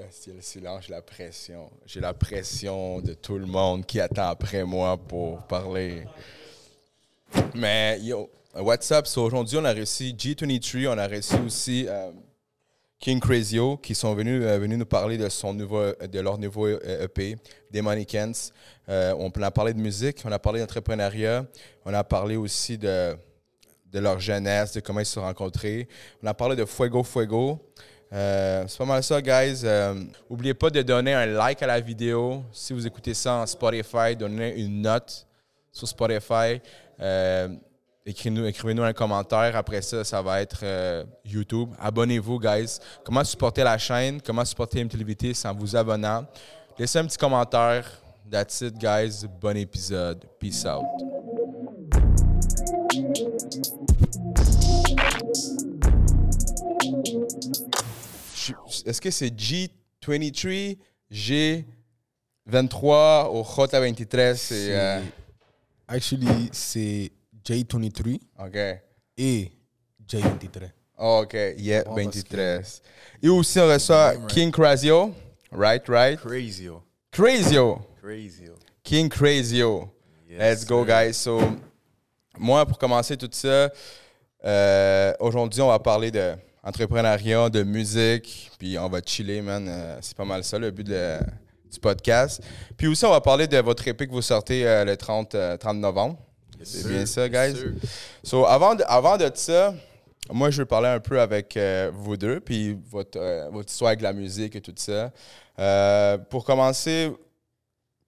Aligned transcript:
là, 0.00 0.06
c'est 0.10 0.32
le 0.32 0.40
silence, 0.40 0.84
j'ai 0.86 0.92
la 0.92 1.02
pression. 1.02 1.70
J'ai 1.84 2.00
la 2.00 2.14
pression 2.14 3.00
de 3.00 3.14
tout 3.14 3.38
le 3.38 3.46
monde 3.46 3.84
qui 3.84 4.00
attend 4.00 4.28
après 4.28 4.64
moi 4.64 4.96
pour 4.96 5.42
parler. 5.42 6.04
Mais 7.54 8.00
yo, 8.00 8.30
what's 8.54 8.90
up? 8.92 9.06
So, 9.06 9.24
aujourd'hui, 9.24 9.58
on 9.58 9.64
a 9.64 9.74
reçu 9.74 10.04
G23, 10.04 10.88
on 10.88 10.98
a 10.98 11.06
reçu 11.06 11.36
aussi 11.36 11.86
euh, 11.86 12.10
King 12.98 13.20
Crazyo 13.20 13.76
qui 13.76 13.94
sont 13.94 14.14
venus, 14.14 14.42
euh, 14.42 14.58
venus 14.58 14.78
nous 14.78 14.86
parler 14.86 15.18
de, 15.18 15.28
son 15.28 15.52
nouveau, 15.52 15.92
de 15.92 16.20
leur 16.20 16.38
nouveau 16.38 16.66
euh, 16.66 17.04
EP, 17.04 17.36
des 17.70 17.82
Mannequins. 17.82 18.32
Euh, 18.88 19.14
on 19.18 19.30
a 19.42 19.50
parlé 19.50 19.74
de 19.74 19.80
musique, 19.80 20.22
on 20.24 20.32
a 20.32 20.38
parlé 20.38 20.60
d'entrepreneuriat, 20.60 21.44
on 21.84 21.92
a 21.92 22.04
parlé 22.04 22.36
aussi 22.36 22.78
de, 22.78 23.16
de 23.92 23.98
leur 23.98 24.18
jeunesse, 24.18 24.72
de 24.72 24.80
comment 24.80 25.00
ils 25.00 25.06
se 25.06 25.14
sont 25.14 25.22
rencontrés. 25.22 25.88
On 26.22 26.26
a 26.26 26.34
parlé 26.34 26.56
de 26.56 26.64
Fuego 26.64 27.02
Fuego. 27.02 27.60
Euh, 28.12 28.64
c'est 28.66 28.78
pas 28.78 28.84
mal 28.84 29.02
ça, 29.02 29.20
guys. 29.22 29.60
Euh, 29.64 29.94
N'oubliez 30.28 30.54
pas 30.54 30.70
de 30.70 30.82
donner 30.82 31.14
un 31.14 31.26
like 31.26 31.62
à 31.62 31.66
la 31.66 31.80
vidéo. 31.80 32.42
Si 32.52 32.72
vous 32.72 32.86
écoutez 32.86 33.14
ça 33.14 33.34
en 33.34 33.46
Spotify, 33.46 34.16
donnez 34.18 34.54
une 34.56 34.82
note 34.82 35.26
sur 35.70 35.86
Spotify. 35.86 36.60
Euh, 37.00 37.48
écrivez-nous, 38.04 38.82
un 38.82 38.92
commentaire. 38.92 39.56
Après 39.56 39.80
ça, 39.82 40.02
ça 40.02 40.20
va 40.22 40.40
être 40.40 40.60
euh, 40.62 41.04
YouTube. 41.24 41.70
Abonnez-vous, 41.78 42.40
guys. 42.40 42.78
Comment 43.04 43.22
supporter 43.22 43.62
la 43.62 43.78
chaîne? 43.78 44.20
Comment 44.20 44.44
supporter 44.44 44.84
MTLVT? 44.84 45.32
En 45.44 45.54
vous 45.54 45.76
abonnant? 45.76 46.26
Laissez 46.78 46.98
un 46.98 47.04
petit 47.04 47.18
commentaire. 47.18 47.86
That's 48.30 48.60
it, 48.60 48.78
guys. 48.78 49.26
Bon 49.40 49.56
épisode. 49.56 50.24
Peace 50.38 50.64
out. 50.64 50.84
Est-ce 58.86 59.00
que 59.00 59.10
c'est 59.10 59.30
G23, 59.34 60.78
G23 61.10 61.64
ou 63.32 63.42
J23? 63.42 64.36
C'est. 64.36 64.76
euh, 64.76 65.00
Actually, 65.88 66.48
c'est 66.52 67.10
J23 67.44 68.20
OK. 68.38 68.56
et 69.18 69.50
J23. 70.08 70.70
Oh, 70.98 71.22
OK. 71.24 71.32
Yeah, 71.58 71.88
Ouais, 71.90 72.04
parce 72.04 72.16
23. 72.16 72.60
Et 73.22 73.28
aussi, 73.28 73.58
on 73.58 73.66
reçoit. 73.66 74.14
King 74.28 74.52
Crazio. 74.52 75.12
Right, 75.50 75.82
right? 75.88 76.20
Crazio. 76.20 76.82
Crazy, 77.10 77.54
yo. 77.54 77.80
King 78.84 79.08
Crazio. 79.08 79.90
Yes, 80.28 80.38
Let's 80.38 80.64
go, 80.64 80.84
guys. 80.84 81.14
So, 81.14 81.40
moi, 82.38 82.64
pour 82.66 82.78
commencer 82.78 83.16
tout 83.16 83.28
ça, 83.32 83.68
euh, 84.44 85.12
aujourd'hui, 85.18 85.60
on 85.60 85.66
va 85.68 85.78
parler 85.80 86.10
de 86.12 86.34
entrepreneuriat, 86.62 87.48
de 87.50 87.62
musique, 87.62 88.50
puis 88.58 88.78
on 88.78 88.88
va 88.88 89.00
chiller, 89.04 89.40
man. 89.42 89.66
Euh, 89.68 89.98
c'est 90.00 90.16
pas 90.16 90.24
mal 90.24 90.44
ça, 90.44 90.58
le 90.58 90.70
but 90.70 90.86
de- 90.86 91.18
du 91.72 91.78
podcast. 91.78 92.42
Puis 92.76 92.86
aussi, 92.88 93.04
on 93.04 93.10
va 93.10 93.20
parler 93.20 93.46
de 93.46 93.56
votre 93.58 93.86
EP 93.86 94.06
que 94.06 94.12
vous 94.12 94.22
sortez 94.22 94.66
euh, 94.66 94.84
le 94.84 94.96
30, 94.96 95.34
euh, 95.34 95.56
30 95.56 95.76
novembre. 95.78 96.18
C'est 96.62 96.88
bien 96.88 97.06
ça, 97.06 97.28
guys? 97.28 97.54
So, 98.22 98.44
avant 98.46 98.74
de, 98.74 98.82
avant 98.86 99.16
de 99.16 99.30
ça, 99.34 99.72
moi, 100.30 100.50
je 100.50 100.58
veux 100.58 100.66
parler 100.66 100.88
un 100.88 101.00
peu 101.00 101.20
avec 101.20 101.56
euh, 101.56 101.90
vous 101.94 102.16
deux, 102.16 102.40
puis 102.40 102.76
votre, 102.90 103.18
euh, 103.18 103.48
votre 103.50 103.70
histoire 103.70 103.88
avec 103.90 104.02
la 104.02 104.12
musique 104.12 104.54
et 104.56 104.60
tout 104.60 104.74
ça. 104.76 105.10
Euh, 105.58 106.18
pour 106.18 106.44
commencer, 106.44 107.10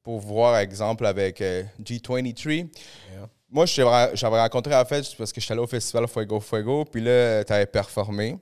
pour 0.02 0.18
voir 0.20 0.58
exemple 0.58 1.06
avec 1.06 1.40
euh, 1.40 1.62
G23, 1.82 2.68
Yeah. 3.10 3.28
Moi, 3.52 3.66
j'avais 3.66 4.40
rencontré 4.40 4.74
en 4.74 4.84
fait 4.84 5.04
parce 5.16 5.32
que 5.32 5.40
j'étais 5.40 5.52
allé 5.52 5.60
au 5.62 5.66
festival 5.66 6.08
Fuego 6.08 6.40
Fuego, 6.40 6.84
puis 6.84 7.02
là, 7.02 7.44
tu 7.44 7.52
avais 7.52 7.66
performé. 7.66 8.38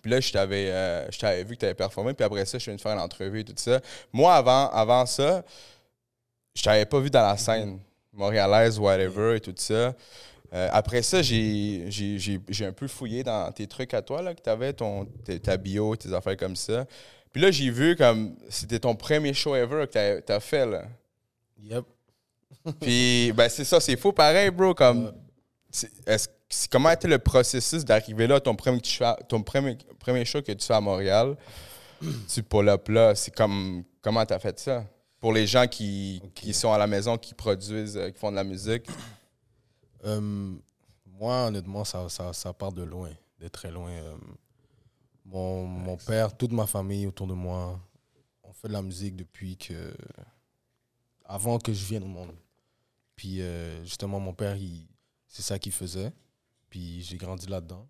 Puis 0.00 0.10
là, 0.10 0.20
je 0.20 0.32
t'avais 0.32 0.70
euh, 0.70 1.10
je 1.10 1.18
t'avais 1.18 1.44
vu 1.44 1.54
que 1.54 1.60
tu 1.60 1.66
avais 1.66 1.74
performé, 1.74 2.14
puis 2.14 2.24
après 2.24 2.44
ça, 2.46 2.58
je 2.58 2.62
suis 2.62 2.70
venu 2.70 2.78
faire 2.80 2.92
une 2.92 3.00
entrevue 3.00 3.40
et 3.40 3.44
tout 3.44 3.52
ça. 3.56 3.80
Moi, 4.12 4.34
avant, 4.34 4.68
avant 4.70 5.04
ça, 5.06 5.44
je 6.54 6.62
t'avais 6.62 6.86
pas 6.86 7.00
vu 7.00 7.10
dans 7.10 7.22
la 7.22 7.36
scène 7.36 7.78
montréalaise, 8.12 8.78
whatever, 8.78 9.36
et 9.36 9.40
tout 9.40 9.54
ça. 9.56 9.94
Euh, 10.54 10.68
après 10.72 11.02
ça, 11.02 11.22
j'ai 11.22 11.86
j'ai- 11.88 12.18
j'ai- 12.48 12.66
un 12.66 12.72
peu 12.72 12.86
fouillé 12.88 13.22
dans 13.24 13.50
tes 13.52 13.66
trucs 13.66 13.94
à 13.94 14.02
toi, 14.02 14.22
là, 14.22 14.34
que 14.34 14.40
tu 14.42 14.50
avais, 14.50 14.72
ton, 14.72 15.06
ta 15.42 15.56
bio, 15.56 15.96
tes 15.96 16.12
affaires 16.12 16.36
comme 16.36 16.56
ça. 16.56 16.86
Puis 17.32 17.40
là, 17.40 17.50
j'ai 17.50 17.70
vu 17.70 17.96
comme 17.96 18.36
c'était 18.50 18.78
ton 18.78 18.94
premier 18.94 19.32
show 19.34 19.54
ever 19.56 19.86
que 19.86 20.20
tu 20.20 20.32
as, 20.32 20.40
fait, 20.40 20.66
là. 20.66 20.82
Yep. 21.62 21.84
Puis, 22.80 23.32
ben, 23.32 23.48
c'est 23.48 23.64
ça, 23.64 23.80
c'est 23.80 23.96
faux 23.96 24.12
pareil, 24.12 24.50
bro. 24.50 24.74
Comme, 24.74 25.12
est-ce- 26.06 26.28
comment 26.70 26.90
était 26.90 27.08
le 27.08 27.18
processus 27.18 27.84
d'arriver 27.84 28.26
là, 28.26 28.40
ton 28.40 28.54
premier, 28.54 28.80
ton 29.28 29.42
premier, 29.42 29.78
premier 29.98 30.24
show 30.24 30.42
que 30.42 30.52
tu 30.52 30.66
fais 30.66 30.74
à 30.74 30.80
Montréal, 30.80 31.36
tu 32.28 32.42
pull-up 32.42 32.88
là, 32.88 33.14
c'est 33.14 33.34
comme, 33.34 33.84
comment 34.00 34.24
t'as 34.26 34.38
fait 34.38 34.58
ça? 34.58 34.84
Pour 35.20 35.32
les 35.32 35.46
gens 35.46 35.66
qui, 35.68 36.20
qui 36.34 36.52
sont 36.52 36.72
à 36.72 36.78
la 36.78 36.86
maison, 36.86 37.16
qui 37.16 37.32
produisent, 37.32 37.96
euh, 37.96 38.10
qui 38.10 38.18
font 38.18 38.30
de 38.30 38.36
la 38.36 38.44
musique? 38.44 38.86
Euh, 40.04 40.52
moi, 41.06 41.46
honnêtement, 41.46 41.84
ça, 41.84 42.08
ça, 42.08 42.32
ça 42.32 42.52
part 42.52 42.72
de 42.72 42.82
loin, 42.82 43.10
de 43.38 43.46
très 43.48 43.70
loin. 43.70 43.90
Euh, 43.90 44.14
mon, 45.24 45.64
mon 45.64 45.96
père, 45.96 46.36
toute 46.36 46.50
ma 46.50 46.66
famille 46.66 47.06
autour 47.06 47.28
de 47.28 47.34
moi, 47.34 47.78
on 48.42 48.52
fait 48.52 48.66
de 48.68 48.72
la 48.72 48.82
musique 48.82 49.14
depuis 49.14 49.56
que. 49.56 49.94
avant 51.24 51.58
que 51.58 51.72
je 51.72 51.84
vienne 51.86 52.02
au 52.02 52.08
monde. 52.08 52.32
Puis, 53.16 53.40
euh, 53.40 53.84
justement, 53.84 54.20
mon 54.20 54.34
père, 54.34 54.56
c'est 55.28 55.42
ça 55.42 55.58
qu'il 55.58 55.72
faisait. 55.72 56.12
Puis, 56.70 57.02
j'ai 57.02 57.16
grandi 57.16 57.46
là-dedans. 57.46 57.88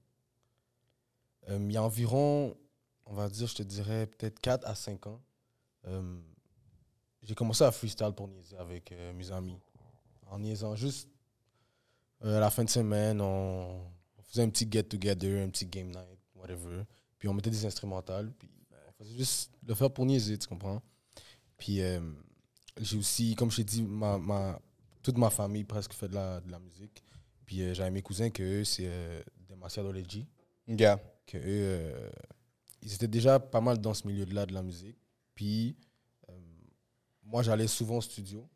Euh, 1.49 1.59
il 1.61 1.73
y 1.73 1.77
a 1.77 1.83
environ, 1.83 2.57
on 3.07 3.15
va 3.15 3.29
dire, 3.29 3.47
je 3.47 3.55
te 3.55 3.63
dirais, 3.63 4.07
peut-être 4.07 4.39
4 4.41 4.67
à 4.67 4.75
5 4.75 5.07
ans, 5.07 5.21
euh, 5.87 6.21
j'ai 7.23 7.35
commencé 7.35 7.65
à 7.65 7.73
freestyle 7.73 8.13
pour 8.17 8.29
niaiser 8.29 8.57
avec 8.57 8.93
mes 9.15 9.31
amis. 9.31 9.59
En 10.27 10.39
niaisant 10.39 10.75
juste 10.75 11.09
à 12.21 12.41
la 12.41 12.51
fin 12.51 12.65
de 12.65 12.71
semaine, 12.71 13.21
on, 13.21 13.85
faisait 14.25 14.43
un 14.43 14.49
petit 14.49 14.67
get-together, 14.71 15.45
un 15.45 15.51
petit 15.51 15.67
game 15.67 15.89
night, 15.89 16.19
whatever. 16.35 16.85
Puis 17.19 17.29
on 17.29 17.35
mettait 17.35 17.51
des 17.51 17.67
instrumentales, 17.67 18.33
puis 18.39 18.49
on 18.89 18.93
faisait 18.93 19.17
juste 19.19 19.53
le 19.67 19.75
faire 19.75 19.91
pour 19.91 20.07
niaiser, 20.07 20.39
tu 20.39 20.49
comprends? 20.49 20.83
Puis 21.59 21.81
j'ai 22.81 22.97
aussi, 22.97 23.35
comme 23.37 23.51
je 23.51 23.57
t'ai 23.59 23.65
dit, 23.65 23.83
ma- 23.83 24.59
toute 25.03 25.19
ma 25.19 25.31
famille 25.31 25.65
presque 25.65 25.93
fait 25.93 26.09
de 26.09 26.15
la, 26.15 26.41
de 26.41 26.51
la 26.51 26.59
musique. 26.59 27.03
Puis 27.47 27.63
euh, 27.63 27.75
j'avais 27.75 27.91
mes 27.91 28.03
cousins 28.03 28.31
que 28.31 28.43
eux, 28.43 28.65
c'est 28.65 28.87
euh, 28.87 29.23
des 29.49 29.57
Maciadoleji, 29.57 30.27
Gars. 30.69 31.01
que 31.27 31.37
eux, 31.39 31.43
euh, 31.45 32.11
ils 32.83 32.93
étaient 32.95 33.09
déjà 33.09 33.39
pas 33.41 33.61
mal 33.61 33.79
dans 33.79 33.95
ce 33.95 34.07
milieu-là 34.07 34.47
de 34.47 34.55
la 34.55 34.63
musique. 34.63 34.97
Puis 35.35 35.77
euh, 36.29 36.33
moi, 37.25 37.43
j'allais 37.43 37.67
souvent 37.67 37.97
au 37.99 38.01
studio, 38.01 38.49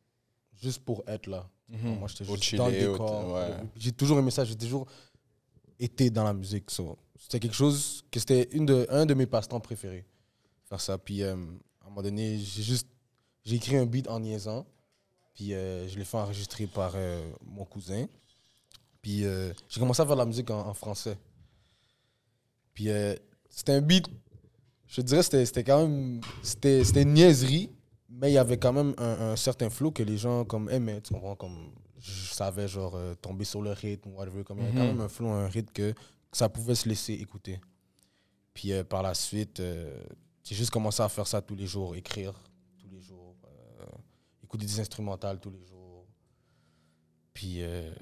juste 0.55 0.85
pour 0.85 1.03
être 1.07 1.27
là. 1.27 1.49
Mhm. 1.69 1.99
Moi, 1.99 2.09
j'étais 2.09 2.25
juste 2.25 2.55
dans 2.57 2.69
le 2.69 2.73
décor. 2.79 3.35
ouais. 3.35 3.57
J'ai 3.77 3.93
toujours 3.93 4.19
aimé 4.19 4.31
ça. 4.31 4.45
J'ai 4.45 4.57
toujours 4.57 4.87
été 5.79 6.11
dans 6.11 6.25
la 6.25 6.33
musique. 6.33 6.71
so. 6.71 6.97
C'était 7.19 7.41
quelque 7.41 7.55
chose 7.57 8.05
que 8.11 8.21
c'était 8.21 8.49
une 8.53 8.67
de, 8.67 8.87
un 8.89 9.05
de 9.05 9.15
mes 9.15 9.27
passe-temps 9.27 9.59
préférés. 9.61 10.05
Faire 10.65 10.81
ça. 10.81 10.97
Puis, 10.99 11.23
euh, 11.23 11.35
à 11.81 11.87
un 11.87 11.89
moment 11.89 12.03
donné, 12.03 12.39
j'ai 12.39 12.63
juste 12.63 12.87
j'ai 13.45 13.57
écrit 13.57 13.77
un 13.77 13.87
beat 13.87 14.09
en 14.09 14.21
niaisant. 14.21 14.67
Puis, 15.37 15.53
euh, 15.55 15.87
je 15.87 15.97
l'ai 15.99 16.05
fait 16.05 16.17
enregistrer 16.17 16.67
par 16.67 16.93
euh, 16.97 17.31
mon 17.45 17.65
cousin. 17.67 18.07
Puis, 19.03 19.25
euh, 19.25 19.53
j'ai 19.69 19.79
commencé 19.79 20.01
à 20.03 20.07
faire 20.07 20.17
de 20.17 20.21
la 20.21 20.27
musique 20.27 20.51
en, 20.51 20.67
en 20.67 20.75
français. 20.75 21.17
Puis, 22.75 22.89
c'était 23.49 23.73
un 23.73 23.81
beat, 23.81 24.07
je 24.87 25.01
dirais, 25.03 25.23
c'était 25.23 25.47
c'était 25.47 25.65
quand 25.65 25.87
même. 25.87 26.21
C'était 26.43 26.83
une 27.03 27.13
niaiserie, 27.15 27.71
mais 28.09 28.31
il 28.31 28.35
y 28.35 28.39
avait 28.39 28.59
quand 28.59 28.73
même 28.73 28.95
un, 28.99 29.31
un 29.33 29.37
certain 29.37 29.71
flow 29.71 29.91
que 29.91 30.03
les 30.03 30.17
gens 30.19 30.45
comme 30.45 30.69
aimaient. 30.71 31.01
Tu 31.01 31.13
comprends? 31.15 31.37
Comme 31.37 31.71
je 31.99 32.33
savais, 32.35 32.67
genre, 32.69 32.99
tomber 33.23 33.45
sur 33.45 33.63
le 33.63 33.71
rythme, 33.73 34.11
whatever. 34.15 34.43
Comme 34.45 34.59
il 34.59 34.65
y 34.65 34.67
avait 34.69 34.77
quand 34.77 34.85
Mhm. 34.85 34.93
même 34.97 35.01
un 35.03 35.09
flow, 35.09 35.29
un 35.29 35.49
rythme 35.49 35.73
que, 35.73 35.93
que 35.93 36.37
ça 36.37 36.49
pouvait 36.49 36.75
se 36.75 36.89
laisser 36.89 37.15
écouter. 37.15 37.61
Puis, 38.53 38.73
par 38.85 39.03
la 39.03 39.15
suite, 39.15 39.63
j'ai 40.45 40.55
juste 40.55 40.71
commencé 40.71 41.03
à 41.03 41.09
faire 41.09 41.27
ça 41.27 41.41
tous 41.43 41.55
les 41.57 41.67
jours, 41.67 41.95
écrire 41.97 42.35
tous 42.79 42.89
les 42.89 43.01
jours, 43.01 43.37
euh, 43.47 43.85
des 44.57 44.81
instrumentales 44.81 45.41
tous 45.41 45.51
les 45.51 45.65
jours. 45.65 46.07
Puis, 47.33 47.63
euh, 47.63 47.93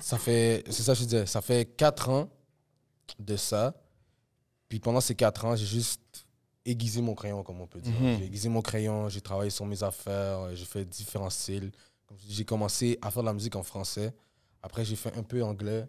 ça 0.00 0.18
fait, 0.18 0.64
c'est 0.70 0.82
ça 0.82 0.92
que 0.92 1.00
je 1.00 1.04
disais, 1.04 1.26
ça 1.26 1.40
fait 1.40 1.64
quatre 1.76 2.08
ans 2.08 2.28
de 3.18 3.36
ça. 3.36 3.74
Puis 4.68 4.80
pendant 4.80 5.00
ces 5.00 5.14
quatre 5.14 5.44
ans, 5.44 5.56
j'ai 5.56 5.66
juste 5.66 6.26
aiguisé 6.64 7.00
mon 7.00 7.14
crayon, 7.14 7.42
comme 7.42 7.60
on 7.60 7.66
peut 7.66 7.80
dire. 7.80 7.98
Mhm. 8.00 8.18
J'ai 8.18 8.24
aiguisé 8.26 8.48
mon 8.48 8.62
crayon, 8.62 9.08
j'ai 9.08 9.20
travaillé 9.20 9.50
sur 9.50 9.66
mes 9.66 9.82
affaires, 9.82 10.40
euh, 10.40 10.54
j'ai 10.54 10.64
fait 10.64 10.84
différents 10.84 11.30
styles. 11.30 11.72
J'ai 12.26 12.44
commencé 12.44 12.98
à 13.02 13.10
faire 13.10 13.22
de 13.22 13.28
la 13.28 13.34
musique 13.34 13.56
en 13.56 13.62
français. 13.62 14.14
Après, 14.62 14.84
j'ai 14.84 14.96
fait 14.96 15.14
un 15.16 15.22
peu 15.22 15.42
anglais. 15.42 15.86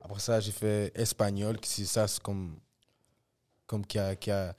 Après 0.00 0.20
ça, 0.20 0.40
j'ai 0.40 0.52
fait 0.52 0.92
espagnol, 0.94 1.58
qui 1.58 1.68
c'est 1.68 1.84
ça, 1.84 2.06
c'est 2.06 2.22
comme, 2.22 2.58
comme 3.66 3.84
qui 3.84 3.98
a, 3.98 4.14
qui 4.14 4.30
a, 4.30 4.54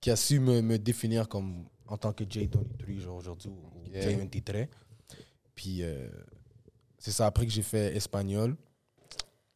qui 0.00 0.10
a 0.10 0.16
su 0.16 0.38
me, 0.38 0.60
me 0.60 0.78
définir 0.78 1.28
comme 1.28 1.64
en 1.86 1.96
tant 1.98 2.12
que 2.12 2.24
J23, 2.24 2.98
genre 3.00 3.16
aujourd'hui, 3.16 3.50
ou 3.50 3.70
Yeah. 3.90 4.10
J23. 4.10 4.68
Puis 5.54 5.82
euh, 5.82 6.08
c'est 6.98 7.12
ça, 7.12 7.26
après 7.26 7.46
que 7.46 7.52
j'ai 7.52 7.62
fait 7.62 7.94
espagnol, 7.96 8.56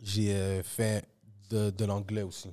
j'ai 0.00 0.34
euh, 0.34 0.62
fait 0.62 1.04
de, 1.50 1.70
de 1.70 1.84
l'anglais 1.84 2.22
aussi. 2.22 2.50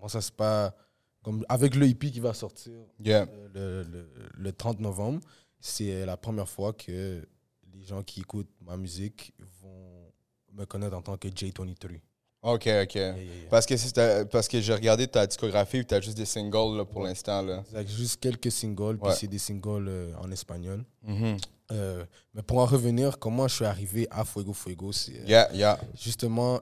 Moi, 0.00 0.08
ça, 0.08 0.20
c'est 0.20 0.34
pas 0.34 0.74
comme 1.22 1.44
avec 1.48 1.74
le 1.74 1.86
hippie 1.86 2.10
qui 2.12 2.20
va 2.20 2.32
sortir 2.34 2.72
Yeah. 3.00 3.26
euh, 3.56 3.84
le, 3.84 3.90
le- 3.90 4.28
le 4.34 4.52
30 4.52 4.80
novembre, 4.80 5.20
c'est 5.60 6.04
la 6.06 6.16
première 6.16 6.48
fois 6.48 6.72
que 6.72 7.26
les 7.72 7.82
gens 7.82 8.02
qui 8.02 8.20
écoutent 8.20 8.50
ma 8.60 8.76
musique 8.76 9.34
vont 9.60 10.12
me 10.52 10.64
connaître 10.64 10.96
en 10.96 11.02
tant 11.02 11.16
que 11.16 11.28
J23. 11.28 12.00
OK, 12.44 12.66
OK. 12.66 12.66
Yeah, 12.66 12.84
yeah, 12.84 13.16
yeah. 13.16 13.48
Parce 13.48 13.64
que, 13.64 13.74
euh, 13.98 14.24
parce 14.26 14.48
que 14.48 14.60
j'ai 14.60 14.74
regardé 14.74 15.06
ta 15.08 15.26
discographie 15.26 15.78
et 15.78 15.84
tu 15.84 15.94
as 15.94 16.00
juste 16.02 16.16
des 16.18 16.26
singles 16.26 16.76
là, 16.76 16.84
pour 16.84 17.02
l'instant. 17.02 17.40
là. 17.40 17.64
Juste 17.86 18.20
quelques 18.20 18.52
singles, 18.52 18.98
puis 18.98 19.12
c'est 19.16 19.26
des 19.26 19.38
singles 19.38 19.88
euh, 19.88 20.12
en 20.20 20.30
espagnol. 20.30 20.84
Mhm. 21.02 21.38
Euh, 21.72 22.04
mais 22.34 22.42
pour 22.42 22.58
en 22.58 22.66
revenir, 22.66 23.18
comment 23.18 23.48
je 23.48 23.54
suis 23.54 23.64
arrivé 23.64 24.06
à 24.10 24.26
Fuego 24.26 24.52
Fuego, 24.52 24.92
c'est 24.92 25.20
euh, 25.20 25.26
Yeah, 25.26 25.48
yeah. 25.54 25.80
justement, 25.98 26.60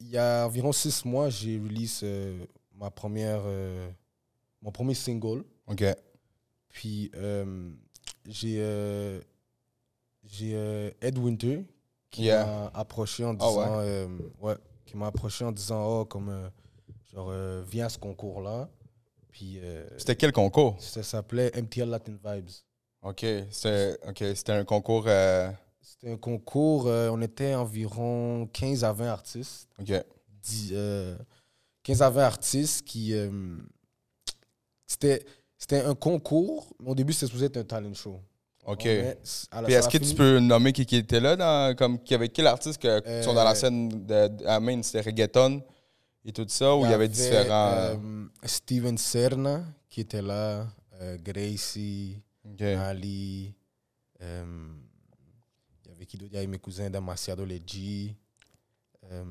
il 0.00 0.08
y 0.08 0.16
a 0.16 0.46
environ 0.46 0.72
six 0.72 1.04
mois, 1.04 1.28
j'ai 1.28 1.58
release 1.58 2.02
ma 2.74 2.90
première, 2.90 3.42
mon 4.62 4.72
premier 4.72 4.94
single. 4.94 5.44
OK. 5.66 5.84
Puis 6.70 7.10
j'ai 8.26 9.20
j'ai 10.24 10.92
Ed 11.02 11.18
Winter 11.18 11.66
qui 12.10 12.24
Yeah. 12.24 12.44
m'a 12.44 12.70
approché 12.74 13.24
en 13.24 13.36
Ah 13.38 13.50
ouais? 13.52 13.64
disant 13.64 13.80
euh, 13.80 14.18
ouais, 14.40 14.56
qui 14.86 14.96
m'a 14.96 15.06
approché 15.06 15.44
en 15.44 15.52
disant 15.52 16.00
oh 16.00 16.04
comme 16.04 16.28
euh, 16.28 16.48
genre 17.12 17.28
euh, 17.30 17.62
viens 17.68 17.86
à 17.86 17.88
ce 17.88 17.98
concours 17.98 18.40
là. 18.40 18.68
Puis 19.30 19.58
euh, 19.62 19.88
C'était 19.96 20.16
quel 20.16 20.32
concours? 20.32 20.76
ça 20.80 21.02
s'appelait 21.02 21.50
MTL 21.54 21.88
Latin 21.88 22.16
Vibes. 22.24 22.50
OK. 23.02 23.24
C'était 23.50 23.96
ok, 24.06 24.18
c'était 24.34 24.52
un 24.52 24.64
concours. 24.64 25.04
euh, 25.06 25.50
C'était 25.80 26.10
un 26.12 26.16
concours, 26.16 26.86
euh, 26.88 27.10
on 27.12 27.20
était 27.22 27.54
environ 27.54 28.46
15 28.52 28.84
à 28.84 28.92
20 28.92 29.08
artistes. 29.08 29.68
OK. 29.80 29.92
10, 30.42 30.70
euh, 30.72 31.16
15 31.84 32.02
à 32.02 32.10
20 32.10 32.22
artistes 32.24 32.84
qui. 32.84 33.14
euh, 33.14 33.30
c'était, 34.86 35.24
c'était 35.56 35.80
un 35.82 35.94
concours, 35.94 36.74
au 36.84 36.94
début, 36.94 37.12
c'était 37.12 37.26
supposé 37.26 37.46
être 37.46 37.56
un 37.58 37.64
talent 37.64 37.94
show. 37.94 38.20
OK. 38.72 38.84
La- 38.84 39.62
Puis 39.64 39.72
est-ce 39.74 39.88
que 39.88 39.98
fini- 39.98 40.10
tu 40.10 40.14
peux 40.16 40.38
nommer 40.38 40.72
qui, 40.72 40.84
qui 40.86 40.96
était 40.96 41.20
là, 41.20 41.36
dans, 41.36 41.74
comme, 41.76 41.98
qui 42.02 42.14
avait 42.14 42.28
quel 42.28 42.46
artiste 42.46 42.80
que, 42.80 43.00
qui 43.00 43.24
sont 43.24 43.34
dans 43.34 43.44
la 43.44 43.52
Euh, 43.52 43.54
scène 43.54 43.88
de, 44.06 44.28
de 44.28 44.46
à 44.46 44.60
main, 44.60 44.82
c'était 44.82 45.00
reggaeton 45.02 45.62
et 46.24 46.32
tout 46.32 46.46
ça, 46.48 46.74
ou 46.76 46.84
il 46.84 46.90
y 46.90 46.94
avait 46.94 47.08
différents. 47.08 47.72
euh, 47.72 47.96
Steven 48.44 48.96
Serna 48.98 49.64
qui 49.88 50.00
était 50.02 50.22
là, 50.22 50.66
euh, 51.00 51.16
Gracie. 51.22 52.18
Ali. 52.60 53.54
euh, 54.22 54.44
il 55.84 55.90
y 55.90 55.94
avait 55.94 56.06
qui 56.06 56.16
d'autre? 56.18 56.30
Il 56.32 56.34
y 56.34 56.38
avait 56.38 56.46
mes 56.46 56.58
cousins 56.58 56.90
Damasiado 56.90 57.44
Leggi. 57.44 58.14
Euh, 59.10 59.24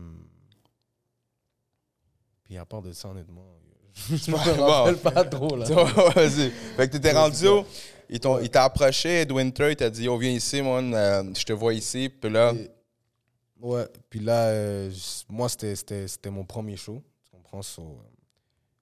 puis 2.44 2.58
à 2.58 2.66
part 2.66 2.82
de 2.82 2.92
ça, 2.94 3.10
honnêtement, 3.10 3.46
je 4.10 4.32
me 4.32 4.36
rappelle 4.38 4.98
pas 4.98 5.24
trop 5.26 5.56
là. 5.56 5.66
Vas-y. 6.16 6.50
Fait 6.76 6.88
que 6.88 6.94
t'étais 6.94 7.12
rendu 7.14 7.48
où? 7.48 7.64
Il 8.10 8.20
t'a 8.20 8.64
approché, 8.64 9.22
Ed 9.22 9.32
Winter, 9.32 9.70
il 9.70 9.76
t'a 9.76 9.90
dit, 9.90 10.08
oh, 10.08 10.18
viens 10.18 10.32
ici, 10.32 10.62
moi, 10.62 10.82
euh, 10.82 11.34
je 11.36 11.44
te 11.44 11.54
vois 11.54 11.74
ici. 11.76 12.10
Puis 12.10 12.30
là, 12.32 12.54
ouais, 13.60 13.88
puis 14.10 14.20
là, 14.20 14.48
euh, 14.50 14.92
moi, 15.28 15.48
c'était- 15.48 16.30
mon 16.32 16.44
premier 16.44 16.76
show. 16.76 17.04
Tu 17.24 17.30
comprends? 17.32 17.62
So, 17.62 17.82
euh, 17.84 18.10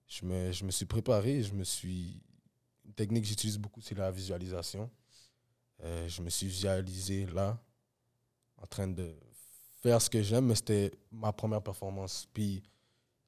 je, 0.07 0.25
me, 0.25 0.51
je 0.51 0.63
me 0.63 0.71
suis 0.71 0.85
préparé. 0.85 1.43
Je 1.43 1.53
me 1.53 1.63
suis. 1.63 2.21
Une 2.85 2.93
technique 2.93 3.23
que 3.23 3.27
j'utilise 3.29 3.57
beaucoup, 3.57 3.81
c'est 3.81 3.97
la 3.97 4.09
visualisation. 4.11 4.89
Euh, 5.83 6.07
je 6.07 6.21
me 6.21 6.29
suis 6.29 6.47
visualisé 6.47 7.25
là, 7.25 7.59
en 8.57 8.65
train 8.65 8.87
de 8.87 9.13
faire 9.83 10.01
ce 10.01 10.09
que 10.09 10.23
j'aime, 10.23 10.45
mais 10.45 10.55
c'était 10.55 10.91
ma 11.11 11.33
première 11.33 11.61
performance. 11.61 12.27
Puis 12.33 12.63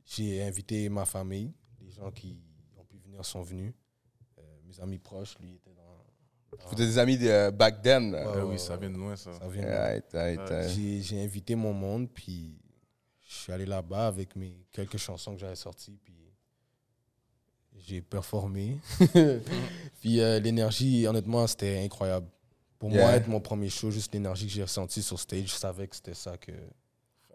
j'ai 0.05 0.41
invité 0.43 0.87
ma 0.87 1.05
famille. 1.05 1.51
Les 1.81 1.91
gens 1.91 2.09
qui 2.09 2.39
ont 2.77 2.85
pu 2.85 2.97
venir 2.97 3.23
sont 3.25 3.41
venus. 3.41 3.73
Mes 4.65 4.79
amis 4.79 4.99
proches, 4.99 5.35
lui, 5.39 5.55
était 5.55 5.68
vous 6.51 6.71
êtes 6.73 6.77
des 6.77 6.97
amis 6.97 7.17
de 7.17 7.49
back 7.51 7.81
then. 7.81 8.11
là. 8.11 8.19
Ouais, 8.19 8.33
Ah 8.33 8.37
ouais, 8.45 8.51
oui, 8.53 8.59
ça 8.59 8.75
vient 8.77 8.89
de 8.89 8.97
loin, 8.97 9.15
ça. 9.15 9.31
Ça 9.33 9.47
vient 9.47 9.63
de- 9.63 9.67
Right, 9.67 10.05
right, 10.13 10.69
j'ai 10.69 11.01
j'ai 11.01 11.23
invité 11.23 11.55
mon 11.55 11.73
monde, 11.73 12.09
puis 12.13 12.57
je 13.27 13.35
suis 13.35 13.53
allé 13.53 13.65
là-bas 13.65 14.07
avec 14.07 14.35
mes 14.35 14.53
quelques 14.71 14.97
chansons 14.97 15.33
que 15.35 15.39
j'avais 15.39 15.55
sorties, 15.55 15.97
puis 16.03 16.13
j'ai 17.77 18.01
performé. 18.01 18.77
puis 20.01 20.19
euh, 20.19 20.39
l'énergie, 20.39 21.07
honnêtement, 21.07 21.47
c'était 21.47 21.79
incroyable. 21.83 22.27
Pour 22.77 22.91
Yeah. 22.91 23.01
moi, 23.03 23.15
être 23.15 23.27
mon 23.27 23.41
premier 23.41 23.67
show, 23.69 23.91
juste 23.91 24.13
l'énergie 24.13 24.47
que 24.47 24.53
j'ai 24.53 24.63
ressentie 24.63 25.01
sur 25.01 25.19
stage, 25.19 25.47
je 25.47 25.55
savais 25.55 25.87
que 25.87 25.95
c'était 25.95 26.13
ça 26.13 26.37
que. 26.37 26.51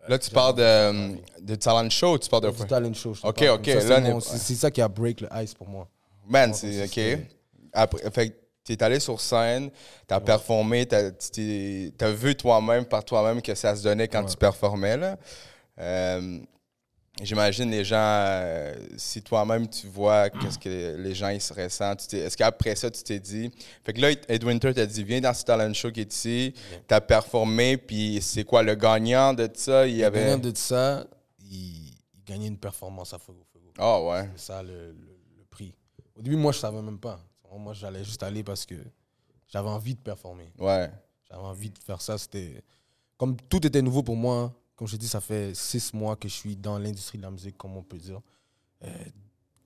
Là, 0.08 0.18
tu 0.18 0.30
parles 0.30 0.54
de, 0.56 1.16
de 1.42 1.54
talent 1.54 1.88
show, 1.90 2.18
tu 2.18 2.28
parles 2.30 2.44
de. 2.44 2.50
Du 2.50 2.66
talent 2.66 2.92
show. 2.94 3.12
je 3.14 3.20
te 3.22 3.26
Ok, 3.26 3.38
parle. 3.44 3.58
ok, 3.60 3.66
Ça, 3.66 3.80
c'est 3.80 3.88
là, 3.88 4.00
mon- 4.00 4.14
on 4.14 4.18
est- 4.18 4.22
C'est 4.22 4.38
c'est 4.38 4.54
ça 4.54 4.70
qui 4.70 4.80
a 4.80 4.88
break 4.88 5.20
le 5.22 5.28
ice 5.42 5.54
pour 5.54 5.68
moi. 5.68 5.88
Man, 6.26 6.54
c'est 6.54 6.86
c'est- 6.86 7.14
OK. 7.16 7.26
Après, 7.74 8.10
fait 8.10 8.43
que 8.64 8.72
t'es 8.72 8.82
allé 8.82 8.98
sur 9.00 9.20
scène, 9.20 9.70
t'as 10.06 10.20
performé, 10.20 10.86
t'as 10.86 11.10
tu 11.10 11.92
t'as 11.98 12.10
vu 12.10 12.34
toi-même, 12.34 12.84
par 12.86 13.04
toi-même, 13.04 13.42
que 13.42 13.54
ça 13.54 13.76
se 13.76 13.82
donnait 13.82 14.08
quand 14.08 14.22
Ouais. 14.24 14.30
tu 14.30 14.36
performais. 14.36 14.96
Là. 14.96 15.16
Euh, 15.78 16.38
J'imagine 17.22 17.70
les 17.70 17.84
gens, 17.84 17.94
euh, 18.00 18.74
si 18.96 19.22
toi-même 19.22 19.68
tu 19.68 19.86
vois 19.86 20.30
qu'est-ce 20.30 20.58
que 20.58 20.96
les 20.98 21.14
gens 21.14 21.28
ils 21.28 21.40
se 21.40 21.54
ressentent, 21.54 22.04
tu 22.08 22.16
est-ce 22.16 22.36
qu'après 22.36 22.74
ça 22.74 22.90
tu 22.90 23.04
t'es 23.04 23.20
dit. 23.20 23.52
Fait 23.84 23.92
que 23.92 24.00
là, 24.00 24.10
Ed 24.28 24.42
Winter 24.42 24.74
t'a 24.74 24.84
dit 24.84 25.04
viens 25.04 25.20
dans 25.20 25.32
ce 25.32 25.44
talent 25.44 25.72
show 25.74 25.92
qui 25.92 26.00
est 26.00 26.12
ici, 26.12 26.52
t'as 26.88 27.00
performé, 27.00 27.76
puis 27.76 28.18
c'est 28.20 28.42
quoi 28.42 28.64
le 28.64 28.74
gagnant 28.74 29.32
de 29.32 29.48
ça? 29.54 29.86
Il 29.86 29.98
Le 29.98 30.06
avait. 30.06 30.24
gagnant 30.24 30.38
de 30.38 30.56
ça, 30.56 31.04
il, 31.38 31.90
il 32.16 32.24
gagnait 32.26 32.48
une 32.48 32.58
performance 32.58 33.14
à 33.14 33.18
Fuego 33.20 33.44
Fuego. 33.52 33.68
Ah 33.78 34.02
ouais. 34.02 34.28
C'est 34.34 34.46
ça 34.46 34.60
le, 34.64 34.72
le- 34.72 35.18
le 35.38 35.44
prix. 35.48 35.72
Au 36.16 36.20
début, 36.22 36.34
moi, 36.36 36.50
je 36.50 36.58
savais 36.58 36.82
même 36.82 36.98
pas. 36.98 37.20
Moi, 37.58 37.72
j'allais 37.74 38.04
juste 38.04 38.22
aller 38.22 38.42
parce 38.42 38.64
que 38.66 38.74
j'avais 39.48 39.68
envie 39.68 39.94
de 39.94 40.00
performer. 40.00 40.52
Ouais. 40.58 40.90
J'avais 41.28 41.42
envie 41.42 41.70
de 41.70 41.78
faire 41.78 42.00
ça. 42.00 42.18
C'était 42.18 42.62
comme 43.16 43.36
tout 43.36 43.64
était 43.66 43.82
nouveau 43.82 44.02
pour 44.02 44.16
moi. 44.16 44.52
Comme 44.76 44.88
je 44.88 44.96
dis, 44.96 45.08
ça 45.08 45.20
fait 45.20 45.54
six 45.54 45.92
mois 45.94 46.16
que 46.16 46.28
je 46.28 46.34
suis 46.34 46.56
dans 46.56 46.78
l'industrie 46.78 47.18
de 47.18 47.22
la 47.22 47.30
musique, 47.30 47.56
comme 47.56 47.76
on 47.76 47.82
peut 47.82 47.98
dire. 47.98 48.20
Euh, 48.82 48.88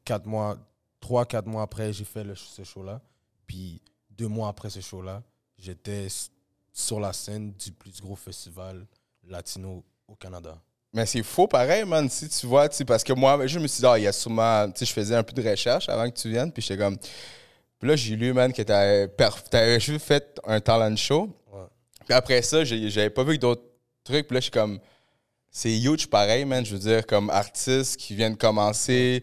quatre 0.05 0.27
mois, 0.27 0.59
trois, 1.01 1.25
quatre 1.25 1.47
mois 1.47 1.63
après, 1.63 1.93
j'ai 1.93 2.05
fait 2.05 2.25
le- 2.25 2.35
ce 2.35 2.63
show-là. 2.63 3.01
Puis 3.47 3.81
deux 4.11 4.29
mois 4.29 4.49
après 4.49 4.69
ce 4.69 4.81
show-là, 4.81 5.23
j'étais 5.57 6.09
sur 6.73 7.01
la 7.01 7.13
scène 7.13 7.53
du 7.55 7.73
plus 7.73 8.01
gros 8.03 8.17
festival 8.17 8.87
latino 9.27 9.83
au 10.07 10.15
Canada. 10.15 10.61
Mais 10.93 11.07
c'est 11.07 11.23
faux 11.23 11.47
pareil, 11.49 11.85
man. 11.85 12.09
Si 12.09 12.29
tu 12.29 12.47
vois, 12.47 12.69
tu 12.69 12.85
parce 12.85 13.03
que 13.05 13.13
moi, 13.13 13.47
je 13.47 13.59
me 13.59 13.67
suis 13.67 13.83
dit, 13.83 13.89
il 13.97 14.03
y 14.03 14.07
a 14.07 14.13
sûrement. 14.13 14.71
Tu 14.71 14.79
sais, 14.81 14.85
je 14.87 14.93
faisais 14.93 15.15
un 15.17 15.23
peu 15.23 15.33
de 15.33 15.49
recherche 15.49 15.89
avant 15.89 16.09
que 16.11 16.17
tu 16.17 16.29
viennes, 16.31 16.53
puis 16.53 16.63
j'étais 16.63 16.79
comme. 16.83 16.97
Puis 17.79 17.89
là, 17.89 17.97
j'ai 17.97 18.17
lu, 18.17 18.33
man, 18.33 18.53
que 18.53 18.63
t'avais 18.63 19.81
juste 19.81 20.05
fait 20.05 20.39
un 20.45 20.61
talent 20.61 20.97
show. 20.97 21.29
Ouais. 21.53 21.61
Puis 22.05 22.15
après 22.15 22.43
ça, 22.43 22.65
j'ai- 22.65 22.91
j'avais 22.91 23.11
pas 23.11 23.23
vu 23.25 23.39
d'autres 23.39 23.63
trucs. 24.05 24.27
Puis 24.27 24.35
là, 24.35 24.41
je 24.41 24.45
suis 24.45 24.51
comme. 24.51 24.79
C'est 25.51 25.79
huge 25.79 26.07
pareil, 26.09 26.45
man. 26.45 26.65
Je 26.65 26.73
veux 26.75 26.79
dire, 26.81 27.07
comme 27.07 27.31
artiste 27.31 27.97
qui 27.99 28.15
vient 28.15 28.31
de 28.31 28.37
commencer, 28.37 29.23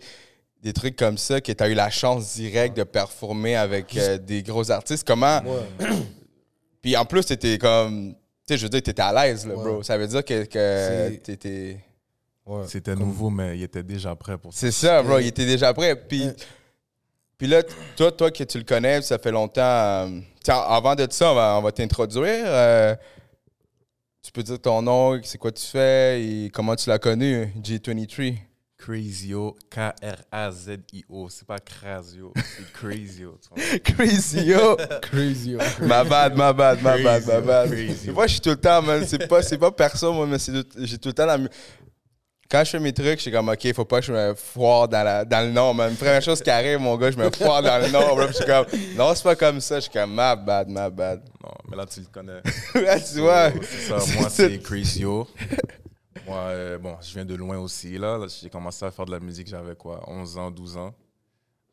des 0.62 0.74
trucs 0.74 0.96
comme 0.96 1.18
ça, 1.18 1.40
que 1.40 1.52
t'as 1.52 1.70
eu 1.70 1.76
la 1.76 1.90
chance 1.90 2.34
directe 2.36 2.76
de 2.76 2.84
performer 2.84 3.56
avec 3.56 3.96
euh, 3.98 4.18
des 4.18 4.42
gros 4.42 4.72
artistes. 4.72 5.06
Comment. 5.06 5.42
Ouais. 5.44 5.88
Puis 6.82 6.96
en 6.98 7.06
plus, 7.06 7.26
t'étais 7.26 7.58
comme. 7.58 8.14
Tu 8.48 8.54
sais, 8.54 8.58
je 8.58 8.64
veux 8.64 8.70
dire, 8.70 8.82
t'étais 8.82 9.02
à 9.02 9.12
l'aise, 9.14 9.46
là, 9.46 9.56
Ouais. 9.56 9.64
bro. 9.64 9.84
Ça 9.84 9.98
veut 9.98 10.08
dire 10.08 10.24
que, 10.24 10.46
que 10.46 10.50
C'est- 10.54 11.18
t'étais. 11.24 11.78
Ouais. 12.46 12.64
C'était 12.68 12.92
Comme- 12.92 13.00
nouveau, 13.02 13.30
mais 13.32 13.58
il 13.58 13.64
était 13.64 13.82
déjà 13.84 14.16
prêt 14.16 14.38
pour 14.38 14.54
ça. 14.54 14.60
C'est 14.60 14.72
ça, 14.72 15.02
bro. 15.02 15.18
Il 15.20 15.28
était 15.28 15.46
déjà 15.48 15.74
prêt. 15.74 15.96
Puis, 15.96 16.30
puis 17.38 17.48
là, 17.48 17.62
toi, 17.96 18.12
toi 18.12 18.32
que 18.32 18.44
tu 18.44 18.58
le 18.58 18.64
connais, 18.64 19.02
ça 19.02 19.18
fait 19.18 19.32
longtemps. 19.32 19.62
euh, 19.62 20.20
tiens, 20.44 20.60
avant 20.60 20.96
de 20.96 21.08
ça, 21.10 21.32
on 21.58 21.62
va, 21.62 21.72
t'introduire. 21.72 22.44
euh, 22.46 22.96
tu 24.22 24.32
peux 24.32 24.42
dire 24.44 24.60
ton 24.60 24.82
nom, 24.82 25.20
c'est 25.24 25.38
quoi 25.38 25.52
tu 25.52 25.66
fais 25.66 26.24
et 26.24 26.50
comment 26.52 26.76
tu 26.76 26.90
l'as 26.90 27.00
connu, 27.00 27.54
G23. 27.62 28.36
Crazio, 28.78 29.56
K-R-A-Z-I-O. 29.72 31.28
C'est 31.30 31.48
pas 31.48 31.60
Crazio, 31.60 32.34
c'est 32.36 32.72
Crazio. 32.74 33.38
tu 33.42 33.50
comprends? 33.50 33.78
Crazy, 33.96 34.46
yo. 34.46 34.78
Crazy. 35.02 35.56
ouais. 35.56 35.66
ma 35.82 36.04
bad, 36.04 36.36
ma 36.36 36.54
bad, 36.54 36.82
ma 36.84 36.98
bad, 36.98 37.26
ma 37.26 37.42
bad. 37.42 37.72
Moi, 38.14 38.28
je 38.28 38.32
suis 38.34 38.42
tout 38.42 38.50
le 38.50 38.58
temps. 38.58 38.84
C'est 39.08 39.28
pas, 39.28 39.42
pas 39.42 39.72
perso, 39.72 40.14
moi, 40.14 40.28
mais 40.28 40.38
j'ai 40.78 40.98
tout 40.98 41.10
le 41.10 41.14
temps 41.14 41.26
la. 41.26 41.38
Quand 42.50 42.64
je 42.64 42.70
fais 42.72 42.80
mes 42.80 42.94
trucs, 42.94 43.18
je 43.18 43.22
suis 43.24 43.32
comme, 43.32 43.50
OK, 43.50 43.74
faut 43.74 43.86
pas 43.86 44.00
que 44.02 44.06
je 44.06 44.14
me 44.14 44.34
foire 44.36 44.88
dans, 44.88 45.04
la, 45.04 45.26
dans 45.26 45.42
le 45.46 45.52
nom, 45.52 45.74
man. 45.74 45.96
Première 45.96 46.22
chose 46.22 46.42
qui 46.42 46.50
arrive, 46.52 46.78
mon 46.80 46.96
gars, 46.96 47.10
je 47.10 47.18
me 47.18 47.30
foire 47.32 47.62
dans 47.64 47.80
le 47.80 47.90
nom. 47.92 48.28
je 48.28 48.34
suis 48.34 48.46
comme, 48.46 48.66
non, 48.96 49.14
c'est 49.16 49.24
pas 49.24 49.36
comme 49.36 49.60
ça. 49.60 49.76
Je 49.78 49.82
suis 49.82 49.92
comme, 49.92 50.14
ma 50.14 50.36
bad, 50.36 50.70
ma 50.70 50.90
bad. 50.90 51.22
Non, 51.44 51.52
mais 51.70 51.76
là, 51.76 51.86
tu 51.88 52.02
le 52.02 52.06
connais. 52.12 52.42
Là, 52.76 53.00
tu 53.00 53.20
vois. 53.20 53.52
So, 53.52 53.58
C'est 53.64 53.80
ça, 53.90 54.20
moi, 54.20 54.30
c'est 54.30 54.60
Crazio. 54.60 55.28
Moi, 56.28 56.38
euh, 56.38 56.78
bon, 56.78 56.96
je 57.02 57.14
viens 57.14 57.26
de 57.26 57.36
loin 57.36 57.58
aussi. 57.58 57.98
Là, 57.98 58.18
Là, 58.18 58.28
j'ai 58.42 58.50
commencé 58.50 58.86
à 58.86 58.92
faire 58.92 59.06
de 59.06 59.12
la 59.12 59.20
musique, 59.20 59.48
j'avais 59.48 59.76
quoi, 59.76 60.04
11 60.08 60.38
ans, 60.38 60.52
12 60.52 60.78
ans. 60.78 60.94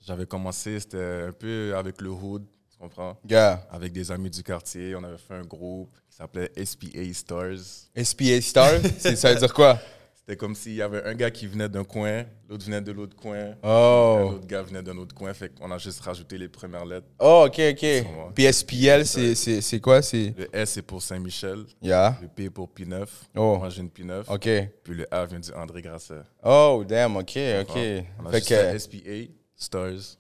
J'avais 0.05 0.27
commencé, 0.27 0.81
c'était 0.81 1.27
un 1.29 1.33
peu 1.33 1.75
avec 1.77 2.01
le 2.01 2.11
hood, 2.11 2.45
tu 2.71 2.79
comprends? 2.79 3.17
Gars, 3.25 3.63
Avec 3.71 3.93
des 3.93 4.11
amis 4.11 4.31
du 4.31 4.43
quartier, 4.43 4.97
on 4.97 5.05
avait 5.05 5.17
fait 5.19 5.35
un 5.35 5.43
groupe 5.45 5.91
qui 6.11 6.17
s'appelait 6.17 6.51
SPA 6.65 7.13
Stars. 7.13 7.59
SPA 8.03 8.41
Star, 8.41 8.71
c'est- 8.99 9.17
ça 9.17 9.33
veut 9.33 9.39
dire 9.39 9.55
quoi? 9.55 9.79
C'était 10.25 10.37
comme 10.37 10.55
s'il 10.55 10.75
y 10.75 10.83
avait 10.83 11.03
un 11.03 11.15
gars 11.15 11.33
qui 11.33 11.49
venait 11.49 11.69
d'un 11.69 11.83
coin, 11.83 12.25
l'autre 12.49 12.65
venait 12.65 12.81
de 12.81 12.93
l'autre 12.93 13.17
coin, 13.17 13.39
un 13.39 13.57
Oh. 13.65 14.31
autre 14.35 14.47
gars 14.47 14.63
venait 14.63 14.81
d'un 14.83 14.97
autre 14.99 15.13
coin. 15.17 15.35
Fait 15.35 15.49
qu'on 15.53 15.69
a 15.73 15.79
juste 15.79 15.99
rajouté 16.01 16.39
les 16.39 16.49
premières 16.49 16.85
lettres. 16.85 17.09
Oh, 17.19 17.47
ok, 17.49 17.61
ok. 17.73 17.83
moi. 18.15 18.31
Puis 18.33 18.45
SPL, 18.45 19.05
c'est- 19.05 19.81
quoi? 19.81 20.01
C'est. 20.01 20.33
Le 20.39 20.49
S 20.57 20.71
c'est 20.71 20.83
pour 20.83 21.03
Saint-Michel, 21.03 21.65
Yeah. 21.83 22.17
le 22.23 22.29
P 22.29 22.51
pour 22.51 22.69
P9. 22.69 23.09
Oh. 23.37 23.57
Moi, 23.59 23.69
j'ai 23.71 23.81
une 23.81 23.91
P9. 23.91 24.25
Ok. 24.29 24.49
Puis 24.85 24.95
le 24.95 25.13
A 25.13 25.25
vient 25.27 25.41
du 25.41 25.51
André 25.55 25.83
Grasset. 25.83 26.23
Oh, 26.45 26.85
damn, 26.87 27.17
ok, 27.17 27.37
ok. 27.63 27.77
On 28.21 28.27
a 28.27 28.31
Fait 28.31 28.43
que, 28.43 28.79
SPA, 28.79 29.33
Stars. 29.57 30.19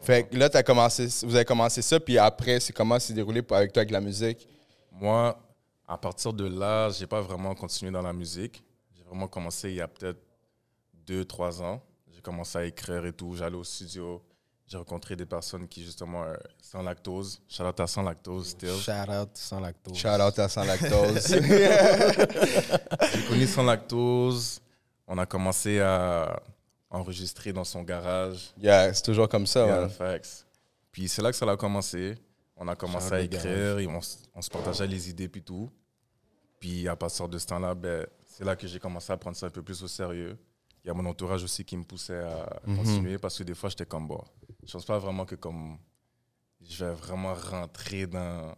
fait 0.00 0.28
que 0.28 0.36
là, 0.36 0.48
as 0.54 0.62
commencé, 0.62 1.08
vous 1.24 1.34
avez 1.34 1.44
commencé 1.44 1.82
ça, 1.82 1.98
puis 1.98 2.18
après, 2.18 2.60
c'est 2.60 2.72
comment 2.72 3.00
c'est 3.00 3.14
déroulé 3.14 3.42
pour- 3.42 3.56
avec 3.56 3.72
toi 3.72 3.80
avec 3.80 3.90
la 3.90 4.00
musique? 4.00 4.46
Moi, 4.92 5.36
à 5.88 5.98
partir 5.98 6.32
de 6.32 6.46
là, 6.46 6.88
j'ai 6.90 7.06
pas 7.08 7.20
vraiment 7.20 7.52
continué 7.56 7.90
dans 7.90 8.02
la 8.02 8.12
musique. 8.12 8.62
J'ai 9.08 9.14
vraiment 9.14 9.28
commencé 9.28 9.70
il 9.70 9.76
y 9.76 9.80
a 9.80 9.88
peut-être 9.88 10.20
deux, 11.06 11.24
trois 11.24 11.62
ans. 11.62 11.80
J'ai 12.12 12.20
commencé 12.20 12.58
à 12.58 12.64
écrire 12.66 13.06
et 13.06 13.12
tout. 13.14 13.34
J'allais 13.34 13.56
au 13.56 13.64
studio. 13.64 14.22
J'ai 14.66 14.76
rencontré 14.76 15.16
des 15.16 15.24
personnes 15.24 15.66
qui, 15.66 15.82
justement, 15.82 16.24
euh, 16.24 16.34
sans 16.60 16.82
lactose. 16.82 17.40
Shout 17.48 17.62
out 17.62 17.80
à 17.80 17.86
sans 17.86 18.02
lactose, 18.02 18.48
still. 18.50 18.76
Shout 18.76 19.10
out 19.10 19.30
sans 19.32 19.60
lactose. 19.60 19.96
Shout 19.96 20.08
out 20.08 20.38
à 20.38 20.48
Sans 20.50 20.64
Lactose. 20.64 21.26
J'ai 23.14 23.24
connu 23.28 23.46
sans 23.46 23.62
lactose. 23.62 24.60
On 25.06 25.16
a 25.16 25.24
commencé 25.24 25.80
à 25.80 26.38
enregistrer 26.90 27.54
dans 27.54 27.64
son 27.64 27.82
garage. 27.82 28.52
yeah, 28.60 28.92
c'est 28.92 29.04
toujours 29.04 29.28
comme 29.28 29.46
ça. 29.46 29.84
Halifax. 29.84 30.44
Puis 30.92 31.08
c'est 31.08 31.22
là 31.22 31.30
que 31.30 31.36
ça 31.38 31.50
a 31.50 31.56
commencé. 31.56 32.14
On 32.58 32.68
a 32.68 32.76
commencé 32.76 33.08
Shout 33.08 33.14
à 33.14 33.20
écrire, 33.22 33.78
et 33.78 33.86
on, 33.86 34.00
on 34.34 34.42
se 34.42 34.50
partageait 34.50 34.86
les 34.86 35.08
idées 35.08 35.28
puis 35.28 35.42
tout. 35.42 35.70
Puis 36.60 36.86
à 36.88 36.96
partir 36.96 37.26
de 37.26 37.38
ce 37.38 37.46
temps-là, 37.46 37.74
ben, 37.74 38.04
c'est 38.38 38.44
là 38.44 38.54
que 38.54 38.68
j'ai 38.68 38.78
commencé 38.78 39.12
à 39.12 39.16
prendre 39.16 39.36
ça 39.36 39.46
un 39.46 39.50
peu 39.50 39.62
plus 39.62 39.82
au 39.82 39.88
sérieux. 39.88 40.38
Il 40.84 40.86
y 40.86 40.90
a 40.90 40.94
mon 40.94 41.04
entourage 41.06 41.42
aussi 41.42 41.64
qui 41.64 41.76
me 41.76 41.82
poussait 41.82 42.20
à 42.22 42.60
Mhm. 42.64 42.76
continuer 42.76 43.18
parce 43.18 43.36
que 43.36 43.42
des 43.42 43.54
fois, 43.56 43.68
j'étais 43.68 43.84
comme, 43.84 44.06
bon, 44.06 44.22
je 44.64 44.72
pense 44.72 44.84
pas 44.84 44.96
vraiment 44.98 45.24
que 45.26 45.34
comme 45.34 45.76
je 46.60 46.84
vais 46.84 46.92
vraiment 46.92 47.34
rentrer 47.34 48.06
dans 48.06 48.54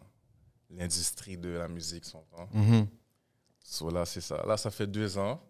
l'industrie 0.69 1.39
de 1.39 1.49
la 1.49 1.67
musique, 1.67 2.05
tu 2.05 2.13
comprends? 2.13 2.47
Mhm. 2.53 2.87
So, 3.65 3.91
là, 3.91 4.05
c'est 4.05 4.21
ça. 4.21 4.43
Là, 4.47 4.59
ça 4.59 4.71
fait 4.71 4.87
deux 4.87 5.17
ans. 5.17 5.41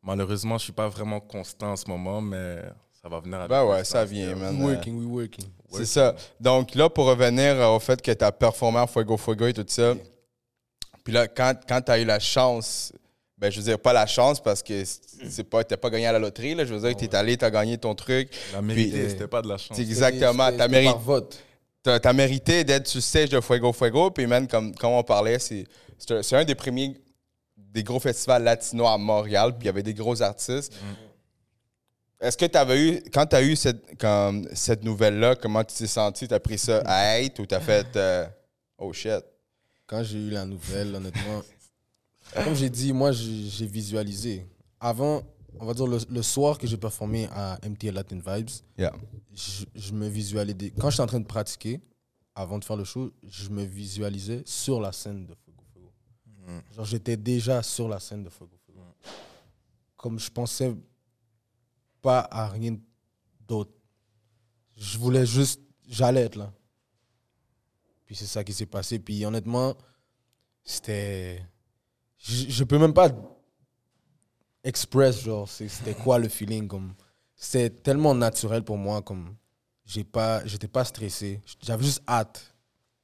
Malheureusement, 0.00 0.58
je 0.58 0.64
suis 0.64 0.72
pas 0.72 0.88
vraiment 0.88 1.18
constant 1.20 1.72
en 1.72 1.76
ce 1.76 1.88
moment, 1.88 2.20
mais 2.20 2.62
ça 2.92 3.08
va 3.08 3.18
venir 3.18 3.38
avec 3.38 3.50
Ben 3.50 3.64
ouais, 3.64 3.82
ça 3.84 4.04
temps, 4.04 4.10
vient, 4.10 4.36
man. 4.36 4.56
We 4.62 4.74
working, 4.76 4.96
we 4.98 5.06
working. 5.06 5.44
C'est 5.72 5.86
ça. 5.86 6.14
Donc 6.40 6.74
là, 6.76 6.88
pour 6.88 7.06
revenir 7.06 7.60
euh, 7.60 7.74
au 7.74 7.80
fait 7.80 8.00
que 8.00 8.12
tu 8.12 8.24
as 8.24 8.30
performé 8.30 8.78
en 8.78 8.86
Fuego 8.86 9.16
Fuego 9.16 9.46
et 9.46 9.52
tout 9.54 9.64
ça, 9.66 9.94
puis 11.02 11.12
là, 11.12 11.26
quand, 11.26 11.54
quand 11.66 11.82
tu 11.82 11.90
as 11.90 11.98
eu 12.00 12.04
la 12.04 12.20
chance, 12.20 12.92
ben 13.42 13.50
je 13.50 13.58
veux 13.58 13.64
dire, 13.64 13.78
pas 13.80 13.92
la 13.92 14.06
chance 14.06 14.40
parce 14.40 14.62
que 14.62 14.84
c'est 14.84 15.42
pas, 15.42 15.64
t'as 15.64 15.76
pas 15.76 15.90
gagné 15.90 16.06
à 16.06 16.12
la 16.12 16.20
loterie, 16.20 16.54
là, 16.54 16.64
je 16.64 16.72
veux 16.72 16.80
dire 16.80 16.94
que 16.94 17.00
tu 17.00 17.06
es 17.06 17.14
allé, 17.16 17.36
tu 17.36 17.44
as 17.44 17.50
gagné 17.50 17.76
ton 17.76 17.92
truc. 17.92 18.30
La 18.52 18.62
mérité, 18.62 19.08
c'était 19.08 19.26
pas 19.26 19.42
de 19.42 19.48
la 19.48 19.58
chance. 19.58 19.76
Exactement, 19.80 20.48
t'as 20.56 20.68
mérité. 20.68 20.94
Vote. 21.00 21.42
T'as 21.82 21.98
as 21.98 22.12
mérité 22.12 22.62
d'être 22.62 22.86
sur 22.86 22.98
le 22.98 23.02
stage 23.02 23.30
de 23.30 23.40
Fuego 23.40 23.72
Fuego. 23.72 24.12
Puis, 24.12 24.28
man, 24.28 24.46
comme, 24.46 24.72
comme 24.76 24.92
on 24.92 25.02
parlait, 25.02 25.40
c'est 25.40 25.64
c'est 25.98 26.36
un, 26.36 26.44
des 26.44 26.54
premiers 26.54 26.96
des 27.56 27.82
gros 27.82 27.98
festivals 27.98 28.44
latinos 28.44 28.86
à 28.86 28.96
Montréal. 28.96 29.54
Puis, 29.58 29.64
il 29.64 29.66
y 29.66 29.70
avait 29.70 29.82
des 29.82 29.94
gros 29.94 30.22
artistes. 30.22 30.72
Est-ce 32.20 32.36
que 32.36 32.46
tu 32.46 32.56
avais 32.56 32.80
eu, 32.80 33.02
quand 33.12 33.26
tu 33.26 33.34
as 33.34 33.42
eu 33.42 33.56
cette, 33.56 33.98
comme, 33.98 34.46
cette 34.52 34.84
nouvelle-là, 34.84 35.34
comment 35.34 35.64
tu 35.64 35.74
t'es 35.74 35.88
senti? 35.88 36.28
Tu 36.28 36.34
as 36.34 36.38
pris 36.38 36.58
ça 36.58 36.80
à 36.84 37.14
hate 37.14 37.40
ou 37.40 37.46
tu 37.46 37.56
as 37.56 37.60
fait 37.60 37.88
euh, 37.96 38.24
oh 38.78 38.92
shit? 38.92 39.24
Quand 39.88 40.04
j'ai 40.04 40.18
eu 40.18 40.30
la 40.30 40.44
nouvelle, 40.44 40.94
honnêtement, 40.94 41.42
comme 42.34 42.54
j'ai 42.54 42.70
dit, 42.70 42.92
moi, 42.92 43.12
j'ai 43.12 43.66
visualisé. 43.66 44.46
Avant, 44.80 45.22
on 45.60 45.66
va 45.66 45.74
dire 45.74 45.86
le, 45.86 45.98
le 46.10 46.22
soir 46.22 46.58
que 46.58 46.66
j'ai 46.66 46.76
performé 46.76 47.28
à 47.32 47.58
MTL 47.66 47.94
Latin 47.94 48.18
Vibes, 48.24 48.50
Yeah. 48.78 48.92
je, 49.32 49.64
je 49.74 49.92
me 49.92 50.08
visualisais. 50.08 50.72
Quand 50.78 50.90
j'étais 50.90 51.02
en 51.02 51.06
train 51.06 51.20
de 51.20 51.26
pratiquer, 51.26 51.80
avant 52.34 52.58
de 52.58 52.64
faire 52.64 52.76
le 52.76 52.84
show, 52.84 53.10
je 53.22 53.48
me 53.50 53.62
visualisais 53.62 54.42
sur 54.46 54.80
la 54.80 54.90
scène 54.92 55.26
de 55.26 55.34
Fuego 55.34 55.62
Fuego. 55.72 55.92
Genre, 56.74 56.84
j'étais 56.84 57.16
déjà 57.16 57.62
sur 57.62 57.88
la 57.88 58.00
scène 58.00 58.24
de 58.24 58.30
Fuego 58.30 58.56
Fuego. 58.64 58.80
Comme 59.96 60.18
je 60.18 60.30
pensais 60.30 60.74
pas 62.00 62.26
à 62.30 62.48
rien 62.48 62.76
d'autre. 63.46 63.72
Je 64.76 64.98
voulais 64.98 65.26
juste. 65.26 65.60
J'allais 65.86 66.22
être 66.22 66.36
là. 66.36 66.52
Puis 68.06 68.16
c'est 68.16 68.26
ça 68.26 68.42
qui 68.42 68.52
s'est 68.52 68.66
passé. 68.66 68.98
Puis 68.98 69.24
honnêtement, 69.24 69.76
c'était. 70.64 71.44
Je, 72.22 72.48
je 72.50 72.64
peux 72.64 72.78
même 72.78 72.94
pas 72.94 73.10
express, 74.64 75.20
genre, 75.22 75.48
c'est- 75.48 75.68
c'était 75.68 75.94
quoi 75.94 76.18
le 76.18 76.28
feeling. 76.28 76.68
comme 76.68 76.94
C'était 77.34 77.70
tellement 77.70 78.14
naturel 78.14 78.62
pour 78.62 78.78
moi. 78.78 79.02
comme 79.02 79.34
j'ai 79.84 80.04
pas 80.04 80.44
J'étais 80.46 80.68
pas 80.68 80.84
stressé. 80.84 81.40
J'avais 81.60 81.84
juste 81.84 82.02
hâte 82.08 82.54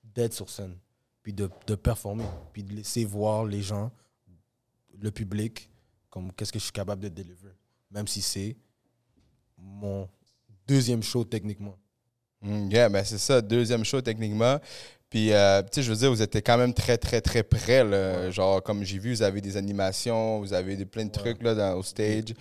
d'être 0.05 0.33
sur 0.35 0.49
scène. 0.49 0.77
Puis 1.23 1.33
de, 1.33 1.47
performer. 1.75 2.25
Puis 2.53 2.63
de 2.63 2.73
laisser 2.73 3.05
voir 3.05 3.45
les 3.45 3.61
gens, 3.61 3.91
le 5.01 5.11
public, 5.11 5.69
comme 6.09 6.33
qu'est-ce 6.33 6.53
que 6.53 6.59
je 6.59 6.65
suis 6.65 6.73
capable 6.73 7.03
de 7.03 7.09
deliver. 7.09 7.51
Même 7.91 8.07
si 8.07 8.23
c'est 8.23 8.57
mon 9.57 10.09
deuxième 10.67 11.03
show 11.03 11.25
techniquement. 11.25 11.77
Mm, 12.41 12.71
yeah, 12.71 12.89
ben 12.89 13.05
c'est 13.05 13.19
ça, 13.19 13.41
deuxième 13.43 13.85
show 13.85 14.01
techniquement. 14.01 14.59
Puis, 15.11 15.33
euh, 15.33 15.62
tu 15.62 15.69
sais, 15.73 15.83
je 15.83 15.91
veux 15.91 15.97
dire, 15.97 16.11
vous 16.11 16.21
étiez 16.21 16.43
quand 16.43 16.59
même 16.59 16.75
très, 16.75 16.99
très, 16.99 17.23
très 17.23 17.43
près. 17.43 17.83
Là. 17.83 18.31
Genre, 18.31 18.62
comme 18.62 18.85
j'ai 18.85 18.99
vu, 18.99 19.15
vous 19.15 19.23
avez 19.23 19.41
des 19.41 19.57
animations, 19.57 20.38
vous 20.41 20.53
avez 20.53 20.77
des, 20.77 20.85
plein 20.85 21.07
de 21.07 21.11
trucs 21.11 21.43
là, 21.43 21.55
dans, 21.55 21.75
au 21.79 21.83
stage. 21.83 22.35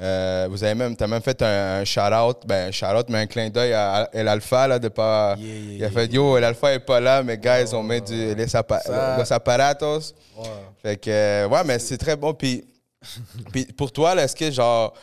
Euh, 0.00 0.46
vous 0.48 0.62
avez 0.62 0.74
même, 0.74 0.94
as 0.98 1.06
même 1.08 1.20
fait 1.20 1.42
un, 1.42 1.80
un 1.80 1.84
shout-out, 1.84 2.38
ben, 2.46 2.68
un 2.68 2.70
shout-out, 2.70 3.06
mais 3.08 3.18
un 3.18 3.26
clin 3.26 3.50
d'œil 3.50 3.72
à, 3.72 4.08
El 4.12 4.28
Alpha, 4.28 4.68
là, 4.68 4.78
de 4.78 4.88
pas. 4.88 5.34
Yeah, 5.36 5.46
yeah, 5.48 5.74
il 5.78 5.84
a 5.84 5.90
fait, 5.90 6.06
yeah. 6.06 6.14
yo, 6.14 6.36
El 6.36 6.44
Alpha 6.44 6.72
est 6.72 6.78
pas 6.78 7.00
là, 7.00 7.24
mais 7.24 7.38
guys, 7.38 7.74
on 7.74 7.82
met 7.82 8.00
du, 8.00 8.34
les 8.34 8.56
apa- 8.56 8.80
Ça- 8.80 9.16
los 9.18 9.32
aparatos. 9.32 10.14
Ouais. 10.38 10.44
Fait 10.80 10.96
que, 10.96 11.10
euh, 11.10 11.48
ouais, 11.48 11.64
mais 11.64 11.78
c'est 11.80 11.98
très 11.98 12.14
bon. 12.16 12.32
Puis, 12.34 12.64
puis 13.52 13.64
pour 13.64 13.90
toi, 13.90 14.14
là, 14.14 14.24
est-ce 14.24 14.36
que, 14.36 14.48
genre, 14.50 14.94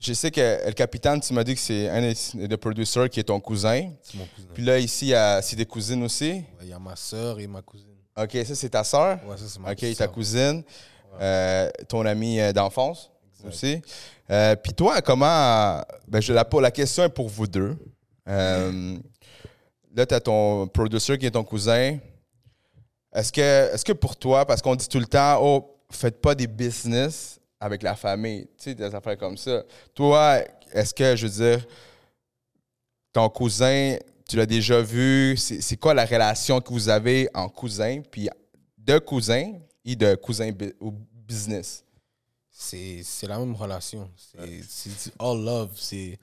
je 0.00 0.12
sais 0.12 0.30
que 0.30 0.40
El 0.40 0.74
Capitan, 0.74 1.18
tu 1.18 1.32
m'as 1.32 1.44
dit 1.44 1.54
que 1.54 1.60
c'est 1.60 1.88
un 1.88 2.12
des 2.46 2.56
producers 2.56 3.08
qui 3.08 3.20
est 3.20 3.24
ton 3.24 3.40
cousin. 3.40 3.90
C'est 4.02 4.18
mon 4.18 4.26
cousin. 4.26 4.48
Puis 4.52 4.62
là, 4.64 4.78
ici, 4.78 5.12
c'est 5.42 5.56
des 5.56 5.66
cousines 5.66 6.02
aussi. 6.02 6.30
Ouais, 6.30 6.44
Il 6.62 6.68
y 6.68 6.72
a 6.72 6.78
ma 6.78 6.96
soeur 6.96 7.40
et 7.40 7.46
ma 7.46 7.62
cousine. 7.62 7.86
OK, 8.16 8.32
ça, 8.46 8.54
c'est 8.54 8.70
ta 8.70 8.84
sœur? 8.84 9.18
Ouais, 9.26 9.36
ça, 9.36 9.44
c'est 9.46 9.58
ma 9.60 9.72
OK, 9.72 9.78
petite 9.78 9.98
ta 9.98 10.08
cousine. 10.08 10.62
Euh, 11.20 11.70
ton 11.88 12.04
ami 12.04 12.40
euh, 12.40 12.52
d'enfance 12.52 13.10
aussi. 13.46 13.80
Euh, 14.30 14.54
Puis 14.56 14.72
toi, 14.74 15.00
comment... 15.02 15.80
Ben, 16.08 16.20
je, 16.20 16.32
la, 16.32 16.46
la 16.60 16.70
question 16.70 17.04
est 17.04 17.08
pour 17.10 17.28
vous 17.28 17.46
deux. 17.46 17.76
Euh, 18.28 18.96
là, 19.94 20.04
tu 20.06 20.14
as 20.14 20.20
ton 20.20 20.66
producer 20.66 21.16
qui 21.16 21.26
est 21.26 21.30
ton 21.30 21.44
cousin. 21.44 21.98
Est-ce 23.14 23.32
que, 23.32 23.74
est 23.74 23.84
que 23.84 23.92
pour 23.92 24.16
toi, 24.16 24.44
parce 24.44 24.60
qu'on 24.60 24.74
dit 24.74 24.88
tout 24.88 24.98
le 24.98 25.06
temps, 25.06 25.38
oh, 25.40 25.78
faites 25.90 26.20
pas 26.20 26.34
des 26.34 26.46
business 26.46 27.38
avec 27.58 27.82
la 27.82 27.96
famille, 27.96 28.46
tu 28.58 28.64
sais, 28.64 28.74
des 28.74 28.94
affaires 28.94 29.16
comme 29.16 29.36
ça. 29.36 29.62
Toi, 29.94 30.40
est-ce 30.72 30.92
que, 30.92 31.16
je 31.16 31.26
veux 31.26 31.32
dire, 31.32 31.66
ton 33.12 33.28
cousin, 33.28 33.96
tu 34.28 34.36
l'as 34.36 34.46
déjà 34.46 34.82
vu, 34.82 35.36
c'est 35.36 35.76
quoi 35.76 35.94
la 35.94 36.04
relation 36.04 36.60
que 36.60 36.70
vous 36.70 36.88
avez 36.88 37.28
en 37.32 37.48
cousin, 37.48 38.02
puis 38.10 38.28
de 38.76 38.98
cousin 38.98 39.54
et 39.84 39.96
de 39.96 40.14
cousin 40.16 40.50
ou 40.80 40.90
business? 40.90 41.82
C'est 42.50 43.02
la 43.22 43.38
même 43.38 43.54
relation. 43.54 44.10
C'est 44.16 44.62
c'est 44.66 45.12
all 45.18 45.44
love. 45.44 45.72
C'est 45.76 46.18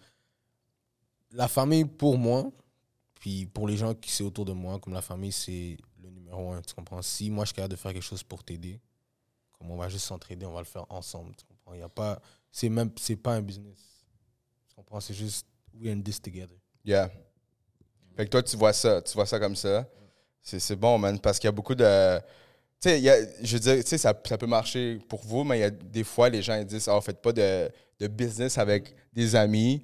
la 1.32 1.48
famille 1.48 1.86
pour 1.86 2.18
moi, 2.18 2.52
puis 3.20 3.46
pour 3.46 3.68
les 3.68 3.78
gens 3.78 3.94
qui 3.94 4.12
sont 4.12 4.26
autour 4.26 4.46
de 4.46 4.54
moi, 4.54 4.80
comme 4.80 4.94
la 4.94 5.02
famille, 5.02 5.32
c'est 5.32 5.78
le 6.02 6.10
numéro 6.10 6.52
un. 6.52 6.62
Tu 6.62 6.74
comprends? 6.74 7.02
Si 7.02 7.30
moi 7.30 7.46
je 7.46 7.50
suis 7.50 7.56
capable 7.56 7.74
de 7.74 7.80
faire 7.80 7.94
quelque 7.94 8.04
chose 8.04 8.24
pour 8.24 8.44
t'aider, 8.44 8.80
comme 9.64 9.72
on 9.72 9.78
va 9.78 9.88
juste 9.88 10.06
s'entraider, 10.06 10.46
on 10.46 10.52
va 10.52 10.60
le 10.60 10.66
faire 10.66 10.86
ensemble. 10.90 11.34
Tu 11.36 11.46
comprends? 11.46 11.74
Il 11.74 11.80
y 11.80 11.84
a 11.84 11.90
pas, 11.90 12.22
c'est 12.52 12.68
même, 12.70 12.92
c'est 13.00 13.16
pas 13.16 13.36
un 13.36 13.42
business. 13.42 13.80
Tu 14.68 14.76
comprends? 14.76 15.00
C'est 15.00 15.14
juste 15.14 15.46
we 15.74 15.90
in 15.90 16.02
this 16.02 16.22
together. 16.22 16.58
Yeah. 16.84 17.10
Fait 18.18 18.26
que 18.26 18.30
toi, 18.30 18.44
tu 18.44 18.58
vois 18.58 18.74
ça, 18.74 19.02
tu 19.02 19.14
vois 19.14 19.26
ça 19.26 19.40
comme 19.40 19.56
ça. 19.56 19.88
C'est 20.42 20.60
c'est 20.60 20.76
bon, 20.76 20.98
man, 20.98 21.18
parce 21.20 21.40
qu'il 21.40 21.48
y 21.48 21.50
a 21.50 21.54
beaucoup 21.54 21.76
de. 21.76 22.20
Tu 22.82 22.90
sais, 22.90 23.32
je 23.42 23.54
veux 23.54 23.60
dire, 23.60 23.76
tu 23.78 23.88
sais, 23.90 23.98
ça, 23.98 24.14
ça 24.26 24.38
peut 24.38 24.46
marcher 24.46 25.00
pour 25.08 25.22
vous, 25.24 25.46
mais 25.46 25.60
il 25.60 25.62
y 25.62 25.64
a 25.64 25.70
des 25.70 26.04
fois, 26.04 26.28
les 26.30 26.42
gens 26.42 26.56
ils 26.60 26.66
disent, 26.66 26.90
oh, 26.90 27.00
faites 27.00 27.22
pas 27.22 27.32
de, 27.32 27.72
de 28.00 28.08
business 28.08 28.58
avec 28.58 28.94
des 29.14 29.34
amis 29.38 29.82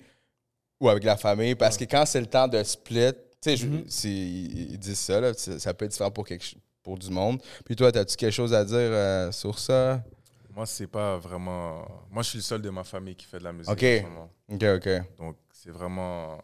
ou 0.81 0.89
avec 0.89 1.05
la 1.05 1.15
famille, 1.15 1.55
parce 1.55 1.77
que 1.77 1.85
quand 1.85 2.05
c'est 2.05 2.19
le 2.19 2.27
temps 2.27 2.47
de 2.49 2.61
split, 2.63 3.13
tu 3.41 3.55
sais, 3.57 3.67
c'est- 3.87 4.09
ils 4.09 4.77
disent 4.77 4.99
ça, 4.99 5.21
là, 5.21 5.33
ça 5.33 5.73
peut 5.73 5.85
être 5.85 5.91
différent 5.91 6.11
pour, 6.11 6.25
quelque, 6.27 6.43
pour 6.89 6.97
du 6.97 7.11
monde. 7.11 7.39
Puis 7.65 7.75
toi, 7.75 7.95
as-tu 7.95 8.15
quelque 8.15 8.31
chose 8.33 8.51
à 8.51 8.65
dire 8.65 8.75
euh, 8.79 9.31
sur 9.31 9.59
ça? 9.59 10.01
Moi, 10.55 10.65
c'est 10.65 10.87
pas 10.87 11.17
vraiment. 11.17 11.85
Moi, 12.09 12.23
je 12.23 12.29
suis 12.29 12.37
le 12.39 12.43
seul 12.43 12.61
de 12.63 12.69
ma 12.71 12.83
famille 12.83 13.15
qui 13.15 13.27
fait 13.27 13.37
de 13.37 13.43
la 13.43 13.53
musique. 13.53 13.71
Ok. 13.71 13.85
OK, 14.49 14.63
OK. 14.75 14.89
Donc, 15.19 15.35
c'est 15.53 15.69
vraiment 15.69 16.39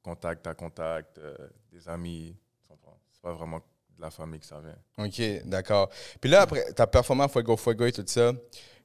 contact 0.00 0.46
à 0.46 0.54
contact, 0.54 1.18
euh, 1.18 1.34
des 1.72 1.88
amis. 1.88 2.36
C'est 3.12 3.20
pas 3.20 3.32
vraiment 3.32 3.58
de 3.58 4.00
la 4.02 4.10
famille 4.12 4.38
que 4.38 4.46
ça 4.46 4.60
vient. 4.60 5.04
OK, 5.04 5.44
d'accord. 5.48 5.90
Puis 6.20 6.30
là, 6.30 6.42
après, 6.42 6.72
ta 6.72 6.86
performance 6.86 7.32
Fuego 7.32 7.56
Fuego 7.56 7.86
et 7.86 7.92
tout 7.92 8.04
ça, 8.06 8.32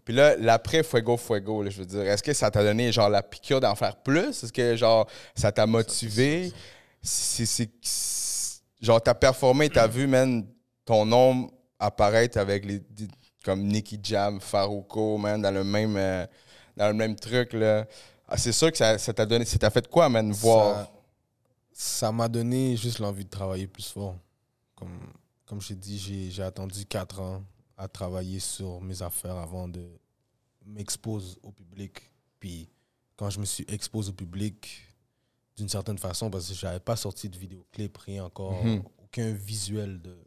Puis 0.04 0.16
là, 0.16 0.36
l'après 0.38 0.82
Fuego 0.84 1.16
Fuego, 1.18 1.62
là, 1.64 1.70
je 1.70 1.78
veux 1.80 1.86
dire, 1.86 2.02
est-ce 2.02 2.24
que 2.24 2.34
ça 2.34 2.50
t'a 2.50 2.64
donné 2.64 2.92
genre 2.92 3.10
la 3.10 3.22
piqûre 3.22 3.60
d'en 3.60 3.76
faire 3.76 3.96
plus? 3.98 4.30
Est-ce 4.44 4.52
que 4.54 4.76
genre 4.76 5.08
ça 5.36 5.52
t'a 5.52 5.68
motivé? 5.68 6.52
C'est- 7.02 7.70
genre 8.82 9.02
t'as 9.02 9.14
performé, 9.14 9.70
t'as 9.70 9.88
vu, 9.98 10.08
man, 10.08 10.46
ton 10.88 11.06
nom 11.06 11.52
apparaître 11.78 12.40
avec 12.40 12.66
les 12.66 12.82
comme 13.44 13.64
Nicky 13.68 14.00
Jam, 14.02 14.42
Farouko, 14.42 15.18
man, 15.18 15.42
dans 15.42 15.52
le 15.52 15.64
même 15.64 15.96
euh, 15.96 16.26
dans 16.76 16.88
le 16.88 16.94
même 16.96 17.16
truc 17.16 17.54
là. 17.54 17.86
Ah, 18.28 18.38
c'est 18.38 18.52
sûr 18.52 18.72
que 18.72 18.78
ça, 18.78 18.98
ça 18.98 19.14
t'a 19.14 19.26
donné, 19.26 19.46
ça 19.46 19.58
t'a 19.58 19.70
fait 19.70 19.88
quoi, 19.88 20.10
man, 20.10 20.32
voir? 20.32 20.90
Ça- 21.72 22.12
m'a 22.12 22.28
donné 22.28 22.76
juste 22.76 23.00
l'envie 23.00 23.24
de 23.24 23.30
travailler 23.30 23.68
plus 23.68 23.88
fort. 23.88 24.16
Comme, 24.76 25.00
comme 25.46 25.62
je 25.62 25.70
t'ai 25.70 25.76
dit, 25.76 25.98
j'ai, 25.98 26.30
j'ai 26.32 26.44
attendu 26.44 26.86
quatre 26.86 27.22
ans 27.22 27.42
à 27.78 27.88
travailler 27.88 28.40
sur 28.40 28.82
mes 28.82 29.02
affaires 29.02 29.38
avant 29.38 29.68
de 29.70 29.88
m'exposer 30.66 31.38
au 31.44 31.52
public. 31.52 32.12
Puis 32.40 32.68
quand 33.16 33.30
je 33.30 33.40
me 33.40 33.46
suis 33.46 33.66
exposé 33.70 34.10
au 34.10 34.14
public, 34.14 34.82
d'une 35.56 35.70
certaine 35.70 35.98
façon, 35.98 36.30
parce 36.30 36.50
que 36.50 36.54
j'avais 36.54 36.80
pas 36.82 36.96
sorti 36.98 37.30
de 37.30 37.38
vidéoclip, 37.38 37.98
rien 37.98 38.26
encore, 38.26 38.62
Mhm. 38.64 38.84
aucun 39.04 39.32
visuel 39.32 40.02
de, 40.02 40.18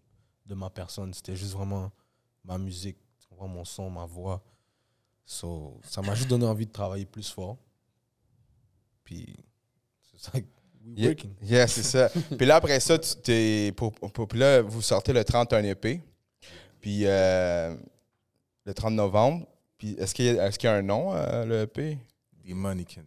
de 0.50 0.54
ma 0.56 0.68
personne. 0.68 1.14
C'était 1.14 1.36
juste 1.36 1.52
vraiment 1.52 1.90
ma 2.44 2.58
musique, 2.58 2.98
vraiment 3.30 3.48
mon 3.54 3.64
son, 3.64 3.88
ma 3.88 4.04
voix. 4.04 4.42
So, 5.24 5.80
ça 5.84 6.02
m'a 6.02 6.14
juste 6.14 6.28
donné 6.28 6.44
envie 6.44 6.66
de 6.66 6.72
travailler 6.72 7.06
plus 7.06 7.30
fort. 7.30 7.56
Puis 9.04 9.34
c'est 10.02 10.20
ça. 10.20 10.32
We 10.82 11.06
working. 11.06 11.34
yeah, 11.42 11.66
c'est 11.66 11.82
ça. 11.82 12.08
puis 12.36 12.46
là, 12.46 12.56
après 12.56 12.80
ça, 12.80 12.98
tu 12.98 13.14
t'es, 13.22 13.72
pour, 13.76 13.92
pour- 13.92 14.26
puis 14.26 14.38
là, 14.38 14.60
vous 14.62 14.82
sortez 14.82 15.12
le 15.12 15.22
31 15.24 15.62
EP. 15.64 16.02
Puis 16.80 17.02
euh, 17.06 17.76
le 18.64 18.74
30 18.74 18.94
novembre. 18.94 19.46
Puis 19.78 19.92
est-ce 19.98 20.14
qu'il 20.14 20.24
y 20.26 20.28
a, 20.38 20.46
est-ce 20.48 20.58
qu'il 20.58 20.68
y 20.68 20.72
a 20.72 20.76
un 20.76 20.82
nom, 20.82 21.14
euh, 21.14 21.44
le 21.44 21.60
EP? 21.62 21.98
Des 22.44 22.54
mannequins. 22.54 23.04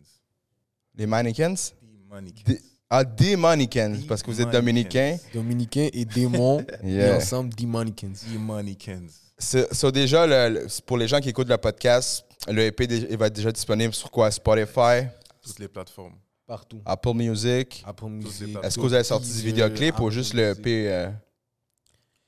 Les 0.95 1.07
Mannequins? 1.07 1.55
Des 1.81 2.03
mannequins. 2.07 2.53
Ah, 2.95 3.03
des 3.03 3.35
Mannequins, 3.35 3.89
Des 3.89 4.05
parce 4.05 4.21
que 4.21 4.29
vous 4.29 4.39
êtes 4.39 4.45
Mannequins. 4.53 4.59
dominicain. 4.59 5.17
Dominicain 5.33 5.89
et 5.93 6.05
démon, 6.05 6.63
Yeah. 6.83 7.07
et 7.07 7.15
ensemble, 7.17 7.53
Demonicans. 7.55 8.13
Des 8.31 8.37
mannequins. 8.37 9.07
C'est 9.37 9.73
so 9.73 9.89
déjà, 9.89 10.27
le- 10.27 10.59
le- 10.61 10.67
pour 10.85 10.97
les 10.97 11.07
gens 11.07 11.19
qui 11.19 11.29
écoutent 11.29 11.49
le 11.49 11.57
podcast, 11.57 12.23
le 12.47 12.65
EP 12.67 12.83
il 12.83 13.17
va 13.17 13.27
être 13.27 13.33
déjà 13.35 13.51
disponible 13.51 13.93
sur 13.95 14.11
quoi? 14.11 14.29
Spotify, 14.29 15.07
Toutes 15.41 15.57
les 15.59 15.67
plateformes. 15.67 16.13
Partout. 16.45 16.81
Apple 16.85 17.13
Music? 17.15 17.83
Apple 17.85 18.05
Music. 18.05 18.37
plateformes. 18.51 18.65
Est-ce 18.65 18.75
que 18.75 18.81
vous 18.81 18.93
avez 18.93 19.03
sorti 19.03 19.27
du 19.27 19.33
Deezer, 19.33 19.45
vidéoclip 19.69 19.99
ou 19.99 20.11
juste 20.11 20.33
le. 20.35 20.51
EP? 20.51 20.91
euh? 20.91 21.09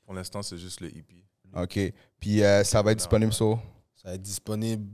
Pour 0.04 0.14
l'instant, 0.14 0.42
c'est 0.42 0.58
juste 0.58 0.80
le 0.80 0.88
EP. 0.88 1.24
OK. 1.54 1.78
Puis 2.18 2.42
euh, 2.42 2.64
ça 2.64 2.82
va 2.82 2.90
être 2.92 2.98
disponible 2.98 3.32
sur... 3.32 3.58
Ça 3.94 4.08
va 4.08 4.14
être 4.14 4.22
disponible 4.22 4.88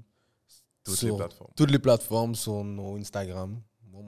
Toutes 0.85 0.97
sur 0.97 1.09
les 1.13 1.17
plateformes. 1.17 1.51
toutes 1.57 1.71
les 1.71 1.79
plateformes, 1.79 2.35
sur 2.35 2.63
nos 2.63 2.97
Instagram. 2.99 3.59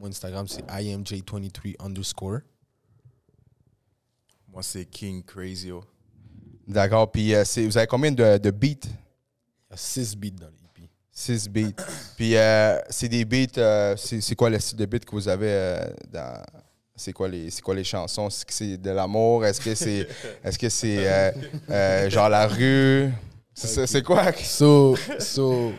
Mon 0.01 0.07
Instagram, 0.09 0.47
c'est 0.49 0.65
imj23 0.67 1.77
underscore. 1.81 2.41
Moi, 4.49 4.63
c'est 4.63 4.85
King 4.87 5.23
Crazyo. 5.23 5.85
D'accord. 6.67 7.11
Puis 7.11 7.35
euh, 7.35 7.45
c'est- 7.45 7.65
vous 7.67 7.77
avez 7.77 7.87
combien 7.87 8.13
de, 8.13 8.39
de 8.39 8.51
beats? 8.51 8.87
Il 8.87 9.71
y 9.71 9.75
a 9.75 9.77
6 9.77 10.17
beats 10.17 10.31
dans 10.41 10.47
l'EP. 10.49 10.89
6 11.11 11.49
beats. 11.49 11.83
Puis 12.17 12.37
euh, 12.37 12.79
c'est 12.91 13.09
des 13.09 13.25
beats, 13.25 13.59
euh, 13.59 13.97
c'est 13.97 14.21
c'est 14.21 14.35
quoi 14.35 14.51
le 14.51 14.59
style 14.59 14.79
de 14.79 14.87
beat 14.87 15.05
que 15.05 15.11
vous 15.13 15.29
avez 15.29 15.51
euh, 15.51 15.87
dans. 16.13 16.43
C'est 16.97 17.13
quoi, 17.13 17.27
les, 17.29 17.51
c'est 17.51 17.61
quoi 17.61 17.75
les 17.75 17.83
chansons? 17.83 18.29
Est-ce 18.29 18.45
que 18.47 18.53
c'est 18.53 18.77
de 18.77 18.91
l'amour? 18.91 19.45
Est-ce 19.45 19.61
que 19.61 19.75
c'est 19.75 20.07
est-ce 20.45 20.57
que 20.57 20.69
c'est 20.69 21.09
euh, 21.11 21.33
euh, 21.71 22.09
genre 22.11 22.29
la 22.29 22.47
rue? 22.47 23.11
C'est 23.53 23.67
ça- 23.67 23.87
c'est 23.89 24.03
quoi? 24.03 24.33
So, 24.33 24.97
so, 25.19 25.73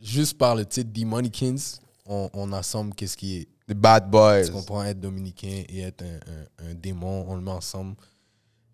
juste 0.00 0.38
par 0.38 0.54
le 0.54 0.64
titre 0.64 0.90
Demonicans, 0.92 1.80
on, 2.06 2.30
on 2.32 2.52
assemble 2.52 2.94
qu'est-ce 2.94 3.16
qui 3.16 3.38
est. 3.38 3.48
The 3.68 3.74
Bad 3.74 4.10
Boys. 4.10 4.46
Tu 4.46 4.52
comprends, 4.52 4.84
être 4.84 5.00
dominicain 5.00 5.62
et 5.68 5.80
être 5.82 6.02
un, 6.02 6.66
un- 6.66 6.70
un 6.70 6.74
démon, 6.74 7.24
on 7.28 7.36
le 7.36 7.40
met 7.42 7.50
ensemble. 7.52 7.94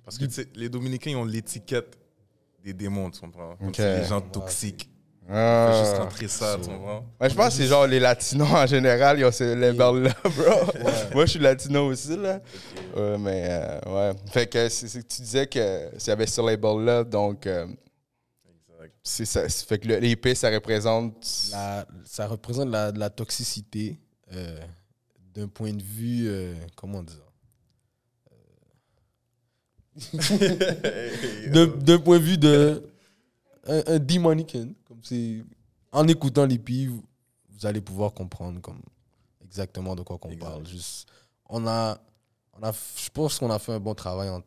Parce 0.04 0.16
que 0.16 0.24
tu 0.24 0.32
sais, 0.32 0.48
les 0.54 0.68
Dominicains, 0.70 1.10
ils 1.10 1.16
ont 1.16 1.24
l'étiquette 1.26 1.98
des 2.64 2.72
démons, 2.72 3.10
tu 3.10 3.20
comprends? 3.20 3.54
Comme 3.56 3.74
c'est 3.74 4.00
les 4.00 4.06
gens 4.06 4.20
toxiques. 4.22 4.88
Ah. 5.30 5.68
Faut 5.70 5.84
juste 5.84 5.98
rentrer 5.98 6.28
ça, 6.28 6.56
tu 6.62 6.70
comprends? 6.70 7.04
Ouais, 7.20 7.28
je 7.28 7.34
pense 7.34 7.48
que 7.48 7.52
c'est 7.62 7.66
genre 7.66 7.86
les 7.86 8.00
latinos 8.00 8.48
en 8.50 8.66
général, 8.66 9.18
ils 9.18 9.26
ont 9.26 9.30
ce 9.30 9.44
label-là, 9.54 10.14
bro. 10.24 10.80
Moi, 11.12 11.26
je 11.26 11.30
suis 11.32 11.38
latino 11.38 11.88
aussi, 11.88 12.16
là. 12.16 12.40
Ouais, 12.96 13.18
mais, 13.18 13.46
euh, 13.50 13.80
ouais. 14.12 14.16
Fait 14.32 14.46
que 14.46 14.70
c'est 14.70 14.88
c'est 14.88 15.02
que 15.02 15.06
tu 15.06 15.20
disais 15.20 15.46
que 15.46 15.90
s'il 15.98 16.08
y 16.08 16.12
avait 16.12 16.26
ce 16.26 16.40
label-là, 16.40 17.04
donc, 17.04 17.46
euh. 17.46 17.66
C'est 19.08 19.24
ça. 19.24 19.48
Fait 19.48 19.78
que 19.78 19.88
l'épée, 19.88 20.34
ça 20.34 20.50
représente. 20.50 21.26
La- 21.52 21.86
ça 22.04 22.26
représente 22.26 22.68
la, 22.68 22.90
la 22.92 23.10
toxicité 23.10 23.98
euh, 24.32 24.60
d'un 25.34 25.48
point 25.48 25.72
de 25.72 25.82
vue, 25.82 26.26
euh, 26.28 26.54
comment 26.76 27.02
dire? 27.02 27.16
Euh, 28.32 28.34
D'un 31.80 31.98
point 31.98 32.18
de 32.18 32.22
vue 32.24 32.38
de 32.38 32.82
un, 33.66 33.82
un 33.86 33.98
demonican. 33.98 34.68
Comme 34.86 35.00
c'est 35.02 35.42
en 35.92 36.06
écoutant 36.08 36.46
l'EP, 36.46 36.86
vous, 36.86 37.02
vous 37.50 37.66
allez 37.66 37.80
pouvoir 37.80 38.12
comprendre 38.12 38.60
comme 38.60 38.80
exactement 39.44 39.94
de 39.96 40.02
quoi 40.02 40.18
qu'on 40.18 40.36
parle. 40.36 40.66
Juste, 40.66 41.08
on 41.48 41.66
a, 41.66 41.98
on 42.52 42.62
a, 42.66 42.72
je 42.72 43.08
pense 43.10 43.38
qu'on 43.38 43.50
a 43.50 43.58
fait 43.58 43.72
un 43.72 43.80
bon 43.80 43.94
travail 43.94 44.28
en 44.28 44.42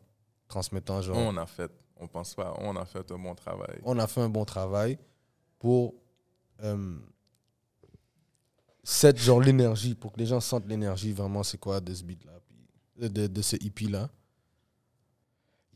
transmettant 0.48 1.02
genre. 1.02 1.16
On 1.16 1.36
a 1.36 1.46
fait, 1.46 1.70
on 2.02 2.08
pense 2.08 2.34
pas, 2.34 2.54
on 2.58 2.74
a 2.76 2.84
fait 2.84 3.10
un 3.10 3.18
bon 3.18 3.34
travail. 3.34 3.78
on 3.84 3.98
a 3.98 4.06
fait 4.06 4.20
un 4.20 4.28
bon 4.28 4.44
travail 4.44 4.98
pour 5.58 5.94
euh, 6.62 6.96
cette 8.82 9.18
genre 9.18 9.40
l'énergie, 9.40 9.94
pour 9.94 10.12
que 10.12 10.18
les 10.18 10.26
gens 10.26 10.40
sentent 10.40 10.66
l'énergie 10.68 11.12
vraiment 11.12 11.42
c'est 11.42 11.58
quoi 11.58 11.80
de 11.80 11.94
ce 11.94 12.02
beat 12.02 12.24
là, 12.24 12.32
de, 12.96 13.08
de, 13.08 13.26
de 13.28 13.42
ce 13.42 13.56
EP 13.56 13.86
là. 13.86 14.08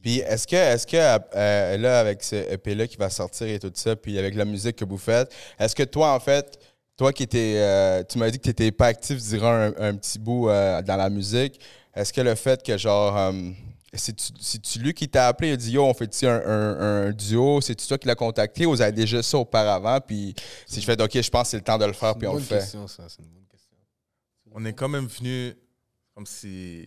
Puis 0.02 0.18
est-ce 0.18 0.46
que, 0.46 0.56
est-ce 0.56 0.86
que 0.86 0.96
euh, 0.96 1.76
là, 1.78 2.00
avec 2.00 2.22
ce 2.22 2.36
EP-là 2.36 2.86
qui 2.86 2.96
va 2.96 3.10
sortir 3.10 3.48
et 3.48 3.58
tout 3.58 3.72
ça, 3.74 3.96
puis 3.96 4.18
avec 4.18 4.34
la 4.34 4.44
musique 4.44 4.76
que 4.76 4.84
vous 4.84 4.98
faites, 4.98 5.32
est-ce 5.58 5.74
que 5.74 5.82
toi, 5.82 6.12
en 6.12 6.20
fait, 6.20 6.58
toi 6.96 7.12
qui 7.12 7.24
étais. 7.24 7.54
euh, 7.56 8.04
tu 8.04 8.18
m'as 8.18 8.30
dit 8.30 8.38
que 8.38 8.42
tu 8.44 8.50
n'étais 8.50 8.70
pas 8.70 8.86
actif 8.86 9.20
durant 9.28 9.52
un, 9.52 9.72
un 9.78 9.96
petit 9.96 10.18
bout 10.18 10.48
euh, 10.48 10.80
dans 10.82 10.96
la 10.96 11.10
musique, 11.10 11.58
est-ce 11.94 12.12
que 12.12 12.20
le 12.20 12.34
fait 12.34 12.62
que, 12.62 12.76
genre. 12.76 13.32
C'est-tu 13.92 14.78
lui 14.80 14.92
qui 14.94 15.08
t'a 15.08 15.28
appelé, 15.28 15.50
il 15.50 15.52
a 15.52 15.56
dit 15.56 15.72
Yo, 15.72 15.84
on 15.84 15.94
fait-tu 15.94 16.26
un, 16.26 16.34
un- 16.44 17.06
un 17.08 17.12
duo? 17.12 17.60
C'est-tu 17.60 17.86
toi 17.86 17.96
qui 17.98 18.06
l'as 18.08 18.14
contacté 18.14 18.66
ou 18.66 18.70
vous 18.70 18.80
avez 18.82 18.92
déjà 18.92 19.22
ça 19.22 19.38
auparavant? 19.38 20.00
Puis 20.00 20.34
si 20.66 20.80
je 20.80 20.84
fais 20.86 21.00
OK, 21.00 21.20
je 21.20 21.30
pense 21.30 21.42
que 21.44 21.48
c'est 21.50 21.56
le 21.58 21.62
temps 21.64 21.78
de 21.78 21.84
le 21.84 21.92
faire, 21.92 22.12
C'est 22.12 22.18
puis 22.18 22.26
une 22.26 22.32
on 22.32 22.34
le 22.34 22.40
bonne 22.40 22.48
fait. 22.48 22.58
question, 22.58 22.86
ça, 22.88 23.08
c'est 23.08 23.22
une 23.22 23.28
bonne 23.28 23.46
question. 23.46 23.76
On 24.52 24.64
est 24.64 24.72
quand 24.72 24.88
même 24.88 25.06
venu 25.06 25.54
comme 26.14 26.26
si 26.26 26.84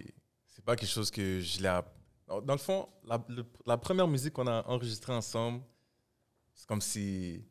c'est 0.47 0.63
pas 0.63 0.75
quelque 0.75 0.89
chose 0.89 1.09
que 1.09 1.39
je 1.39 1.62
l'ai. 1.62 1.79
Dans 2.27 2.53
le 2.53 2.59
fond, 2.59 2.88
la, 3.05 3.23
le- 3.29 3.45
la 3.65 3.77
première 3.77 4.07
musique 4.07 4.33
qu'on 4.33 4.47
a 4.47 4.63
enregistrée 4.67 5.13
ensemble, 5.13 5.62
c'est 6.53 6.67
comme 6.67 6.81
si 6.81 7.43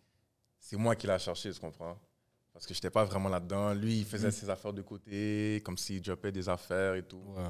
c'est 0.61 0.77
moi 0.77 0.95
qui 0.95 1.07
l'ai 1.07 1.19
cherché, 1.19 1.51
tu 1.53 1.59
comprends? 1.59 1.99
Parce 2.53 2.67
que 2.67 2.75
j'étais 2.75 2.91
pas 2.91 3.05
vraiment 3.05 3.29
là-dedans. 3.29 3.73
Lui, 3.75 3.99
il 4.01 4.05
faisait 4.05 4.31
ses 4.31 4.51
affaires 4.51 4.73
de 4.73 4.83
côté, 4.83 5.63
comme 5.65 5.79
s'il 5.79 6.03
droppait 6.03 6.33
des 6.33 6.49
affaires 6.49 6.95
et 6.95 7.03
tout. 7.03 7.23
Ouais. 7.37 7.43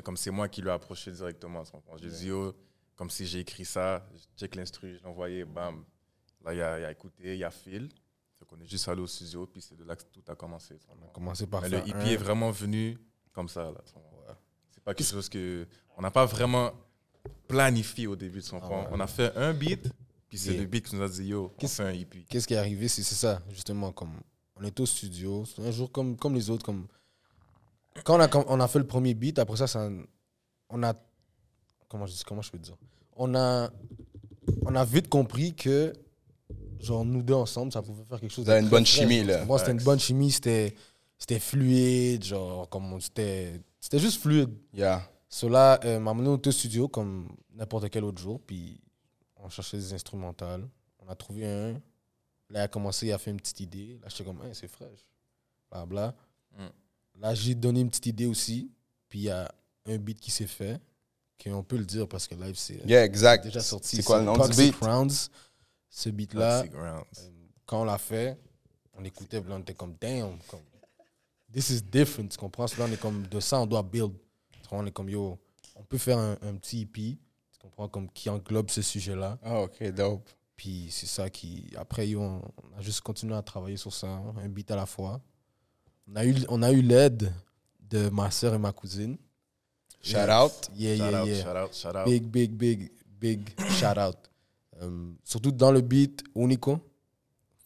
Mais 0.00 0.02
comme 0.02 0.16
c'est 0.16 0.30
moi 0.30 0.48
qui 0.48 0.62
l'ai 0.62 0.70
approché 0.70 1.12
directement? 1.12 1.62
Je 2.00 2.08
dis, 2.08 2.28
yo, 2.28 2.54
comme 2.96 3.10
si 3.10 3.26
j'ai 3.26 3.40
écrit 3.40 3.66
ça, 3.66 4.08
je 4.14 4.22
check 4.38 4.54
l'instru, 4.54 4.96
je 4.98 5.06
envoyé, 5.06 5.44
bam. 5.44 5.84
Là, 6.42 6.54
il 6.54 6.62
a, 6.62 6.78
il 6.80 6.84
a 6.86 6.90
écouté, 6.90 7.36
il 7.36 7.44
a 7.44 7.50
fil. 7.50 7.90
Fait 8.38 8.46
qu'on 8.46 8.58
est 8.62 8.66
juste 8.66 8.88
allé 8.88 9.02
au 9.02 9.06
studio, 9.06 9.46
puis 9.46 9.60
c'est 9.60 9.76
de 9.76 9.84
là 9.84 9.94
que 9.96 10.04
tout 10.04 10.22
a 10.26 10.34
commencé. 10.34 10.78
On 10.88 11.04
a 11.04 11.08
commencé 11.12 11.46
par 11.46 11.60
Mais 11.60 11.68
le 11.68 11.76
un. 11.94 12.00
est 12.06 12.16
vraiment 12.16 12.50
venu 12.50 12.96
comme 13.34 13.46
ça. 13.50 13.64
Là? 13.64 13.82
C'est 14.70 14.82
pas 14.82 14.94
quelque 14.94 15.06
chose 15.06 15.28
que. 15.28 15.66
On 15.98 16.00
n'a 16.00 16.10
pas 16.10 16.24
vraiment 16.24 16.72
planifié 17.46 18.06
au 18.06 18.16
début, 18.16 18.40
tu 18.40 18.48
comprends? 18.50 18.84
ouais. 18.84 18.88
On 18.92 19.00
a 19.00 19.06
fait 19.06 19.36
un 19.36 19.52
beat, 19.52 19.86
puis 20.30 20.38
c'est 20.38 20.52
Yeah. 20.52 20.60
le 20.62 20.66
beat 20.66 20.86
qui 20.88 20.96
nous 20.96 21.02
a 21.02 21.08
dit, 21.10 21.26
yo, 21.26 21.44
on 21.54 21.58
Qu'est-ce- 21.58 21.82
fait 21.82 21.88
un 21.88 21.92
E 21.92 21.96
EP. 22.00 22.24
Qu'est-ce 22.26 22.46
qui 22.48 22.54
est 22.54 22.56
arrivé 22.56 22.88
C'est 22.88 23.02
c'est 23.02 23.14
ça, 23.16 23.42
justement, 23.50 23.92
comme 23.92 24.14
on 24.56 24.62
est 24.62 24.80
au 24.80 24.86
studio, 24.86 25.44
c'est 25.44 25.60
un 25.60 25.70
jour 25.70 25.92
comme, 25.92 26.16
comme 26.16 26.34
les 26.34 26.48
autres, 26.48 26.64
comme 26.64 26.86
quand 28.04 28.16
on 28.16 28.20
a, 28.20 28.44
on 28.48 28.60
a 28.60 28.68
fait 28.68 28.78
le 28.78 28.86
premier 28.86 29.14
beat, 29.14 29.38
après 29.38 29.56
ça, 29.56 29.66
ça 29.66 29.88
on 30.68 30.82
a 30.82 30.94
comment 31.88 32.06
je, 32.06 32.12
dis- 32.12 32.22
comment 32.26 32.42
je 32.42 32.50
peux 32.50 32.58
dire? 32.58 32.76
On 33.16 33.34
a 33.34 33.70
on 34.62 34.74
a 34.74 34.84
vite 34.84 35.08
compris 35.08 35.54
que 35.54 35.92
genre 36.78 37.04
nous 37.04 37.22
deux 37.22 37.34
ensemble, 37.34 37.72
ça 37.72 37.82
pouvait 37.82 38.04
faire 38.04 38.20
quelque 38.20 38.32
chose. 38.32 38.44
De 38.44 38.52
une 38.52 38.68
bonne 38.68 38.86
chimie, 38.86 39.18
genre. 39.18 39.26
là. 39.26 39.44
Moi, 39.44 39.58
c'était 39.58 39.72
une 39.72 39.82
bonne 39.82 40.00
chimie, 40.00 40.30
c'était 40.30 40.74
c'était 41.18 41.38
fluide, 41.38 42.24
genre 42.24 42.68
comme 42.68 43.00
c'était 43.00 43.60
c'était 43.80 43.98
juste 43.98 44.20
fluide. 44.20 44.50
Yeah. 44.72 45.02
Cela 45.28 45.78
m'a 46.00 46.10
amené 46.10 46.28
au 46.28 46.50
studio 46.50 46.88
comme 46.88 47.28
n'importe 47.54 47.88
quel 47.90 48.04
autre 48.04 48.20
jour, 48.20 48.40
puis 48.40 48.80
on 49.36 49.48
cherchait 49.48 49.76
des 49.76 49.92
instrumentales. 49.94 50.68
On 50.98 51.08
a 51.08 51.14
trouvé 51.14 51.46
un. 51.46 51.72
Là, 51.72 51.80
il 52.50 52.56
a 52.62 52.68
commencé 52.68 53.12
à 53.12 53.18
faire 53.18 53.32
une 53.32 53.38
petite 53.40 53.60
idée. 53.60 53.98
Là, 54.02 54.08
j'étais 54.08 54.24
comme, 54.24 54.42
Hey, 54.42 54.54
c'est 54.54 54.66
fraîche. 54.68 55.06
Blabla. 55.70 56.14
Mm. 56.58 56.64
Là, 57.20 57.34
j'ai 57.34 57.54
donné 57.54 57.80
une 57.80 57.88
petite 57.88 58.06
idée 58.06 58.26
aussi. 58.26 58.70
Puis 59.08 59.20
il 59.20 59.22
y 59.24 59.30
a 59.30 59.52
un 59.86 59.98
beat 59.98 60.20
qui 60.20 60.30
s'est 60.30 60.46
fait, 60.46 60.80
qu'on 61.42 61.62
peut 61.62 61.76
le 61.76 61.84
dire 61.84 62.06
parce 62.08 62.26
que 62.26 62.34
live, 62.34 62.54
c'est 62.56 62.80
Yeah, 62.86 63.04
exact. 63.04 63.44
déjà 63.44 63.60
sorti. 63.60 63.96
C'est 63.96 64.02
quoi 64.02 64.18
le 64.18 64.24
nom 64.24 64.36
du 64.36 64.56
beat? 64.56 64.74
Rounds. 64.80 65.30
ce 65.88 66.08
beat-là, 66.08 66.62
Rounds. 66.72 67.30
quand 67.66 67.82
on 67.82 67.84
l'a 67.84 67.98
fait, 67.98 68.38
on 68.94 69.04
écoutait, 69.04 69.42
on 69.48 69.58
était 69.60 69.74
comme, 69.74 69.94
damn, 70.00 70.38
comme, 70.48 70.60
this 71.52 71.70
is 71.70 71.82
different, 71.82 72.28
tu 72.28 72.38
comprends? 72.38 72.66
Là, 72.78 72.84
on 72.88 72.92
est 72.92 73.00
comme, 73.00 73.26
de 73.26 73.40
ça, 73.40 73.58
on 73.60 73.66
doit 73.66 73.82
build. 73.82 74.12
On 74.70 74.86
est 74.86 74.92
comme, 74.92 75.08
yo, 75.10 75.36
on 75.74 75.82
peut 75.82 75.98
faire 75.98 76.18
un, 76.18 76.36
un 76.42 76.54
petit 76.54 76.82
EP, 76.82 77.18
tu 77.50 77.58
comprends, 77.60 77.88
comme, 77.88 78.08
qui 78.10 78.28
englobe 78.30 78.70
ce 78.70 78.82
sujet-là. 78.82 79.36
Ah, 79.42 79.62
ok, 79.62 79.82
dope. 79.92 80.30
Puis 80.54 80.88
c'est 80.90 81.06
ça 81.06 81.28
qui. 81.28 81.72
Après, 81.76 82.06
yo, 82.06 82.20
on 82.20 82.42
a 82.78 82.80
juste 82.82 83.00
continué 83.00 83.34
à 83.34 83.42
travailler 83.42 83.76
sur 83.78 83.92
ça, 83.92 84.06
un 84.08 84.48
beat 84.48 84.70
à 84.70 84.76
la 84.76 84.86
fois. 84.86 85.20
On 86.10 86.16
a 86.16 86.24
eu, 86.24 86.34
on 86.48 86.62
a 86.62 86.72
eu 86.72 86.82
l'aide 86.82 87.32
de 87.88 88.08
ma 88.10 88.30
soeur 88.30 88.54
et 88.54 88.58
ma 88.58 88.72
cousine. 88.72 89.16
Shout 90.02 90.28
out. 90.28 90.52
Yeah, 90.74 90.96
Shout 90.96 91.10
yeah, 91.10 91.20
out, 91.20 91.28
yeah. 91.28 91.42
shout 91.42 91.56
out, 91.56 91.74
shout 91.74 91.96
out. 91.96 92.04
Big, 92.04 92.24
big, 92.24 92.52
big, 92.52 92.90
big 93.20 93.50
shout 93.78 93.96
out. 93.96 94.16
Euh, 94.82 95.12
surtout 95.22 95.52
dans 95.52 95.70
le 95.70 95.82
beat, 95.82 96.24
Unico. 96.34 96.80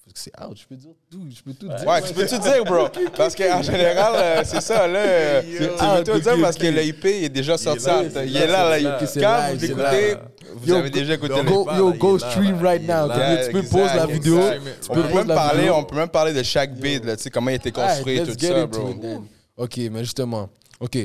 Parce 0.04 0.12
que 0.12 0.20
c'est 0.20 0.44
out, 0.44 0.56
je 0.60 0.66
peux 0.66 0.76
dire 0.76 0.90
tout. 1.10 1.22
Je 1.30 1.42
peux 1.42 1.54
tout 1.54 1.66
dire. 1.66 1.86
Ouais, 1.88 2.02
tu 2.02 2.12
peux 2.12 2.26
tout 2.26 2.38
dire, 2.38 2.64
bro. 2.64 2.88
Parce 3.16 3.34
qu'en 3.34 3.62
général, 3.62 4.12
euh, 4.16 4.42
c'est 4.44 4.60
ça, 4.60 4.86
là. 4.86 4.98
euh, 4.98 5.42
tu 5.42 5.62
Yo. 5.64 5.68
peux 5.70 6.12
tout 6.12 6.18
dire 6.20 6.36
parce 6.42 6.56
que 6.56 6.66
le 6.66 6.84
IP 6.84 7.04
est 7.06 7.28
déjà 7.30 7.56
sorti. 7.56 7.86
là, 7.86 8.00
en- 8.00 8.10
c'est 8.12 8.26
Il 8.28 8.36
est 8.36 8.46
là, 8.46 8.68
là, 8.68 8.76
c'est 8.76 8.82
là. 8.82 9.06
c'est 9.06 9.20
Quand 9.20 9.38
vous 9.54 9.58
c'est 9.60 9.66
l'écoutez, 9.68 10.16
vous 10.56 10.68
Yo, 10.68 10.76
avez 10.76 10.90
déjà 10.90 11.14
écouté 11.14 11.34
le 11.34 11.42
Go, 11.50 11.66
yo, 11.74 11.92
go 11.94 12.16
il 12.18 12.20
est 12.20 12.24
là, 12.26 12.30
stream 12.30 12.62
right 12.62 12.82
now. 12.82 13.08
là. 13.08 13.46
tu 13.46 13.52
peux 13.52 13.58
exact, 13.60 13.72
pause 13.72 13.94
la 13.96 14.06
vidéo. 14.06 14.40
Tu 14.40 14.90
On 14.90 14.94
peux 14.94 15.02
peut, 15.02 15.14
même 15.14 15.26
la 15.28 15.34
parler, 15.34 15.58
vidéo. 15.60 15.74
on 15.76 15.84
peut 15.84 15.96
même 15.96 16.08
parler 16.08 16.32
de 16.34 16.42
chaque 16.42 16.74
beat, 16.74 17.04
là, 17.04 17.16
tu 17.16 17.22
sais, 17.22 17.30
comment 17.30 17.48
il 17.50 17.54
a 17.54 17.56
été 17.56 17.72
construit, 17.72 18.18
Alright, 18.20 18.34
tout 18.34 18.38
get 18.38 18.48
ça, 18.52 18.60
into 18.62 18.78
bro. 18.80 18.90
it 18.90 19.00
then. 19.00 19.22
Ok, 19.56 19.76
mais 19.90 20.00
justement, 20.00 20.50
ok. 20.80 20.98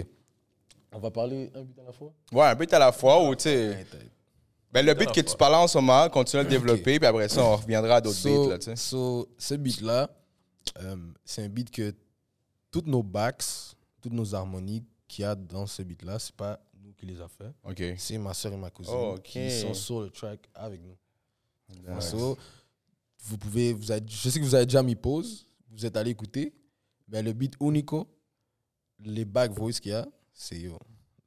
On 0.92 1.00
va 1.00 1.10
parler 1.12 1.50
un 1.56 1.62
beat 1.62 1.80
à 1.80 1.86
la 1.88 1.94
fois? 1.94 2.12
Ouais, 2.34 2.46
un 2.48 2.56
beat 2.56 2.74
à 2.74 2.80
la 2.80 2.92
fois 2.92 3.24
ou, 3.24 3.34
tu 3.36 3.44
sais. 3.44 3.86
Ben, 4.72 4.86
le 4.86 4.94
beat 4.94 5.12
que 5.12 5.22
tu 5.22 5.36
parles 5.36 5.56
en 5.56 5.68
ce 5.68 5.78
moment, 5.78 6.08
continue 6.10 6.42
à 6.42 6.44
le 6.44 6.50
développer, 6.50 7.00
puis 7.00 7.08
après 7.08 7.28
ça, 7.28 7.44
on 7.44 7.56
reviendra 7.56 7.96
à 7.96 8.02
d'autres 8.02 8.16
So, 8.18 8.50
beats, 8.50 8.68
là, 8.68 8.76
so, 8.76 9.28
ce 9.38 9.56
beat-là, 9.56 10.10
euh, 10.82 10.96
c'est 11.26 11.44
un 11.44 11.50
beat 11.50 11.72
que 11.72 11.94
toutes 12.70 12.86
nos 12.86 13.02
backs, 13.02 13.44
toutes 14.00 14.14
nos 14.14 14.36
harmonies 14.36 14.84
qu'il 15.08 15.24
y 15.24 15.26
a 15.26 15.34
dans 15.34 15.66
ce 15.66 15.82
beat-là, 15.82 16.20
c'est 16.20 16.36
pas 16.36 16.60
nous 16.84 16.94
qui 16.94 17.08
les 17.08 17.20
a 17.20 17.28
fait. 17.28 17.52
OK. 17.64 17.98
C'est 17.98 18.18
ma 18.20 18.34
soeur 18.34 18.54
et 18.54 18.58
ma 18.58 18.70
cousine 18.70 18.94
Oh, 18.96 19.16
qui 19.24 19.50
sont 19.50 19.74
sur 19.74 20.02
le 20.02 20.12
track 20.12 20.48
avec 20.54 20.82
nous. 20.82 20.96
Nice. 21.70 22.10
So, 22.12 22.38
vous 23.24 23.38
pouvez, 23.38 23.74
vous 23.74 23.92
avez, 23.92 24.06
je 24.08 24.30
sais 24.30 24.40
que 24.40 24.46
vous 24.46 24.56
avez 24.56 24.66
déjà 24.66 24.84
mis 24.84 24.96
pause, 24.96 25.48
vous 25.72 25.86
êtes 25.86 25.98
allé 25.98 26.12
écouter, 26.12 26.54
mais 27.08 27.24
le 27.24 27.34
beat 27.34 27.56
Unico, 27.60 28.08
les 29.00 29.26
back 29.26 29.52
voice 29.52 29.80
qu'il 29.82 29.92
y 29.92 29.96
a, 29.96 30.08
c'est 30.32 30.70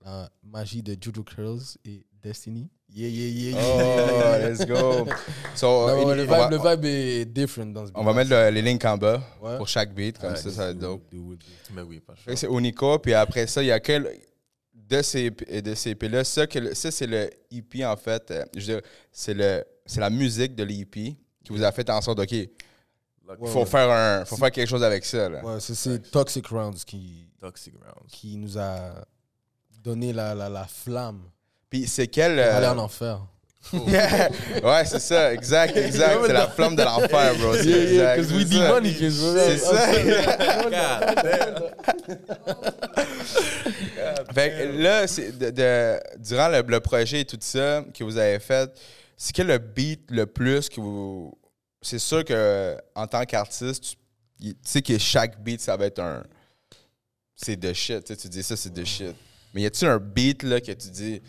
la 0.01 0.31
magie 0.43 0.83
de 0.83 0.97
Juju 1.01 1.25
Curls 1.25 1.61
et 1.85 2.05
Destiny. 2.23 2.69
Yeah, 2.89 3.09
yeah, 3.09 3.27
yeah, 3.27 3.51
yeah. 3.59 4.09
Oh, 4.11 4.39
let's 4.49 4.65
go. 4.67 5.07
So, 5.55 5.87
Non, 5.89 6.11
in- 6.11 6.15
le, 6.15 6.23
on, 6.23 6.25
vibe, 6.25 6.29
va, 6.29 6.51
le 6.51 6.59
vibe 6.59 6.85
est 6.85 7.25
different 7.25 7.73
dans 7.73 7.87
ce 7.87 7.91
beat. 7.93 7.99
on 7.99 8.05
va 8.05 8.13
mettre 8.13 8.31
le- 8.31 8.51
les 8.51 8.63
links 8.63 8.85
en 8.85 8.97
bas 8.99 9.21
Ouais. 9.41 9.57
pour 9.57 9.67
chaque 9.67 9.93
beat, 9.95 10.19
comme 10.19 10.31
Ouais, 10.33 10.37
ça, 10.37 10.51
ça 10.51 10.65
va 10.67 10.71
être 10.71 10.79
dope. 10.79 11.03
do 11.11 11.33
it, 11.33 11.41
do 11.41 11.47
it. 11.47 11.71
Mais 11.75 11.83
oui, 11.83 12.01
C'est 12.37 12.47
Unico, 12.49 12.99
puis 12.99 13.15
après 13.15 13.47
ça, 13.47 13.63
il 13.63 13.67
y 13.67 13.73
a 13.73 13.81
quel. 13.81 14.09
De 14.75 15.01
ces, 15.01 15.31
de 15.31 15.75
ces 15.75 15.91
EP-là, 15.91 16.23
ça, 16.23 16.45
ça 16.75 16.91
c'est 16.91 17.07
le 17.07 17.31
EP 17.51 17.85
en 17.87 17.97
fait. 17.97 18.31
euh, 18.31 18.45
je 18.55 18.61
veux 18.61 18.67
dire, 18.81 18.83
c'est 19.11 19.33
le- 19.33 19.65
c'est 19.87 20.01
la 20.01 20.11
musique 20.11 20.55
de 20.55 20.65
l'EP 20.65 21.17
qui 21.43 21.49
vous 21.53 21.63
a 21.65 21.73
fait 21.73 21.89
en 21.89 22.01
sorte, 22.03 22.19
OK, 22.19 22.31
il 22.33 22.49
Ouais, 23.27 23.37
faut, 23.49 23.61
ouais. 23.61 23.65
faire, 23.67 23.91
un, 23.91 24.25
faut 24.27 24.37
faire 24.37 24.51
quelque 24.51 24.69
chose 24.69 24.83
avec 24.83 25.05
ça. 25.07 25.31
Ouais, 25.31 25.61
c'est 25.61 26.11
Toxic 26.11 26.47
Rounds 26.49 26.85
qui, 26.85 27.27
Toxic 27.41 27.73
Rounds. 27.75 28.07
qui 28.13 28.37
nous 28.37 28.59
a 28.59 29.03
donné 29.83 30.13
la, 30.13 30.35
la, 30.35 30.49
la 30.51 30.67
flamme 30.67 31.23
Puis 31.73 31.89
c'est 31.89 32.07
quel. 32.07 32.39
euh, 32.39 32.55
aller 32.59 32.67
en 32.67 32.77
enfer. 32.77 33.19
ouais, 33.73 34.85
c'est 34.85 34.99
ça, 34.99 35.33
exact, 35.33 35.75
exact. 35.75 36.19
C'est 36.27 36.33
la 36.35 36.49
flamme 36.49 36.77
de 36.77 36.83
l'enfer, 36.83 37.35
bro. 37.39 37.55
C'est 37.55 37.65
Yeah, 37.65 38.17
yeah, 38.17 38.23
c'est 38.23 38.35
we 38.35 38.45
ça. 38.45 38.49
C'est. 39.47 39.59
Fait 44.35 44.51
que 44.51 44.83
là, 44.83 45.07
c'est 45.07 45.39
de, 45.39 45.49
de- 45.51 45.99
durant 46.19 46.49
le, 46.49 46.61
le 46.61 46.81
projet 46.81 47.21
et 47.21 47.25
tout 47.25 47.39
ça 47.41 47.83
que 47.97 48.05
vous 48.05 48.19
avez 48.19 48.39
fait, 48.39 48.71
c'est 49.17 49.33
quel 49.33 49.47
le 49.47 49.57
beat 49.57 50.11
le 50.11 50.27
plus 50.27 50.69
que 50.69 50.79
vous. 50.81 51.33
C'est 51.81 51.99
sûr 51.99 52.23
que 52.27 52.77
en 52.95 53.07
tant 53.07 53.25
qu'artiste, 53.25 53.83
tu, 54.39 54.49
tu 54.53 54.57
sais 54.63 54.83
que 54.83 54.99
chaque 54.99 55.43
beat, 55.43 55.63
ça 55.63 55.75
va 55.79 55.87
être 55.87 56.01
un. 56.01 56.23
C'est 57.35 57.57
de 57.57 57.73
shit. 57.73 58.05
Tu 58.05 58.13
sais, 58.13 58.21
tu 58.21 58.29
dis 58.29 58.43
ça, 58.43 58.57
c'est 58.57 58.75
de 58.75 58.85
shit. 58.85 59.15
Mais 59.55 59.63
y 59.63 59.67
a-tu 59.67 59.87
un 59.87 59.97
beat 59.99 60.43
là, 60.43 60.61
que 60.61 60.73
tu 60.73 60.91
dis 60.91 61.23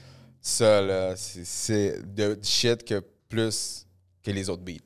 ça, 0.43 0.81
là, 0.81 1.15
c'est- 1.15 2.03
de 2.13 2.37
shit 2.43 2.83
que 2.83 3.01
plus 3.29 3.87
que 4.21 4.29
les 4.31 4.49
autres 4.49 4.61
beats? 4.63 4.79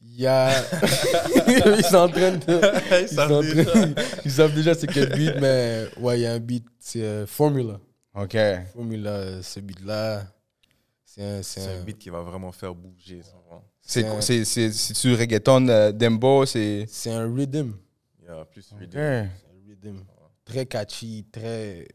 Il 0.00 0.20
y 0.20 0.26
a. 0.26 0.50
ils 1.78 1.84
sont 1.84 1.96
en 1.96 2.08
train 2.08 2.30
de. 2.36 3.02
Ils, 3.02 3.08
savent 3.08 3.42
déjà. 3.42 3.64
train- 3.70 3.94
ils 4.24 4.30
savent 4.30 4.54
déjà 4.54 4.74
c'est 4.74 4.86
quel 4.86 5.08
beat, 5.16 5.34
mais 5.40 5.88
ouais, 5.98 6.20
il 6.20 6.22
y 6.22 6.26
a 6.26 6.32
un 6.34 6.38
beat, 6.38 6.64
c'est 6.78 7.02
euh, 7.02 7.26
Formula. 7.26 7.80
OK. 8.14 8.36
Formula, 8.72 9.10
euh, 9.10 9.42
ce 9.42 9.58
beat-là, 9.60 10.24
c'est 11.04 11.22
un. 11.24 11.42
C'est 11.42 11.60
un, 11.66 11.80
un 11.80 11.82
beat 11.82 11.98
qui 11.98 12.08
va 12.10 12.20
vraiment 12.22 12.52
faire 12.52 12.72
bouger. 12.74 13.20
C'est 13.82 14.04
un- 14.06 14.20
c'est-tu 14.20 15.14
reggaeton 15.14 15.66
euh, 15.68 15.90
Dembo? 15.92 16.46
C'est. 16.46 16.86
c'est 16.88 17.10
un 17.10 17.32
rhythm. 17.34 17.72
Il 18.22 18.26
y 18.26 18.28
a 18.28 18.44
plus 18.44 18.64
rhythm. 18.78 18.90
C'est 18.92 19.00
un 19.00 19.28
rhythm. 19.68 20.04
Très 20.44 20.66
catchy, 20.66 21.26
très 21.32 21.88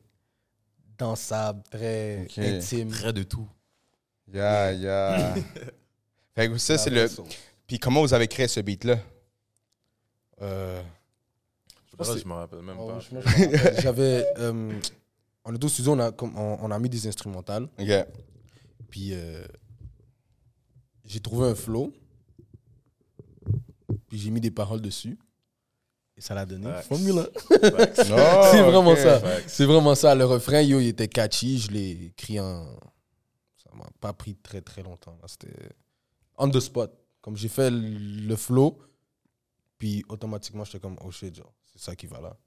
dansable, 1.02 1.64
très 1.70 2.24
Ok. 2.26 2.38
intime. 2.38 2.90
Près 2.92 3.12
de 3.14 3.24
tout. 3.24 3.48
Yeah, 4.32 4.72
yeah. 4.74 5.36
fait 6.36 6.48
que 6.50 6.58
ça, 6.58 6.78
c'est 6.78 6.90
le. 6.92 7.08
Puis 7.68 7.80
comment 7.80 8.02
vous 8.02 8.14
avez 8.14 8.28
créé 8.28 8.48
ce 8.48 8.60
beat-là? 8.60 8.98
Euh, 10.42 10.82
Là, 11.98 12.06
c'est- 12.06 12.20
je 12.20 12.28
me 12.28 12.34
rappelle 12.34 12.62
même 12.62 12.78
oh, 12.80 12.88
pas. 12.88 13.00
je 13.00 13.16
me 13.16 13.22
rappelle, 13.22 13.82
J'avais. 13.82 14.26
euh, 14.38 14.74
en 15.44 15.54
auto 15.56 15.68
studio, 15.70 15.94
on 15.94 16.00
a, 16.00 16.12
comme- 16.12 16.36
on, 16.38 16.58
on 16.62 16.72
a 16.72 16.80
mis 16.80 16.90
des 16.90 17.08
instrumentales. 17.08 17.68
OK. 17.80 17.92
Puis 18.90 19.14
euh, 19.14 19.44
j'ai 21.06 21.20
trouvé 21.20 21.48
un 21.48 21.56
flow. 21.56 21.94
Puis 24.08 24.20
j'ai 24.20 24.30
mis 24.30 24.42
des 24.42 24.52
paroles 24.52 24.82
dessus. 24.82 25.18
Et 26.22 26.24
ça 26.24 26.36
l'a 26.36 26.46
donné. 26.46 26.68
Facts. 26.72 26.88
Formula. 26.88 27.26
C'est 28.52 28.62
vraiment 28.62 28.96
ça. 28.96 29.22
C'est 29.48 29.66
vraiment 29.66 29.96
ça. 29.96 30.14
Le 30.14 30.26
refrain, 30.26 30.62
yo, 30.62 30.80
il 30.80 30.90
était 30.90 31.08
catchy. 31.08 31.58
Je 31.58 31.72
l'ai 31.72 31.90
écrit 32.06 32.40
en. 32.40 32.64
Ça 33.58 33.72
m'a 33.76 33.88
pas 34.00 34.14
pris 34.14 34.36
très 34.36 34.62
très 34.62 34.84
longtemps. 34.84 35.18
C'était 35.26 35.52
on 36.38 36.48
the 36.50 36.60
spot. 36.60 36.92
Comme 37.22 37.36
j'ai 37.38 37.48
fait 37.50 37.72
le 37.72 38.36
flow. 38.36 38.78
Puis 39.80 40.06
automatiquement, 40.10 40.64
j'étais 40.64 40.80
comme, 40.80 40.96
oh 41.04 41.10
shit, 41.10 41.34
genre, 41.36 41.52
c'est 41.74 41.82
ça 41.82 41.96
qui 41.96 42.06
va 42.06 42.22
là. 42.22 42.38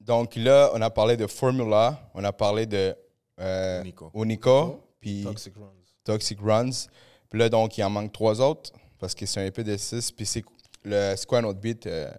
Donc 0.00 0.36
là, 0.36 0.70
on 0.74 0.82
a 0.82 0.90
parlé 0.90 1.16
de 1.16 1.26
Formula, 1.26 2.10
on 2.12 2.22
a 2.24 2.32
parlé 2.32 2.66
de 2.66 2.94
euh, 3.40 3.80
Unico. 3.82 4.10
Unico, 4.14 4.84
puis 5.00 5.22
Toxic 5.22 5.54
Runs. 5.56 5.70
Toxic 6.04 6.38
Runs. 6.42 6.88
Puis 7.30 7.38
là, 7.38 7.48
donc, 7.48 7.78
il 7.78 7.84
en 7.84 7.88
manque 7.90 8.12
trois 8.12 8.38
autres 8.42 8.70
parce 8.98 9.14
que 9.14 9.24
c'est 9.24 9.40
un 9.40 9.46
EP 9.46 9.64
de 9.64 9.76
six. 9.78 10.10
Puis 10.12 10.26
c'est 10.26 10.44
le- 10.84 11.14
c'est 11.16 11.24
quoi 11.26 11.38
un 11.38 11.44
autre 11.44 11.60
beat? 11.60 11.86
euh, 11.86 12.10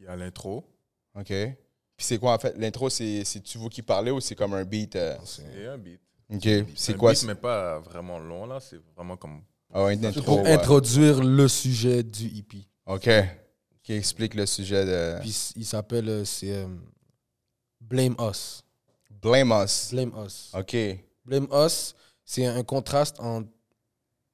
Il 0.00 0.06
y 0.06 0.08
a 0.08 0.16
l'intro. 0.16 0.64
OK. 1.14 1.26
Puis 1.26 2.06
c'est 2.06 2.18
quoi 2.18 2.34
en 2.34 2.38
fait? 2.38 2.56
L'intro, 2.56 2.88
c'est- 2.88 3.24
c'est-tu 3.24 3.58
vous 3.58 3.68
qui 3.68 3.82
parlez 3.82 4.10
ou 4.10 4.20
c'est 4.20 4.34
comme 4.34 4.54
un 4.54 4.64
beat? 4.64 4.96
euh, 4.96 5.16
C'est- 5.24 5.66
un 5.66 5.76
beat. 5.78 6.00
OK. 6.32 6.48
C'est 6.74 6.94
un 6.94 6.96
quoi? 6.96 7.12
beat, 7.12 7.24
mais 7.24 7.34
pas 7.34 7.78
vraiment 7.80 8.18
long, 8.18 8.46
là. 8.46 8.58
C'est 8.60 8.80
vraiment 8.96 9.16
comme. 9.16 9.42
Ah, 9.72 9.92
une 9.92 10.00
C'est 10.00 10.06
intro. 10.08 10.22
pour 10.22 10.42
ouais. 10.42 10.52
introduire 10.52 11.22
le 11.22 11.46
sujet 11.46 12.02
du 12.02 12.26
E 12.26 12.38
EP. 12.38 12.66
OK. 12.86 13.08
Qui 13.82 13.92
explique 13.92 14.34
le 14.34 14.46
sujet 14.46 14.84
de 14.84 15.20
Puis 15.20 15.52
il 15.56 15.64
s'appelle, 15.64 16.08
euh, 16.08 16.24
c'est 16.24 16.52
euh, 16.52 16.66
Blame 17.80 18.16
Us. 18.18 18.62
Blame 19.22 19.52
Us. 19.64 19.90
Blame 19.92 20.12
Us. 20.24 20.50
OK. 20.54 20.76
Blame 21.24 21.48
Us, 21.52 21.94
c'est 22.24 22.46
un 22.46 22.62
contraste 22.64 23.20
entre 23.20 23.48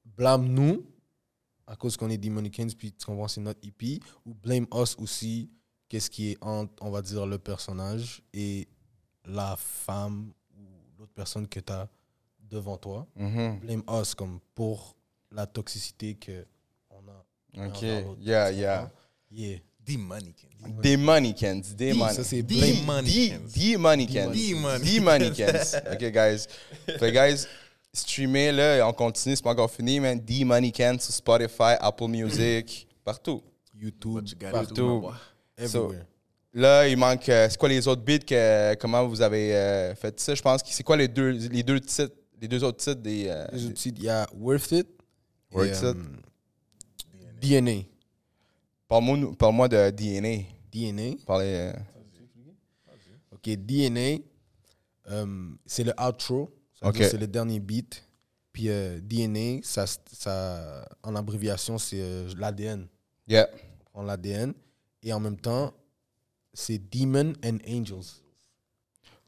blâme 0.05 0.47
nous, 0.47 0.85
à 1.65 1.75
cause 1.75 1.97
qu'on 1.97 2.09
est 2.09 2.17
Demonicans, 2.17 2.67
puis 2.77 2.91
tu 2.93 3.05
comprends, 3.05 3.27
c'est 3.27 3.41
notre 3.41 3.59
EP, 3.67 3.99
ou 4.25 4.33
Blame 4.33 4.65
Us 4.73 4.95
aussi, 4.97 5.49
qu'est-ce 5.89 6.09
qui 6.09 6.31
est 6.31 6.37
entre, 6.41 6.73
on 6.81 6.89
va 6.91 7.01
dire, 7.01 7.25
le 7.25 7.37
personnage 7.37 8.21
et 8.33 8.67
la 9.25 9.55
femme 9.57 10.31
ou 10.57 10.63
l'autre 10.99 11.13
personne 11.13 11.47
que 11.47 11.59
tu 11.59 11.71
as 11.73 11.87
devant 12.49 12.77
toi. 12.77 13.05
Mhm. 13.15 13.59
Blame 13.59 13.83
Us, 14.01 14.15
comme 14.15 14.39
pour 14.55 14.95
la 15.31 15.45
toxicité 15.45 16.15
que 16.15 16.45
on 16.89 16.99
a. 17.09 17.65
OK. 17.67 17.75
envers 17.77 18.05
l'autre, 18.05 18.21
Yeah, 18.21 18.51
yeah. 18.51 18.77
comprends? 18.79 18.93
Yeah. 19.31 19.57
Des 19.87 20.97
Moneykins. 20.97 21.61
Des 21.77 21.93
Ça, 21.93 22.23
c'est 22.23 22.43
The 22.43 22.47
Blame 22.47 22.85
Mannequins. 22.85 23.39
The 23.47 23.77
Moneykins. 23.77 24.31
The 24.31 24.53
Mannequins. 24.61 24.85
The 24.85 25.01
Moneykins. 25.01 25.75
OK, 25.93 26.11
guys. 26.11 26.45
Fait, 26.99 27.11
guys, 27.13 27.47
streamer, 27.93 28.51
là, 28.51 28.85
on 28.87 28.91
continue, 28.91 29.35
c'est 29.37 29.43
pas 29.43 29.51
encore 29.51 29.71
fini, 29.71 29.99
man. 30.01 30.19
The 30.23 30.43
Moneykins 30.43 30.99
sur 30.99 31.13
Spotify, 31.13 31.75
Apple 31.79 32.07
Music, 32.09 32.85
partout. 33.05 33.41
YouTube, 33.73 34.25
partout, 34.51 35.05
Là, 36.53 36.87
il 36.87 36.97
manque. 36.97 37.29
euh, 37.29 37.47
c'est 37.49 37.57
quoi 37.57 37.69
les 37.69 37.87
autres 37.87 38.01
beats 38.01 38.19
que, 38.19 38.75
Comment 38.75 39.05
vous 39.07 39.21
avez 39.21 39.55
euh, 39.55 39.95
fait 39.95 40.19
ça? 40.19 40.33
Je 40.33 40.41
pense 40.41 40.63
que 40.63 40.69
c'est 40.71 40.83
quoi 40.83 40.97
les 40.97 41.07
deux, 41.07 41.29
les 41.31 41.63
deux 41.63 41.79
titres, 41.79 42.15
les 42.39 42.47
deux 42.47 42.63
autres 42.63 42.77
titres 42.77 43.01
des. 43.01 43.25
euh, 43.27 43.45
Les 43.51 43.65
autres 43.65 43.73
titres, 43.75 43.97
il 43.99 44.05
y 44.05 44.09
a 44.09 44.25
Worth 44.35 44.71
It, 44.71 44.87
Et, 45.51 45.55
Word 45.55 45.73
Set. 45.73 45.95
euh, 45.95 46.03
DNA. 47.41 47.83
Parle-moi 48.87 49.31
parle 49.37 49.69
de 49.69 49.89
DNA. 49.91 50.43
DNA. 50.71 51.17
Parlez, 51.25 51.71
Ok, 53.31 53.49
DNA, 53.55 54.17
euh, 55.09 55.49
c'est 55.65 55.83
le 55.83 55.93
outro. 56.01 56.51
Ça 56.73 56.85
veut 56.85 56.89
Ok. 56.91 56.97
dire 56.97 57.07
C'est 57.09 57.17
le 57.17 57.27
dernier 57.27 57.59
beat. 57.59 58.03
Puis 58.51 58.69
euh, 58.69 58.99
DNA, 59.01 59.59
ça, 59.63 59.85
ça, 60.11 60.87
en 61.03 61.15
abréviation, 61.15 61.77
c'est 61.77 62.01
euh, 62.01 62.27
l'ADN. 62.37 62.87
yeah. 63.27 63.47
On 63.93 63.99
prend 63.99 64.03
l'ADN. 64.03 64.53
Et 65.07 65.13
en 65.13 65.21
même 65.21 65.37
temps, 65.37 65.71
c'est 66.53 66.81
Demon 66.93 67.31
and 67.41 67.59
Angels. 67.65 68.19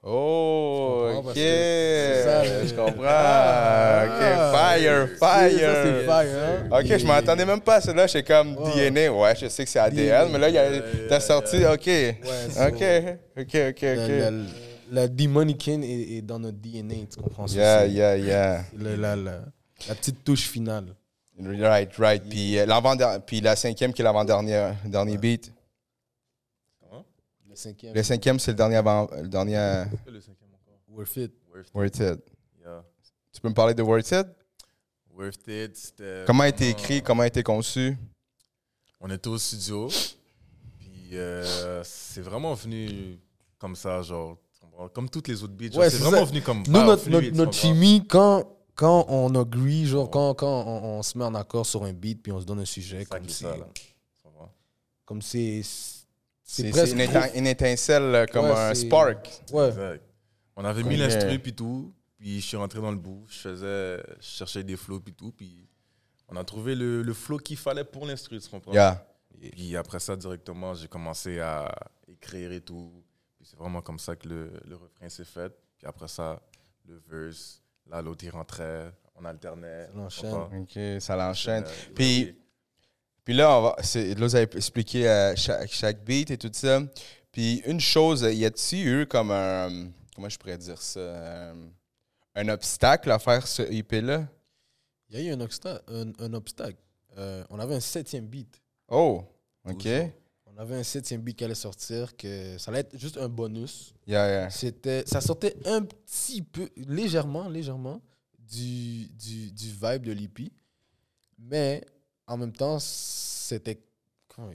Oh, 0.04 1.10
ok. 1.18 1.36
ça, 1.36 2.44
je 2.66 2.74
comprends. 2.76 3.04
Ah, 3.06 4.06
ok, 4.06 4.22
fire, 4.54 5.10
Ça, 5.18 5.50
c'est 5.50 5.58
fire. 5.58 6.06
fire, 6.06 6.44
hein? 6.44 6.80
Ok, 6.82 6.98
je 6.98 7.06
m'attendais 7.06 7.46
même 7.46 7.62
pas 7.62 7.76
à 7.76 7.82
celle-là. 7.82 8.08
J'étais 8.08 8.24
comme 8.24 8.58
Ouais. 8.58 8.90
DNA. 8.92 9.10
Ouais, 9.14 9.34
je 9.38 9.48
sais 9.48 9.64
que 9.64 9.70
c'est 9.70 9.80
ADN, 9.80 10.28
DNA. 10.28 10.32
mais 10.34 10.40
là, 10.40 10.50
Yeah, 10.50 10.82
t'as 11.08 11.16
yeah, 11.16 11.20
sorti. 11.22 11.58
yeah. 11.60 11.74
Ok. 11.74 11.86
so- 11.86 12.62
ok, 12.68 12.84
ok, 13.38 13.56
ok, 13.70 13.82
La, 13.82 13.94
ok. 14.04 14.10
la, 14.10 14.32
la 14.92 15.08
Demonican 15.08 15.82
est, 15.82 16.18
est 16.18 16.22
dans 16.22 16.40
notre 16.40 16.58
DNA, 16.58 16.96
tu 17.14 17.22
comprends? 17.22 17.48
Ça? 17.48 17.86
Yeah, 17.86 17.86
yeah, 17.88 18.18
yeah. 18.18 18.64
La, 18.78 18.96
la, 18.98 19.16
la, 19.16 19.32
la 19.88 19.96
petite 19.96 20.26
touche 20.26 20.48
finale. 20.50 20.88
Right, 21.42 21.90
right. 21.98 22.24
Puis, 22.30 22.58
euh, 22.60 22.66
puis 23.26 23.40
la 23.40 23.56
cinquième 23.56 23.94
qui 23.94 24.02
est 24.02 24.06
l'avant-dernier 24.06 24.72
dernier 24.86 25.18
beat. 25.18 25.54
Le 27.60 27.72
cinquième. 27.72 27.94
Le 27.94 28.04
cinquième, 28.04 28.40
c'est 28.40 28.52
le 28.52 28.56
dernier 28.58 28.76
avant. 28.78 29.10
Le 29.22 29.28
dernier. 29.28 29.58
euh, 29.58 29.86
Le 30.08 30.22
cinquième 30.22 30.50
encore. 30.54 30.80
Worth 30.88 31.18
it. 31.18 31.34
Worth, 31.54 31.68
Worth 31.74 32.00
It. 32.00 32.20
yeah. 32.62 32.84
Tu 33.34 33.42
peux 33.42 33.50
me 33.50 33.54
parler 33.54 33.74
de 33.74 33.82
Worth 33.84 34.12
It? 34.12 34.28
Worth 35.14 35.48
it, 35.48 35.76
c'était. 35.76 36.24
Comment 36.26 36.44
a 36.44 36.48
été 36.48 36.70
écrit? 36.70 37.02
Comment 37.02 37.24
a 37.24 37.28
été 37.28 37.44
conçu? 37.44 37.98
On 39.02 39.10
était 39.10 39.28
au 39.28 39.38
studio, 39.38 39.90
puis 40.78 41.10
euh, 41.14 41.82
c'est 41.84 42.22
vraiment 42.22 42.54
venu 42.54 43.20
comme 43.58 43.76
ça, 43.76 44.02
genre, 44.02 44.38
comme 44.94 45.10
toutes 45.10 45.28
les 45.28 45.44
autres 45.44 45.54
beats. 45.54 45.78
Ouais, 45.78 45.90
c'est 45.90 45.98
vraiment 45.98 46.20
ça. 46.20 46.26
venu 46.26 46.42
comme. 46.42 46.64
Nous, 46.68 46.72
notre, 46.84 47.04
fluide, 47.04 47.16
notre, 47.16 47.36
notre 47.36 47.54
chimie, 47.54 48.06
quand, 48.08 48.46
quand 48.76 49.06
on 49.10 49.34
agree, 49.36 49.86
genre, 49.86 50.10
quand, 50.10 50.34
quand 50.36 50.64
on, 50.66 51.00
on 51.00 51.04
se 51.04 51.18
met 51.18 51.26
en 51.26 51.36
accord 51.36 51.66
sur 51.66 51.84
un 51.84 51.92
beat, 51.94 52.22
puis 52.24 52.32
on 52.32 52.40
se 52.40 52.46
donne 52.46 52.60
un 52.62 52.66
sujet, 52.66 53.04
comme 53.06 53.28
si 53.28 53.44
ça. 53.44 53.54
Tu 53.56 54.22
comprends? 54.24 54.54
comme 55.06 55.22
c'est. 55.22 55.62
C'est 56.52 56.70
presque. 56.72 56.94
une, 56.94 57.02
étin- 57.02 57.32
une 57.36 57.48
étincelle 57.48 58.16
euh, 58.16 58.26
comme 58.26 58.46
Ouais, 58.46 58.52
un 58.52 58.74
spark. 58.74 59.42
Ouais. 59.52 59.68
Exact. 59.70 60.04
On 60.56 60.66
avait 60.66 60.84
mis 60.84 60.98
l'instru 60.98 61.40
puis 61.40 61.54
tout, 61.54 61.94
puis 62.18 62.42
je 62.42 62.46
suis 62.48 62.58
rentré 62.58 62.82
dans 62.82 62.92
le 62.92 62.98
bout, 62.98 63.24
je 63.30 63.38
faisais, 63.38 63.98
je 64.20 64.26
cherchais 64.26 64.64
des 64.64 64.76
flows 64.76 65.00
puis 65.00 65.14
tout, 65.14 65.32
puis 65.32 65.68
on 66.28 66.36
a 66.36 66.44
trouvé 66.44 66.76
le, 66.76 67.02
le 67.04 67.14
flow 67.14 67.38
qu'il 67.38 67.56
fallait 67.58 67.84
pour 67.86 68.06
l'instru, 68.06 68.40
tu 68.40 68.50
comprends? 68.50 68.74
Yeah. 68.74 69.52
Puis 69.52 69.76
après 69.78 70.00
ça, 70.00 70.16
directement, 70.18 70.74
j'ai 70.74 70.88
commencé 70.88 71.40
à 71.40 71.74
écrire 72.08 72.52
et 72.52 72.62
tout. 72.62 72.92
Puis 73.38 73.48
c'est 73.50 73.58
vraiment 73.58 73.82
comme 73.82 74.00
ça 74.00 74.16
que 74.16 74.28
le, 74.28 74.52
le 74.68 74.76
refrain 74.76 75.08
s'est 75.08 75.24
fait. 75.24 75.50
Puis 75.78 75.88
après 75.88 76.08
ça, 76.10 76.42
le 76.88 77.02
verse, 77.08 77.62
là, 77.90 78.02
l'autre, 78.02 78.26
il 78.26 78.32
rentrait, 78.32 78.92
on 79.16 79.24
alternait. 79.24 79.86
Ça 79.86 79.94
l'enchaîne. 79.96 80.34
OK, 80.64 81.02
ça 81.02 81.16
l'enchaîne. 81.16 81.64
Euh, 81.64 81.92
Puis- 81.96 82.26
oui. 82.26 82.36
Puis 83.24 83.34
là, 83.34 83.58
on 83.58 83.62
va, 83.62 83.76
là, 83.78 84.16
vous 84.28 84.36
avez 84.36 84.50
expliqué 84.58 85.08
euh, 85.08 85.36
chaque, 85.36 85.72
chaque 85.72 86.04
beat 86.04 86.32
et 86.32 86.38
tout 86.38 86.50
ça. 86.54 86.82
Puis 87.32 87.62
une 87.66 87.80
chose, 87.80 88.22
y 88.24 88.46
a-t-il 88.46 88.88
eu 88.88 89.06
comme 89.06 89.32
un. 89.32 89.90
Comment 90.16 90.30
je 90.30 90.38
pourrais 90.38 90.58
dire 90.58 90.82
ça? 90.82 91.00
euh, 91.00 91.54
un 92.36 92.48
obstacle 92.50 93.12
à 93.12 93.20
faire 93.20 93.46
ce 93.48 93.62
EP-là? 93.64 94.28
Il 95.10 95.20
y 95.20 95.28
a 95.28 95.30
eu 95.32 95.34
un, 95.34 95.46
obsta- 95.46 95.82
un, 95.88 96.12
un 96.20 96.34
obstacle. 96.34 96.78
Euh, 97.18 97.44
on 97.50 97.60
avait 97.60 97.76
un 97.76 97.80
septième 97.80 98.28
beat. 98.28 98.62
Oh, 98.88 99.24
OK. 99.68 99.86
Yeah. 99.86 100.10
On 100.46 100.58
avait 100.58 100.76
un 100.76 100.84
septième 100.84 101.22
beat 101.22 101.38
qui 101.38 101.44
allait 101.44 101.56
sortir, 101.56 102.16
que 102.18 102.58
ça 102.58 102.72
allait 102.72 102.82
être 102.82 102.98
juste 102.98 103.18
un 103.18 103.30
bonus. 103.30 103.94
yeah. 104.08 104.50
C'était, 104.50 105.04
ça 105.06 105.22
sortait 105.22 105.56
un 105.66 105.84
petit 105.84 106.42
peu, 106.42 106.70
légèrement, 106.76 107.48
légèrement, 107.50 108.02
du, 108.38 109.08
du, 109.10 109.52
du 109.52 109.68
vibe 109.70 110.04
de 110.04 110.12
l'EP. 110.12 110.52
Mais 111.38 111.84
en 112.30 112.38
même 112.38 112.54
temps, 112.54 112.80
c'était. 112.80 113.82
comment 114.34 114.52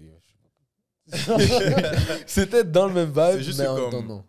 c'était 2.26 2.64
dans 2.64 2.86
le 2.86 2.94
même 2.94 3.10
vibe, 3.12 3.42
juste 3.42 3.58
mais 3.58 3.66
en 3.66 3.74
même 3.74 3.90
comme- 3.90 3.92
temps, 3.92 4.02
non. 4.02 4.24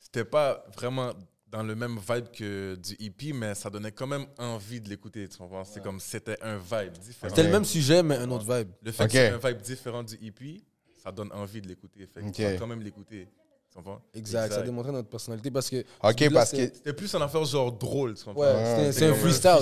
C'était 0.00 0.24
pas 0.24 0.64
vraiment 0.76 1.12
dans 1.46 1.62
le 1.62 1.74
même 1.76 1.98
vibe 1.98 2.26
que 2.32 2.74
du 2.74 2.96
EP, 2.98 3.32
mais 3.32 3.54
ça 3.54 3.70
donnait 3.70 3.92
quand 3.92 4.06
même 4.08 4.26
envie 4.38 4.80
de 4.80 4.88
l'écouter. 4.88 5.28
Tu 5.28 5.36
comprends? 5.38 5.64
C'est 5.64 5.82
comme 5.82 6.00
c'était 6.00 6.36
un 6.42 6.56
vibe 6.58 6.92
différent. 6.98 7.28
C'était 7.30 7.44
le 7.44 7.50
même 7.52 7.64
sujet, 7.64 8.02
mais 8.02 8.16
un 8.16 8.30
autre 8.30 8.44
vibe. 8.52 8.70
Le 8.82 8.90
fait 8.92 9.04
Ok. 9.04 9.10
que 9.10 9.14
c'est 9.14 9.28
un 9.28 9.38
vibe 9.38 9.60
différent 9.62 10.02
du 10.02 10.14
EP, 10.26 10.62
ça 11.02 11.12
donne 11.12 11.30
envie 11.32 11.60
de 11.60 11.68
l'écouter. 11.68 12.06
Fait 12.12 12.20
que 12.22 12.26
Ok. 12.26 12.32
tu 12.32 12.42
vas 12.42 12.56
quand 12.56 12.66
même 12.66 12.82
l'écouter. 12.82 13.28
Tu 13.76 13.82
comprends? 13.82 14.00
Exact, 14.14 14.52
ça 14.54 14.62
démontrait 14.62 14.92
notre 14.92 15.08
personnalité 15.10 15.50
parce 15.50 15.68
que. 15.68 15.84
OK, 16.02 16.32
parce 16.32 16.50
c'était- 16.50 16.70
que. 16.70 16.76
C'était 16.76 16.92
plus 16.94 17.12
une 17.14 17.20
affaire 17.22 17.44
genre 17.44 17.70
drôle, 17.70 18.14
tu 18.14 18.24
comprends? 18.24 18.40
Ouais, 18.42 18.52
Ah, 18.54 18.92
c'est 18.92 19.06
un 19.06 19.14
freestyle. 19.14 19.58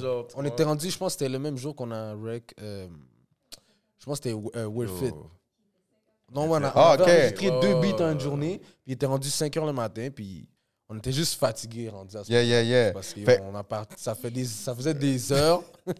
genre, 0.00 0.26
On 0.36 0.44
était 0.44 0.62
rendu, 0.62 0.88
je 0.88 0.96
pense 0.96 1.14
que 1.14 1.18
c'était 1.18 1.28
le 1.28 1.38
même 1.40 1.56
jour 1.56 1.74
qu'on 1.74 1.90
a 1.90 2.14
rec. 2.14 2.54
euh, 2.62 2.86
je 3.98 4.04
pense 4.04 4.20
que 4.20 4.28
c'était 4.30 4.40
euh, 4.56 4.66
We're 4.66 4.88
Fit. 4.88 5.06
Yo. 5.06 5.30
Non, 6.32 6.42
on 6.50 6.54
a, 6.62 6.68
Ah, 6.74 6.96
on 6.98 7.02
enregistré 7.02 7.50
deux 7.60 7.74
Oh. 7.74 7.80
beats 7.80 8.04
en 8.04 8.12
une 8.12 8.20
journée, 8.20 8.58
puis 8.58 8.68
il 8.88 8.92
était 8.92 9.06
rendu 9.06 9.28
5 9.30 9.56
heures 9.56 9.66
le 9.66 9.72
matin, 9.72 10.08
puis 10.14 10.48
on 10.88 10.98
était 10.98 11.12
juste 11.12 11.34
fatigués 11.38 11.88
rendus 11.88 12.16
à 12.16 12.22
ce 12.24 12.30
Yeah, 12.30 12.42
yeah, 12.42 12.62
yeah. 12.62 12.92
Parce 12.92 13.12
que 13.12 13.24
Fait- 13.24 13.40
on 13.42 13.54
a 13.54 13.64
part- 13.64 13.86
ça, 13.96 14.14
fait 14.14 14.30
des, 14.30 14.44
ça 14.44 14.74
faisait 14.74 14.94
des 14.94 15.32
heures. 15.32 15.62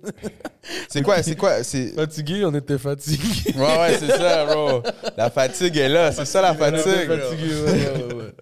C'est 0.88 1.02
quoi, 1.02 1.22
c'est 1.22 1.36
quoi? 1.36 1.62
C'est. 1.62 1.88
Fatigués, 1.94 2.44
on 2.44 2.54
était 2.54 2.78
fatigués. 2.78 3.52
Ouais, 3.56 3.78
ouais, 3.78 3.98
c'est 3.98 4.08
ça, 4.08 4.46
bro. 4.46 4.82
La 5.16 5.30
fatigue 5.30 5.76
est 5.76 5.88
là, 5.88 6.10
c'est 6.12 6.24
ça 6.24 6.40
la 6.42 6.54
fatigue. 6.54 7.06
fatigués, 7.06 7.60
ouais, 7.62 8.04
ouais, 8.06 8.14
ouais. 8.14 8.34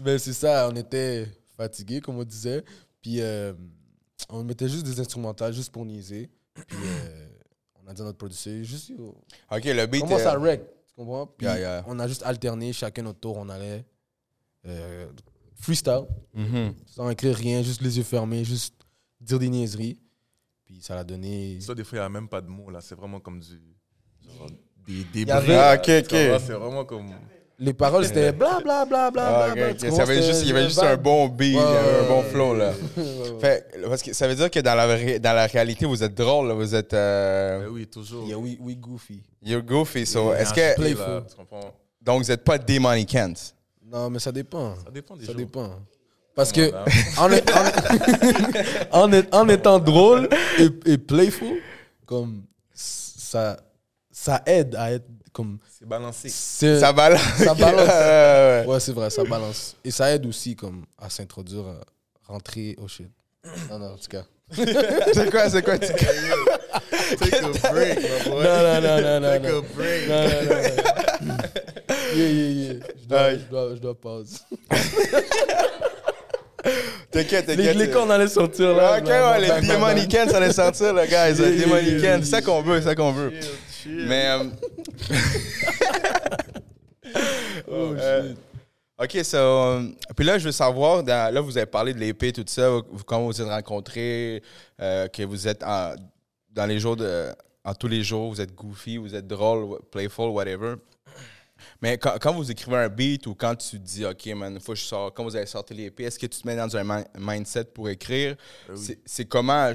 Mais 0.00 0.18
c'est 0.18 0.32
ça, 0.32 0.68
on 0.70 0.76
était 0.76 1.26
fatigués, 1.56 2.00
comme 2.00 2.18
on 2.18 2.24
disait. 2.24 2.62
Puis 3.02 3.20
euh, 3.20 3.52
on 4.30 4.42
mettait 4.44 4.68
juste 4.68 4.84
des 4.86 4.98
instrumentales, 5.00 5.52
juste 5.52 5.70
pour 5.70 5.84
niaiser. 5.84 6.30
Puis 6.66 6.78
euh, 6.82 7.26
on 7.84 7.90
a 7.90 7.92
dit 7.94 8.00
à 8.00 8.04
notre 8.04 8.18
producteur, 8.18 8.62
juste 8.62 8.92
OK, 9.50 9.64
le 9.64 9.86
beat. 9.86 10.00
commence 10.02 10.22
euh, 10.22 10.28
à 10.30 10.34
rec, 10.38 10.62
tu 10.88 10.94
comprends? 10.96 11.26
Puis 11.26 11.46
Yeah, 11.46 11.58
yeah. 11.58 11.84
on 11.86 11.98
a 11.98 12.08
juste 12.08 12.22
alterné, 12.24 12.72
chacun 12.72 13.02
notre 13.02 13.20
tour, 13.20 13.36
on 13.36 13.48
allait 13.50 13.84
euh, 14.66 15.06
freestyle, 15.58 16.04
mhm. 16.34 16.74
sans 16.86 17.10
écrire 17.10 17.34
rien, 17.36 17.62
juste 17.62 17.82
les 17.82 17.96
yeux 17.98 18.04
fermés, 18.04 18.44
juste 18.44 18.74
dire 19.20 19.38
des 19.38 19.48
niaiseries. 19.48 19.98
Puis 20.64 20.80
ça 20.82 20.94
l'a 20.94 21.04
donné. 21.04 21.58
Ça, 21.60 21.74
des 21.74 21.84
fois, 21.84 21.98
il 21.98 22.00
n'y 22.00 22.06
a 22.06 22.08
même 22.08 22.28
pas 22.28 22.40
de 22.40 22.48
mots, 22.48 22.70
là. 22.70 22.80
C'est 22.80 22.94
vraiment 22.96 23.20
comme 23.20 23.40
du. 23.40 23.60
Genre, 24.36 24.48
des, 25.12 25.30
avait- 25.30 25.44
bruits, 25.46 25.54
Ah, 25.56 25.74
ok, 25.76 25.88
ok. 26.04 26.40
C'est 26.44 26.52
vraiment 26.52 26.84
comme. 26.84 27.10
Les 27.58 27.72
paroles, 27.72 28.04
c'était 28.04 28.32
bla 28.32 28.60
bla 28.60 28.84
bla 28.84 29.10
bla 29.10 29.26
Ah, 29.28 29.32
bla. 29.32 29.48
ok, 29.48 29.54
bla, 29.54 29.70
ok. 29.70 29.76
tu 29.76 29.80
Ça 29.80 29.88
comprends? 29.88 30.02
avait 30.02 30.22
juste, 30.22 30.42
il 30.42 30.48
y 30.48 30.50
avait 30.50 30.64
juste 30.64 30.82
un 30.82 30.96
bon 30.98 31.26
beat, 31.28 31.56
un 31.56 32.06
bon 32.06 32.22
flow, 32.24 32.54
là. 32.54 32.72
Ouais. 32.96 33.40
Fait, 33.40 33.66
parce 33.88 34.02
que 34.02 34.12
ça 34.12 34.28
veut 34.28 34.34
dire 34.34 34.50
que 34.50 34.60
dans 34.60 34.74
la, 34.74 34.86
ré- 34.86 35.18
dans 35.18 35.32
la 35.32 35.46
réalité, 35.46 35.86
vous 35.86 36.02
êtes 36.02 36.14
drôle, 36.14 36.48
là, 36.48 36.54
vous 36.54 36.74
êtes. 36.74 36.92
euh, 36.92 37.60
Ben 37.64 37.68
oui, 37.72 37.86
toujours. 37.86 38.26
Yeah, 38.26 38.36
we, 38.38 38.56
we 38.60 38.76
goofy. 38.76 39.22
you're 39.42 39.62
goofy, 39.62 40.04
so. 40.04 40.24
Il 40.24 40.26
y 40.26 40.30
a 40.32 40.40
Est-ce 40.40 40.50
un 40.50 40.54
que. 40.54 40.72
split, 40.72 40.94
Playful. 40.94 40.98
là, 41.14 41.22
Tu 41.30 41.36
comprends? 41.36 41.74
Donc, 42.02 42.22
vous 42.24 42.28
n'êtes 42.28 42.44
pas 42.44 42.58
des 42.58 42.78
Money 42.78 43.04
Kent. 43.06 43.54
Non, 43.90 44.10
mais 44.10 44.18
ça 44.18 44.32
dépend. 44.32 44.74
Ça 44.84 44.90
dépend 44.90 45.16
des 45.16 45.24
Ça 45.26 45.32
jours. 45.32 45.40
dépend. 45.40 45.70
Parce 46.34 46.52
que 46.52 46.70
on, 46.70 46.76
hein. 46.76 46.84
en, 47.18 47.30
est- 47.32 47.50
en, 48.92 49.00
en 49.04 49.12
est- 49.12 49.34
en 49.34 49.48
étant 49.48 49.78
drôle 49.78 50.28
et, 50.58 50.92
et 50.92 50.98
playful, 50.98 51.60
comme 52.04 52.42
ça, 52.74 53.56
ça 54.10 54.42
aide 54.44 54.74
à 54.74 54.92
être 54.92 55.06
comme. 55.32 55.58
C'est 55.78 55.88
balancé. 55.88 56.28
c'est- 56.28 56.80
Ça 56.80 56.92
balance. 56.92 57.20
Ça 57.38 57.54
balance. 57.54 57.88
Ouais, 57.88 57.88
ouais. 57.88 58.64
Ouais, 58.66 58.80
c'est 58.80 58.92
vrai, 58.92 59.08
ça 59.10 59.24
balance. 59.24 59.76
Et 59.84 59.90
ça 59.90 60.10
aide 60.12 60.26
aussi 60.26 60.54
comme 60.56 60.84
à 60.98 61.08
s'introduire, 61.08 61.64
à 61.66 62.32
rentrer 62.32 62.76
au 62.82 62.88
shit. 62.88 63.08
Non, 63.70 63.78
non, 63.78 63.92
en 63.92 63.96
tout 63.96 64.08
cas. 64.10 64.24
C'est 64.50 65.30
quoi, 65.30 65.48
c'est 65.50 65.62
quoi? 65.64 65.76
tu- 65.78 65.88
Take 65.92 67.36
a 67.36 67.48
break, 67.72 67.98
my 67.98 68.30
boy. 68.30 68.44
Non, 68.44 68.62
non, 68.62 68.80
non, 68.80 69.00
non, 69.00 69.20
non, 69.20 69.30
Take 69.30 69.48
non. 69.50 69.58
a 69.58 69.62
break. 69.74 70.08
Non, 70.08 70.22
non, 70.22 70.42
non, 71.22 71.34
non. 71.36 71.36
Yeah, 72.16 72.28
yeah, 72.28 72.72
yeah. 72.72 72.74
Je 73.02 73.06
dois, 73.08 73.18
Ouais. 73.22 73.38
je 73.38 73.44
dois, 73.50 73.74
je 73.74 73.80
dois 73.80 73.94
pause. 74.00 74.38
T'inquiète, 77.12 77.46
Les, 77.46 77.56
t'inquiète. 77.56 77.76
les 77.76 77.90
cornes 77.90 78.10
allaient 78.10 78.26
sortir 78.28 78.74
là. 78.76 78.98
Ok, 78.98 79.06
là, 79.08 79.38
ouais, 79.38 79.94
les. 79.94 80.06
Kent, 80.08 80.30
ça 80.30 80.38
allait 80.38 80.52
sortir, 80.52 80.92
là, 80.92 81.06
guys. 81.06 81.40
Les 81.40 82.00
Kent, 82.00 82.24
c'est 82.24 82.30
ça 82.30 82.42
qu'on 82.42 82.60
veut, 82.62 82.78
c'est 82.80 82.88
ça 82.88 82.94
qu'on 82.96 83.12
veut. 83.12 83.30
Chill, 83.30 83.50
chill. 83.82 84.06
Mais. 84.08 84.26
euh, 84.30 84.44
Oh, 87.68 87.94
Euh, 87.98 88.28
shit. 88.30 88.38
OK, 88.98 89.24
so, 89.24 89.36
euh, 89.36 89.82
puis 90.16 90.24
là, 90.24 90.38
je 90.38 90.44
veux 90.46 90.52
savoir, 90.52 91.02
dans- 91.02 91.32
là, 91.32 91.40
vous 91.40 91.56
avez 91.56 91.66
parlé 91.66 91.92
de 91.94 91.98
l'épée, 91.98 92.32
tout 92.32 92.44
ça, 92.46 92.68
vous- 92.70 92.82
comment 93.06 93.22
vous 93.22 93.26
vous 93.32 93.40
êtes 93.42 93.48
rencontrés, 93.48 94.42
euh, 94.80 95.06
que 95.08 95.22
vous 95.22 95.46
êtes 95.46 95.62
en- 95.62 95.94
dans 96.50 96.66
les 96.66 96.78
jours 96.78 96.96
de. 96.96 97.26
En 97.64 97.74
tous 97.74 97.88
les 97.88 98.02
jours, 98.04 98.30
vous 98.30 98.40
êtes 98.40 98.54
goofy, 98.54 98.96
vous 98.96 99.14
êtes 99.14 99.26
drôle, 99.26 99.78
playful, 99.90 100.28
whatever. 100.30 100.74
Mais 101.82 101.98
quand, 101.98 102.16
quand 102.20 102.32
vous 102.32 102.50
écrivez 102.50 102.76
un 102.76 102.88
beat 102.88 103.26
ou 103.26 103.34
quand 103.34 103.54
tu 103.56 103.78
dis, 103.78 104.04
OK, 104.04 104.26
man, 104.34 104.58
faut 104.60 104.72
que 104.72 104.78
je 104.78 104.84
sors, 104.84 105.12
quand 105.12 105.24
vous 105.24 105.36
avez 105.36 105.46
sorti 105.46 105.74
les 105.74 105.84
EP, 105.86 106.04
est-ce 106.04 106.18
que 106.18 106.26
tu 106.26 106.40
te 106.40 106.46
mets 106.46 106.56
dans 106.56 106.74
un 106.76 106.84
mi- 106.84 107.04
mindset 107.18 107.64
pour 107.66 107.88
écrire? 107.88 108.36
Euh, 108.70 108.76
oui. 108.76 108.98
C'est- 109.04 109.24
comment, 109.26 109.72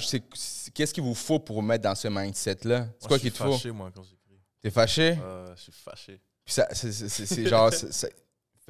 qu'est-ce 0.74 0.94
qu'il 0.94 1.04
vous 1.04 1.14
faut 1.16 1.40
pour 1.40 1.58
vous 1.58 1.62
mettre 1.62 1.84
dans 1.84 1.96
ce 1.96 2.08
mindset-là? 2.08 2.88
C'est 3.00 3.08
quoi 3.08 3.18
je 3.18 3.22
qu'il 3.22 3.32
suis 3.32 3.40
te 3.40 3.44
faut? 3.44 3.52
fâché, 3.54 3.72
moi, 3.72 3.92
quand 3.94 4.04
j'écris. 4.04 4.40
T'es 4.62 4.72
fâché? 4.72 5.18
Euh, 5.22 5.56
je 5.56 5.62
suis 5.62 5.72
fâché. 5.72 6.22
Puis 6.46 6.54
ça- 6.54 6.68
c'est 6.74 7.46
genre. 7.48 7.70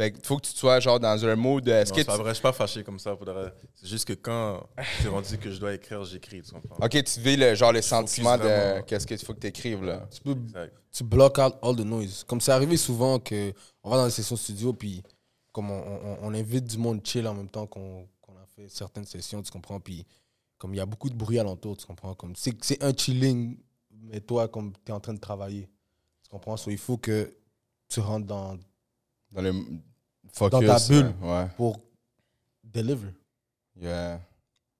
Fait 0.01 0.11
que 0.11 0.25
faut 0.25 0.37
que 0.37 0.47
tu 0.47 0.51
sois 0.53 0.79
genre 0.79 0.99
dans 0.99 1.25
un 1.25 1.35
mood. 1.35 1.63
de- 1.63 1.71
Est-ce 1.71 1.91
Non, 1.91 1.97
que 1.97 2.01
pas 2.03 2.15
tu- 2.15 2.21
vrai, 2.21 2.29
je 2.31 2.33
suis 2.35 2.41
pas 2.41 2.51
fâché 2.53 2.83
comme 2.83 2.97
ça. 2.97 3.15
de. 3.15 3.53
C'est 3.75 3.87
juste 3.87 4.05
que 4.07 4.13
quand 4.13 4.67
c'est 5.01 5.07
rendu 5.07 5.37
que 5.37 5.51
je 5.51 5.59
dois 5.59 5.73
écrire, 5.75 6.03
j'écris, 6.05 6.41
tu 6.41 6.51
comprends? 6.51 6.83
Ok, 6.83 7.03
tu 7.03 7.19
vis 7.19 7.37
le, 7.37 7.53
genre 7.53 7.71
le 7.71 7.81
sentiment 7.83 8.35
de 8.37 8.43
vraiment. 8.43 8.81
qu'est-ce 8.83 9.05
qu'il 9.05 9.19
faut 9.19 9.33
que 9.35 9.39
tu 9.41 9.47
écrives 9.47 9.83
là. 9.83 10.07
Tu 10.11 10.21
peux 10.21 10.31
Exact. 10.31 10.73
tu 10.91 11.03
block 11.03 11.37
out 11.37 11.53
all 11.61 11.75
the 11.75 11.85
noise. 11.85 12.23
Comme 12.27 12.41
c'est 12.41 12.51
arrivé 12.51 12.77
souvent 12.77 13.19
que 13.19 13.53
on 13.83 13.89
va 13.91 13.97
dans 13.97 14.05
les 14.05 14.11
sessions 14.11 14.35
studio 14.35 14.73
puis 14.73 15.03
comme 15.51 15.69
on, 15.69 15.79
on- 15.79 16.17
on 16.23 16.33
invite 16.33 16.65
du 16.65 16.77
monde 16.79 17.05
chill 17.05 17.27
en 17.27 17.33
même 17.35 17.49
temps 17.49 17.67
qu'on 17.67 18.07
a 18.41 18.45
fait 18.55 18.69
certaines 18.69 19.05
sessions, 19.05 19.43
tu 19.43 19.51
comprends? 19.51 19.79
Puis 19.79 20.05
comme 20.57 20.73
il 20.73 20.77
y 20.77 20.81
a 20.81 20.85
beaucoup 20.85 21.09
de 21.09 21.15
bruit 21.15 21.37
alentour, 21.37 21.77
tu 21.77 21.85
comprends? 21.85 22.15
Comme 22.15 22.35
c'est 22.35 22.55
c'est 22.63 22.83
un 22.83 22.91
chilling 22.97 23.57
mais 24.03 24.19
toi 24.19 24.47
comme 24.47 24.73
tu 24.83 24.91
es 24.91 24.95
en 24.95 24.99
train 24.99 25.13
de 25.13 25.19
travailler. 25.19 25.69
Tu 26.23 26.29
comprends? 26.31 26.57
So, 26.57 26.71
il 26.71 26.77
faut 26.79 26.97
que 26.97 27.31
tu 27.87 27.99
rentres 27.99 28.25
dans 28.25 28.57
Dans 29.31 29.41
le 29.43 29.53
focus. 30.33 30.59
Dans 30.59 30.77
ta 30.77 30.87
bulle. 30.87 31.13
Ouais. 31.21 31.47
pour 31.57 31.79
deliver. 32.63 33.13
Yeah. 33.79 34.19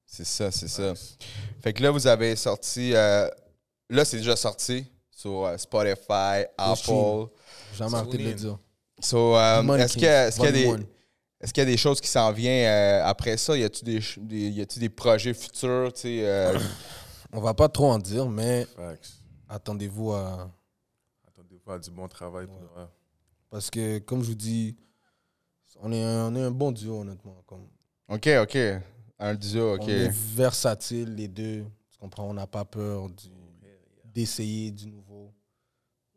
C'est 0.05 0.25
ça, 0.25 0.51
c'est 0.51 0.67
ça. 0.67 0.93
Fait 1.61 1.71
que 1.73 1.81
là, 1.81 1.89
vous 1.91 2.05
avez 2.05 2.35
sorti. 2.35 2.93
euh, 2.93 3.29
là, 3.89 4.03
c'est 4.03 4.17
déjà 4.17 4.35
sorti 4.35 4.85
sur 5.09 5.45
euh, 5.45 5.57
Spotify, 5.57 6.45
Apple. 6.57 7.27
Jamais 7.77 7.95
arrêté 7.95 8.17
de 8.17 8.23
le 8.23 8.33
dire. 8.33 8.59
So, 8.99 9.35
Money 9.63 9.83
est-ce 9.83 9.93
qu'il 9.93 10.03
y, 10.03 10.05
y 10.05 10.47
a 10.47 10.51
des. 10.51 11.71
y 11.71 11.73
a 11.73 11.77
choses 11.77 12.01
qui 12.01 12.07
s'en 12.09 12.31
viennent 12.31 12.67
euh, 12.67 13.05
après 13.05 13.37
ça? 13.37 13.57
Y 13.57 13.63
a-tu 13.63 13.83
des, 13.85 13.99
des, 14.17 14.49
y 14.49 14.61
a-tu 14.61 14.79
des 14.79 14.89
projets 14.89 15.33
futurs? 15.33 15.93
tu 15.93 16.01
sais, 16.01 16.19
euh, 16.27 16.59
On 17.31 17.39
va 17.39 17.53
pas 17.53 17.69
trop 17.69 17.89
en 17.89 17.97
dire 17.97 18.27
mais 18.27 18.67
attendez-vous 19.47 20.11
à 20.11 20.51
Attendez-vous 21.27 21.71
à 21.71 21.79
du 21.79 21.89
bon 21.89 22.07
travail 22.07 22.47
pour 22.47 22.59
parce 23.49 23.69
que 23.69 23.99
comme 23.99 24.21
je 24.23 24.27
vous 24.29 24.35
dis 24.35 24.75
on 25.81 25.91
est 25.91 26.03
un, 26.03 26.31
on 26.31 26.35
est 26.35 26.41
un 26.43 26.51
bon 26.51 26.71
duo 26.71 27.01
honnêtement 27.01 27.43
comme 27.45 27.67
ok, 28.07 28.29
ok. 28.43 28.57
Un 29.19 29.35
duo, 29.35 29.75
ok. 29.75 29.83
On 29.83 29.87
est 29.87 30.11
versatile, 30.11 31.13
les 31.15 31.27
deux. 31.27 31.63
Tu 31.91 31.99
comprends? 31.99 32.29
On 32.29 32.33
n'a 32.33 32.47
pas 32.47 32.65
peur 32.65 33.07
d'essayer 34.03 34.71
du 34.71 34.87
nouveau. 34.87 35.31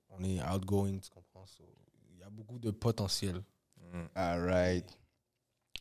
On 0.08 0.24
est 0.24 0.40
outgoing, 0.42 0.98
tu 0.98 1.10
comprends? 1.10 1.44
So, 1.46 1.64
Il 2.14 2.20
y 2.20 2.22
a 2.22 2.30
beaucoup 2.30 2.58
de 2.58 2.70
potentiel. 2.70 3.42
All 4.14 4.44
right. 4.44 4.86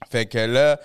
Fait 0.09 0.25
que 0.25 0.37
là, 0.37 0.79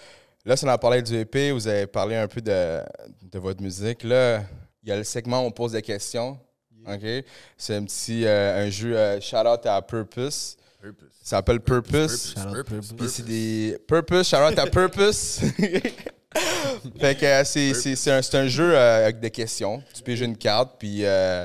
là, 0.44 0.56
si 0.56 0.64
on 0.64 0.68
a 0.68 0.78
parlé 0.78 1.02
du 1.02 1.14
EP, 1.14 1.50
vous 1.52 1.66
avez 1.66 1.86
parlé 1.86 2.16
un 2.16 2.28
peu 2.28 2.40
de, 2.40 2.82
de 3.22 3.38
votre 3.38 3.60
musique. 3.62 4.02
Là, 4.04 4.44
il 4.82 4.88
y 4.88 4.92
a 4.92 4.96
le 4.96 5.04
segment 5.04 5.42
où 5.42 5.46
on 5.46 5.50
pose 5.50 5.72
des 5.72 5.82
questions. 5.82 6.38
OK? 6.86 7.24
C'est 7.56 7.74
un 7.74 7.84
petit 7.84 8.24
euh, 8.24 8.64
un 8.64 8.70
jeu 8.70 8.96
euh, 8.96 9.20
shout-out 9.20 9.66
à 9.66 9.82
Purpose. 9.82 10.56
Purpose. 10.80 11.08
Ça 11.22 11.36
s'appelle 11.36 11.60
Purpose. 11.60 12.34
Shout 12.34 12.40
out 12.40 12.54
Purpose. 12.66 12.92
Puis 12.96 13.08
c'est 13.08 13.24
des 13.24 13.78
Purpose, 13.86 14.28
shout-out 14.28 14.58
à 14.58 14.66
Purpose. 14.66 15.40
fait 17.00 17.14
que 17.18 17.24
euh, 17.26 17.44
c'est, 17.44 17.74
c'est, 17.74 17.96
c'est 17.96 18.12
un, 18.12 18.22
c'est 18.22 18.36
un 18.38 18.46
jeu 18.46 18.74
euh, 18.76 19.04
avec 19.04 19.18
des 19.20 19.30
questions. 19.30 19.82
Tu 19.94 20.02
piges 20.02 20.20
une 20.20 20.36
carte, 20.36 20.76
puis 20.78 21.04
euh, 21.04 21.44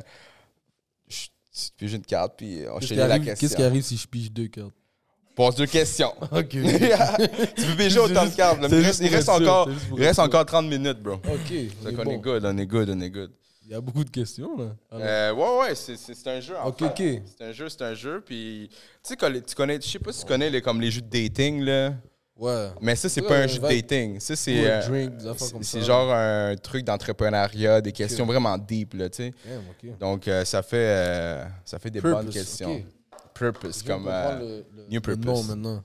je- 1.07 1.25
tu 1.25 1.71
piges 1.77 1.93
une 1.93 2.05
carte, 2.05 2.33
puis 2.37 2.61
on 2.71 2.79
Qu'est-ce 2.79 2.93
la 2.93 3.05
arrive, 3.05 3.23
question. 3.25 3.47
qu'est-ce 3.47 3.55
qui 3.57 3.63
arrive 3.63 3.81
si 3.83 3.97
je 3.97 4.07
pige 4.07 4.31
deux 4.31 4.47
cartes? 4.47 4.73
Pose 5.35 5.55
deux 5.55 5.65
questions. 5.65 6.13
Ok. 6.31 6.49
tu 6.49 6.57
peux 6.59 7.75
piger 7.75 7.99
autant 7.99 8.25
de 8.25 8.35
cartes. 8.35 8.59
Il 8.69 8.75
reste, 8.75 9.23
sûr, 9.23 9.33
encore, 9.33 9.67
reste 9.97 10.19
encore 10.19 10.45
30 10.45 10.67
minutes, 10.67 10.99
bro. 11.01 11.13
Ok. 11.13 11.21
on 11.25 11.89
est 11.89 11.95
on 11.97 12.01
est 12.01 12.03
bon. 12.05 12.17
good, 12.17 12.45
on 12.45 12.57
est 12.57 12.65
good, 12.67 12.89
on 12.91 12.99
est 13.01 13.09
good. 13.09 13.31
Il 13.65 13.71
y 13.71 13.75
a 13.75 13.81
beaucoup 13.81 14.03
de 14.03 14.09
questions, 14.09 14.57
là. 14.57 14.75
Euh, 14.93 15.33
ouais, 15.33 15.59
ouais, 15.69 15.75
c'est, 15.75 16.27
un 16.27 16.39
jeu. 16.41 16.55
En 16.57 16.67
Ok, 16.67 16.79
fait. 16.79 16.85
ok. 17.19 17.21
C'est 17.37 17.43
un 17.45 17.51
jeu, 17.53 17.69
c'est 17.69 17.81
un 17.81 17.93
jeu. 17.93 18.21
Puis, 18.25 18.69
tu 18.71 18.77
sais, 19.15 19.15
tu 19.41 19.55
connais, 19.55 19.79
je 19.81 19.87
sais 19.87 19.99
pas 19.99 20.11
si 20.11 20.19
tu 20.21 20.25
connais 20.25 20.49
les, 20.49 20.61
comme 20.61 20.81
les 20.81 20.91
jeux 20.91 21.01
de 21.01 21.07
dating, 21.07 21.61
là. 21.61 21.93
ouais. 22.35 22.69
Mais 22.81 22.95
ça, 22.95 23.07
c'est 23.07 23.21
Ouais, 23.21 23.27
pas 23.27 23.37
un 23.39 23.47
jeu 23.47 23.59
de 23.59 23.67
dating. 23.67 24.19
Ça, 24.19 24.35
c'est. 24.35 24.69
Euh, 24.69 25.09
c'est- 25.61 25.81
genre 25.81 26.11
un 26.11 26.55
truc 26.57 26.83
d'entrepreneuriat, 26.83 27.79
des 27.79 27.93
questions 27.93 28.25
vraiment 28.25 28.57
deep, 28.57 28.95
là, 28.95 29.09
tu 29.09 29.17
sais. 29.17 29.33
Donc, 29.99 30.27
euh, 30.27 30.43
ça 30.43 30.61
fait, 30.61 31.45
ça 31.63 31.79
fait 31.79 31.89
des 31.89 32.01
bonnes 32.01 32.29
questions. 32.29 32.83
Purpose, 33.33 33.79
Je 33.81 33.87
comme. 33.87 34.05
le- 34.05 34.65
le- 34.75 34.87
New 34.89 35.01
Purpose. 35.01 35.25
nom 35.25 35.43
maintenant. 35.43 35.83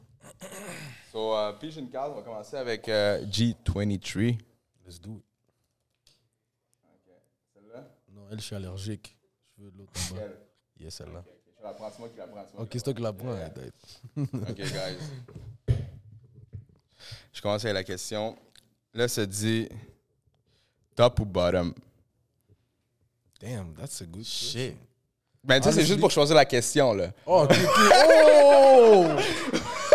so, 1.13 1.33
une 1.79 1.89
carte, 1.91 2.11
on 2.13 2.17
va 2.17 2.23
commencer 2.23 2.57
avec 2.57 2.89
euh, 2.89 3.25
G23. 3.25 4.37
Let's 4.87 5.01
do 5.01 5.13
it. 5.17 5.23
Celle-là? 7.55 7.85
Non, 8.15 8.18
elle, 8.31 8.39
je 8.41 8.45
suis 8.45 8.57
allergique. 8.57 9.17
Je 9.59 9.65
veux 9.65 9.73
l'autre 9.77 9.93
en 10.11 10.15
bas. 10.15 10.21
Quelle? 10.21 10.37
Yes, 10.85 10.95
celle-là. 10.95 11.23
Je 11.59 11.63
la 11.65 11.73
prends, 11.73 11.91
c'est 11.91 11.99
moi 11.99 12.09
qui 12.09 12.17
la 12.19 12.27
prends. 12.27 12.45
c'est 12.47 12.55
moi 12.55 12.63
Ok, 12.63 12.69
qui 12.71 12.79
c'est 12.79 12.85
toi 12.85 12.95
qui 12.95 13.03
la 13.03 13.13
prends. 13.13 13.37
Ok, 14.49 14.57
guys. 14.57 14.99
Je 17.33 17.41
commence 17.43 17.65
avec 17.65 17.75
la 17.75 17.85
question. 17.85 18.37
Là, 18.95 19.09
ça 19.09 19.27
dit 19.27 19.69
top 20.95 21.19
ou 21.21 21.25
bottom? 21.25 21.75
Damn, 23.41 23.75
that's 23.75 24.01
a 24.03 24.07
good 24.07 24.25
Shit. 24.25 24.77
Ben, 25.45 25.61
tu 25.61 25.69
sais, 25.69 25.75
c'est 25.75 25.87
juste 25.87 26.01
pour 26.01 26.11
choisir 26.11 26.35
la 26.35 26.45
question, 26.45 26.93
là. 26.93 27.13
Oh, 27.25 27.45
ok, 27.45 27.53
ok. 27.53 27.59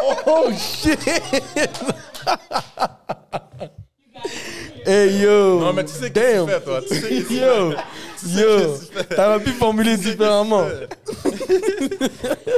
Oh! 0.06 0.16
Oh, 0.26 0.52
shit! 0.54 1.00
hey, 4.86 5.20
yo! 5.22 5.60
Non, 5.60 5.74
mais 5.74 5.84
tu 5.86 5.92
sais 5.94 6.10
qu'est-ce 6.12 6.46
que 6.46 6.46
Damn. 6.46 6.46
tu 6.46 6.52
fais, 6.52 6.62
toi? 6.62 6.82
Tu 6.82 6.88
sais 6.96 7.02
qu'est-ce 7.10 7.24
que 7.24 7.28
tu 7.28 7.34
Yo! 7.36 7.72
Yo! 7.72 7.76
qu'est-ce 7.76 8.90
que 8.90 9.00
tu 9.02 9.08
fais. 9.08 9.16
T'aurais 9.16 9.40
pu 9.40 9.50
formuler 9.52 9.98
différemment. 9.98 10.66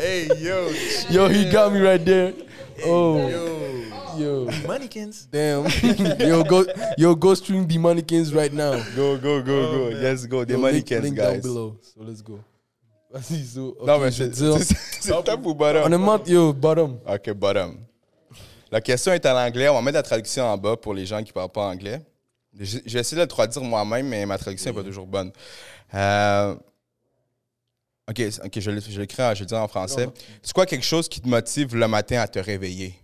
Hey, 0.02 0.28
yo. 0.40 0.56
Yo, 1.10 1.28
he 1.30 1.46
got 1.52 1.72
me 1.72 1.82
right 1.82 2.04
there. 2.04 2.34
Oh, 2.86 3.18
Yo. 3.18 4.20
yo. 4.20 4.48
Mannequins? 4.68 5.28
Damn. 5.32 5.66
yo, 6.20 6.44
go, 6.44 6.66
yo, 6.98 7.16
go 7.16 7.34
stream 7.36 7.66
the 7.68 7.78
mannequins 7.78 8.34
right 8.34 8.52
now. 8.54 8.74
Go, 8.96 9.18
go, 9.18 9.42
go, 9.42 9.72
go. 9.72 9.90
Let's 9.96 10.26
go. 10.26 10.44
Des 10.46 10.54
Yo, 10.54 10.60
link- 10.60 10.72
mannequins, 10.74 11.02
link 11.04 11.16
down 11.18 11.34
guys. 11.36 11.42
below. 11.44 11.78
So 11.82 12.02
let's 12.04 12.22
go. 12.22 12.40
Vas-y, 13.14 13.44
so. 13.46 13.78
Non, 13.86 13.94
ok, 13.96 14.02
mais 14.02 14.12
je 14.12 14.24
vais 14.24 14.30
c'est 14.34 14.42
dire- 14.44 14.58
c'est- 14.60 14.76
c'est 15.02 15.24
top 15.24 15.46
ou 15.46 15.54
bottom? 15.54 15.84
Honnêtement, 15.86 16.20
yo, 16.26 16.52
bottom. 16.54 16.98
Ok, 17.08 17.32
bottom. 17.34 17.78
La 18.72 18.82
question 18.82 19.14
est 19.14 19.26
en 19.26 19.38
anglais. 19.38 19.70
On 19.70 19.76
va 19.76 19.82
mettre 19.82 19.98
la 19.98 20.04
traduction 20.04 20.44
en 20.44 20.58
bas 20.58 20.76
pour 20.76 20.94
les 20.94 21.06
gens 21.06 21.20
qui 21.24 21.30
ne 21.30 21.34
parlent 21.34 21.50
pas 21.50 21.68
anglais. 21.68 22.02
J'ai 22.60 23.00
essayé 23.00 23.18
de 23.18 23.22
le 23.22 23.28
traduire 23.28 23.64
moi-même, 23.64 24.08
mais 24.08 24.26
ma 24.26 24.38
traduction 24.38 24.72
n'est 24.72 24.78
pas 24.78 24.84
toujours 24.84 25.08
bonne. 25.08 25.32
Euh, 25.94 26.56
ok, 28.10 28.22
ok, 28.46 28.60
je 28.60 28.72
l'écris, 28.72 28.94
je 29.36 29.42
le 29.42 29.46
dire 29.46 29.62
en 29.62 29.68
français. 29.68 30.08
C'est 30.42 30.54
quoi 30.54 30.66
quelque 30.66 30.86
chose 30.86 31.10
qui 31.10 31.20
te 31.22 31.28
motive 31.28 31.76
le 31.76 31.88
matin 31.88 32.20
à 32.22 32.28
te 32.28 32.40
réveiller? 32.40 32.96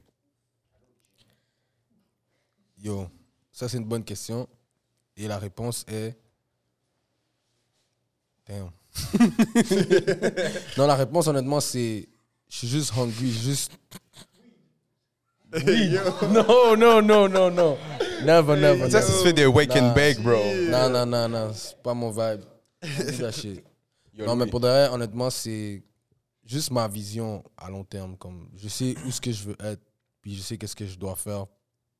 Yo, 2.81 3.07
ça 3.51 3.69
c'est 3.69 3.77
une 3.77 3.85
bonne 3.85 4.03
question. 4.03 4.47
Et 5.17 5.27
la 5.27 5.37
réponse 5.37 5.85
est. 5.87 6.17
Damn. 8.47 8.71
non, 10.77 10.87
la 10.87 10.95
réponse 10.95 11.27
honnêtement 11.27 11.59
c'est. 11.59 12.07
Je 12.49 12.57
suis 12.57 12.67
juste 12.67 12.91
hungry, 12.97 13.31
juste. 13.31 13.71
Non, 16.31 16.77
non, 16.77 17.01
non, 17.01 17.27
non, 17.27 17.51
non. 17.51 17.77
Never, 18.25 18.55
never. 18.55 18.79
Ça, 18.79 18.85
never. 18.85 18.91
ça 18.91 19.01
se 19.01 19.23
fait 19.23 19.33
des 19.33 19.45
wake 19.45 19.75
and 19.75 19.93
bake, 19.93 20.19
bro. 20.21 20.37
Non, 20.69 20.89
non, 20.89 21.05
non, 21.05 21.29
non, 21.29 21.53
c'est 21.53 21.81
pas 21.81 21.93
mon 21.93 22.11
vibe. 22.11 22.41
Non, 24.13 24.35
mais 24.35 24.45
pour 24.45 24.59
de 24.59 24.67
vrai, 24.67 24.89
honnêtement, 24.89 25.29
c'est 25.29 25.81
juste 26.45 26.69
ma 26.69 26.87
vision 26.87 27.43
à 27.57 27.69
long 27.69 27.83
terme. 27.83 28.17
Comme 28.17 28.49
je 28.55 28.67
sais 28.67 28.93
où 29.05 29.11
ce 29.11 29.21
que 29.21 29.31
je 29.31 29.45
veux 29.45 29.55
être, 29.63 29.81
puis 30.21 30.35
je 30.35 30.41
sais 30.41 30.57
qu'est-ce 30.57 30.75
que 30.75 30.85
je 30.85 30.97
dois 30.97 31.15
faire 31.15 31.47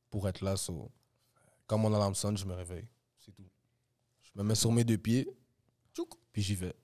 pour 0.10 0.28
être 0.28 0.42
là. 0.42 0.58
So, 0.58 0.92
quand 1.66 1.78
mon 1.78 1.94
alarme 1.94 2.14
sonne, 2.14 2.38
je 2.38 2.46
me 2.46 2.54
réveille. 2.54 2.86
C'est 3.18 3.32
tout. 3.32 3.48
Je 4.22 4.32
me 4.36 4.44
mets 4.44 4.56
sur 4.56 4.72
mes 4.72 4.84
deux 4.84 4.98
pieds, 4.98 5.28
puis 6.32 6.42
j'y 6.42 6.56
vais. 6.56 6.76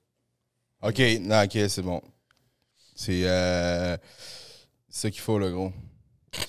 Ok, 0.82 1.00
non, 1.20 1.42
ok, 1.42 1.58
c'est 1.68 1.82
bon. 1.82 2.00
C'est 2.94 3.28
euh, 3.28 3.96
ça 4.88 5.10
qu'il 5.10 5.20
faut, 5.20 5.38
le 5.38 5.50
gros. 5.50 5.72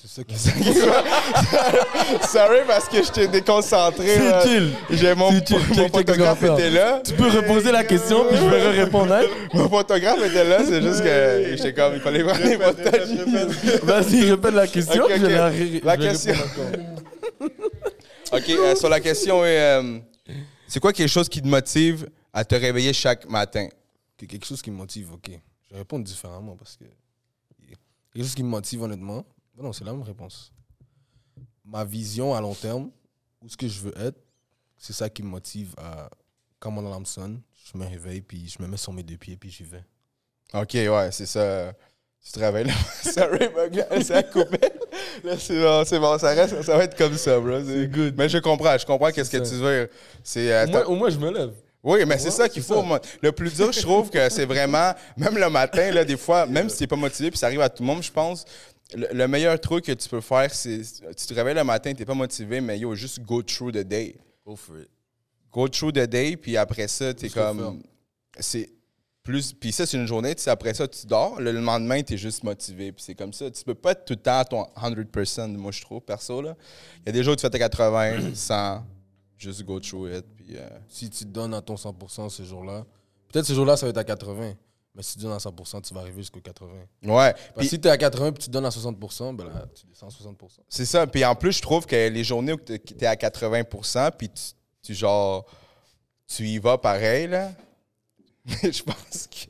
C'est 0.01 0.07
ça 0.09 0.23
qui 0.23 0.35
Sorry 2.27 2.59
parce 2.67 2.87
que 2.89 3.01
je 3.03 3.11
t'ai 3.11 3.27
déconcentré. 3.27 4.17
là. 4.19 4.43
chill. 4.45 4.71
J'ai 4.89 5.15
mon, 5.15 5.31
C'est 5.31 5.47
chill. 5.47 5.57
mon 5.57 5.63
Check, 5.63 5.75
check, 5.75 5.91
photographe 5.91 6.43
était 6.43 6.69
là. 6.69 7.01
Tu 7.03 7.13
peux 7.13 7.29
reposer 7.29 7.71
la 7.71 7.83
question, 7.83 8.25
puis 8.27 8.37
je 8.37 8.43
vais 8.45 8.69
répondre. 8.83 9.13
hein? 9.13 9.23
Mon 9.53 9.69
photographe 9.69 10.19
était 10.25 10.43
là, 10.43 10.59
c'est 10.65 10.81
juste 10.81 11.01
que 11.01 11.55
j'étais 11.55 11.73
comme, 11.73 11.93
il 11.95 12.01
fallait 12.01 12.23
prendre 12.23 12.43
des 12.43 12.57
photos. 12.57 13.81
Vas-y, 13.83 14.29
répète 14.31 14.53
la 14.53 14.67
question. 14.67 15.03
Ok, 15.05 15.11
je 15.17 15.25
vais 15.25 15.33
la 15.35 15.47
ré- 15.47 15.81
La 15.83 15.95
je 15.95 16.01
vais 16.01 16.09
question. 16.09 16.33
répondre 16.33 16.79
encore. 17.41 18.39
OK, 18.39 18.49
euh, 18.49 18.75
sur 18.75 18.89
la 18.89 18.99
question 18.99 19.43
est, 19.45 19.59
euh, 19.81 19.99
c'est 20.67 20.79
quoi 20.79 20.93
quelque 20.93 21.09
chose 21.09 21.27
qui 21.29 21.41
te 21.41 21.47
motive 21.47 22.07
à 22.33 22.43
te 22.45 22.53
réveiller 22.55 22.93
chaque 22.93 23.27
matin? 23.29 23.67
Que 24.17 24.25
quelque 24.25 24.45
chose 24.45 24.61
qui 24.61 24.69
me 24.71 24.75
motive, 24.77 25.13
ok. 25.13 25.31
Je 25.69 25.73
vais 25.73 25.79
répondre 25.79 26.03
différemment 26.05 26.55
parce 26.57 26.75
que 26.77 26.83
Quelque 28.13 28.23
chose 28.25 28.35
qui 28.35 28.43
me 28.43 28.49
motive, 28.49 28.81
honnêtement. 28.83 29.23
Ben 29.59 29.65
non, 29.65 29.73
c'est 29.73 29.83
la 29.83 29.91
même 29.91 30.03
réponse. 30.03 30.53
Ma 31.65 31.83
vision 31.83 32.33
à 32.33 32.39
long 32.39 32.55
terme, 32.55 32.89
où 33.41 33.49
ce 33.49 33.57
que 33.57 33.67
je 33.67 33.81
veux 33.81 33.93
être, 34.01 34.17
c'est 34.77 34.93
ça 34.93 35.09
qui 35.09 35.21
me 35.21 35.27
motive 35.27 35.73
à. 35.77 36.09
Quand 36.59 36.71
mon 36.71 36.85
alarme 36.85 37.05
sonne, 37.05 37.41
je 37.71 37.77
me 37.77 37.85
réveille, 37.85 38.21
puis 38.21 38.47
je 38.49 38.61
me 38.63 38.67
mets 38.69 38.77
sur 38.77 38.91
mes 38.93 39.03
deux 39.03 39.17
pieds, 39.17 39.35
puis 39.37 39.49
j'y 39.49 39.63
vais. 39.63 39.83
Ok, 40.53 40.71
ouais, 40.73 41.09
c'est 41.11 41.25
ça. 41.25 41.73
Tu 42.25 42.31
te 42.31 42.39
réveilles 42.39 42.67
là. 42.67 42.73
Sorry, 43.03 44.03
ça 44.03 44.17
a 44.17 44.23
coupé. 44.23 44.59
Là, 45.23 45.37
c'est 45.37 45.61
bon, 45.61 45.83
c'est 45.85 45.99
bon, 45.99 46.17
ça, 46.17 46.29
reste, 46.29 46.61
ça 46.63 46.77
va 46.77 46.83
être 46.85 46.97
comme 46.97 47.15
ça, 47.17 47.37
bro. 47.39 47.61
C'est 47.65 47.87
good. 47.87 48.15
Mais 48.17 48.27
je 48.29 48.37
comprends, 48.39 48.77
je 48.77 48.85
comprends 48.85 49.11
qu'est-ce 49.11 49.29
que 49.31 49.37
tu 49.37 49.55
veux 49.55 49.85
dire. 49.85 49.87
C'est. 50.23 50.51
euh, 50.53 50.63
Au 50.65 50.67
moins, 50.69 50.79
t'as- 50.81 50.87
au 50.87 50.95
moins, 50.95 51.09
je 51.09 51.17
me 51.17 51.31
lève. 51.31 51.53
Oui, 51.83 52.03
mais 52.05 52.17
c'est 52.17 52.31
ça 52.31 52.49
qu'il 52.49 52.61
faut. 52.63 52.81
ça. 52.83 53.01
Le 53.21 53.31
plus 53.31 53.53
dur, 53.55 53.71
je 53.71 53.81
trouve 53.81 54.09
que 54.09 54.27
c'est 54.29 54.45
vraiment, 54.45 54.93
même 55.15 55.37
le 55.37 55.49
matin, 55.49 55.91
là, 55.91 56.03
des 56.03 56.17
fois, 56.17 56.45
même 56.45 56.67
si 56.69 56.77
tu 56.77 56.83
n'es 56.83 56.87
pas 56.87 56.97
motivé, 56.97 57.29
puis 57.31 57.37
ça 57.37 57.45
arrive 57.47 57.61
à 57.61 57.69
tout 57.69 57.83
le 57.83 57.87
monde, 57.87 58.03
je 58.03 58.11
pense, 58.11 58.43
le, 58.95 59.07
le 59.13 59.27
meilleur 59.27 59.59
truc 59.59 59.85
que 59.85 59.91
tu 59.91 60.09
peux 60.09 60.21
faire, 60.21 60.53
c'est 60.53 60.81
tu 60.81 61.25
te 61.27 61.33
réveilles 61.33 61.55
le 61.55 61.63
matin, 61.63 61.93
tu 61.93 61.99
n'es 61.99 62.05
pas 62.05 62.13
motivé, 62.13 62.61
mais 62.61 62.79
yo, 62.79 62.95
juste 62.95 63.19
go 63.21 63.41
through 63.43 63.71
the 63.71 63.83
day. 63.83 64.15
Go 64.45 64.55
for 64.55 64.77
it. 64.79 64.89
Go 65.51 65.67
through 65.67 65.91
the 65.93 66.07
day, 66.07 66.35
puis 66.37 66.57
après 66.57 66.87
ça, 66.87 67.13
tu 67.13 67.21
es 67.25 67.27
Juste 67.27 67.35
le 67.37 67.41
comme. 67.41 67.81
C'est 68.39 68.69
plus. 69.23 69.53
Puis 69.53 69.71
ça, 69.71 69.85
c'est 69.85 69.97
une 69.97 70.05
journée, 70.07 70.33
tu 70.35 70.41
sais, 70.43 70.49
après 70.49 70.73
ça, 70.73 70.87
tu 70.87 71.05
dors. 71.05 71.39
Le 71.41 71.51
lendemain, 71.51 72.01
tu 72.03 72.13
es 72.13 72.17
juste 72.17 72.43
motivé, 72.43 72.91
puis 72.91 73.03
c'est 73.03 73.15
comme 73.15 73.33
ça. 73.33 73.49
Tu 73.51 73.63
peux 73.63 73.75
pas 73.75 73.91
être 73.91 74.05
tout 74.05 74.13
le 74.13 74.19
temps 74.21 74.39
à 74.39 74.45
ton 74.45 74.63
100%, 74.63 75.47
moi, 75.57 75.71
je 75.71 75.81
trouve, 75.81 76.01
perso. 76.01 76.41
là. 76.41 76.55
Il 77.01 77.05
y 77.07 77.09
a 77.09 77.11
des 77.11 77.23
jours 77.23 77.33
où 77.33 77.35
tu 77.35 77.41
fais 77.41 77.49
tes 77.49 77.59
80, 77.59 78.33
100, 78.33 78.83
juste 79.37 79.63
go 79.63 79.79
through 79.79 80.09
it, 80.17 80.25
puis. 80.35 80.55
euh, 80.57 80.67
Si 80.87 81.09
tu 81.09 81.25
te 81.25 81.29
donnes 81.29 81.53
à 81.53 81.61
ton 81.61 81.75
100% 81.75 82.29
ce 82.29 82.43
jour-là, 82.43 82.85
peut-être 83.31 83.45
ce 83.45 83.53
jour-là, 83.53 83.75
ça 83.77 83.85
va 83.85 83.89
être 83.91 83.97
à 83.97 84.03
80. 84.03 84.53
Mais 84.95 85.03
si 85.03 85.13
tu 85.17 85.23
donnes 85.23 85.33
à 85.33 85.37
100%, 85.37 85.81
tu 85.87 85.93
vas 85.93 86.01
arriver 86.01 86.21
jusqu'au 86.21 86.41
80. 86.41 86.71
Ouais. 87.03 87.31
Parce 87.33 87.35
Puis- 87.57 87.65
que 87.67 87.69
si 87.69 87.79
tu 87.79 87.87
es 87.87 87.91
à 87.91 87.97
80 87.97 88.31
puis 88.31 88.43
tu 88.43 88.49
donnes 88.49 88.65
à 88.65 88.69
60%, 88.71 89.33
ben 89.33 89.45
là, 89.45 89.65
tu 89.73 89.85
descends 89.85 90.07
à 90.07 90.09
60%. 90.09 90.59
C'est 90.67 90.85
ça. 90.85 91.05
Puis 91.07 91.23
en 91.23 91.35
plus, 91.35 91.53
je 91.53 91.61
trouve 91.61 91.85
que 91.85 91.95
les 92.09 92.23
journées 92.23 92.53
où 92.53 92.57
tu 92.57 92.73
es 92.73 93.05
à 93.05 93.15
80% 93.15 94.11
puis 94.17 94.29
tu, 94.29 94.41
tu, 94.81 94.93
genre, 94.95 95.45
tu 96.27 96.43
y 96.47 96.57
vas 96.59 96.77
pareil, 96.77 97.27
là. 97.27 97.51
Mais 98.45 98.71
je 98.71 98.83
pense 98.83 99.27
que. 99.27 99.49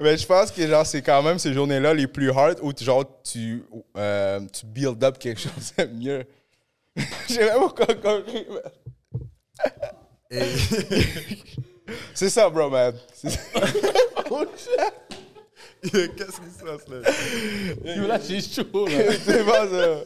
Mais 0.00 0.16
je 0.16 0.26
pense 0.26 0.50
que 0.50 0.66
genre 0.66 0.86
c'est 0.86 1.02
quand 1.02 1.22
même 1.22 1.38
ces 1.38 1.52
journées-là 1.52 1.92
les 1.92 2.06
plus 2.06 2.30
hard 2.30 2.58
où 2.62 2.72
tu- 2.72 2.84
genre 2.84 3.04
tu, 3.22 3.62
euh, 3.98 4.40
tu 4.50 4.64
build 4.64 5.02
up 5.04 5.18
quelque 5.18 5.40
chose 5.40 5.74
de 5.76 5.84
mieux. 5.86 6.24
J'ai 7.28 7.44
même 7.44 7.70
pas 7.76 7.94
compris. 7.94 8.46
man. 8.48 8.62
C'est 12.14 12.30
ça, 12.30 12.48
bro, 12.48 12.70
man. 12.70 12.94
C'est- 15.82 16.14
Qu'est-ce 16.16 16.40
qui 16.40 16.50
se 16.50 16.64
passe 16.64 16.88
là? 16.88 17.96
Yo, 17.96 18.06
là, 18.06 18.18
j'ai 18.20 18.40
chaud, 18.40 18.86
là. 18.86 19.12
C'est 19.24 19.44
pas 19.44 19.68
ça. 19.68 20.04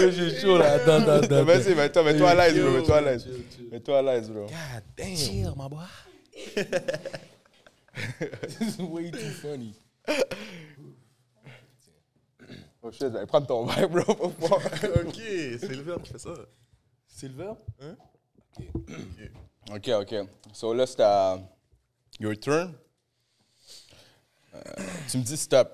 Yo, 0.00 0.10
j'ai 0.10 0.40
chaud, 0.40 0.58
là. 0.58 0.72
Attends, 0.72 1.02
attends, 1.02 1.22
attends. 1.24 1.44
Vas-y, 1.44 1.74
mets-toi 1.74 2.02
mets-toi 2.04 2.30
à 2.30 2.34
l'aise, 2.34 2.58
bro. 2.60 2.70
Mets-toi 2.72 2.96
à 2.96 3.00
l'aise. 3.02 3.28
Mets-toi 3.70 3.98
à 3.98 4.02
l'aise, 4.02 4.30
bro. 4.30 4.46
God 4.46 4.82
damn. 4.96 5.16
Chill, 5.16 5.52
my 5.56 5.68
boy. 5.68 5.84
This 8.48 8.60
is 8.78 8.80
way 8.82 9.10
too 9.10 9.18
funny. 9.42 9.74
Oh 12.82 12.90
shit, 12.92 13.12
j'allais 13.12 13.26
prendre 13.26 13.46
ton 13.46 13.66
verre, 13.66 13.88
bro, 13.88 14.02
ok, 14.08 15.18
verbe 15.82 16.02
qui 16.02 16.12
fait 16.12 16.18
ça. 16.18 16.30
C'est 17.08 17.28
le 17.28 17.34
verbe? 17.34 17.58
OK, 19.74 19.88
OK. 20.00 20.14
So 20.52 20.72
là, 20.72 20.86
c'est 20.86 21.00
à 21.00 21.38
your 22.20 22.38
turn. 22.38 22.72
Euh, 24.66 24.82
tu 25.10 25.18
me 25.18 25.22
dis 25.22 25.36
stop. 25.36 25.68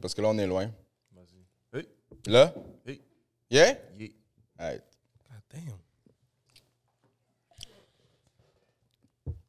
Parce 0.00 0.14
que 0.14 0.22
là, 0.22 0.28
on 0.28 0.38
est 0.38 0.46
loin. 0.46 0.70
Vas-y. 1.12 1.78
Hey, 1.78 1.88
Là? 2.26 2.54
hey, 2.86 3.00
Yeah? 3.50 3.78
yeah. 3.98 4.08
Alright. 4.58 4.82
God 5.28 5.42
damn. 5.50 5.78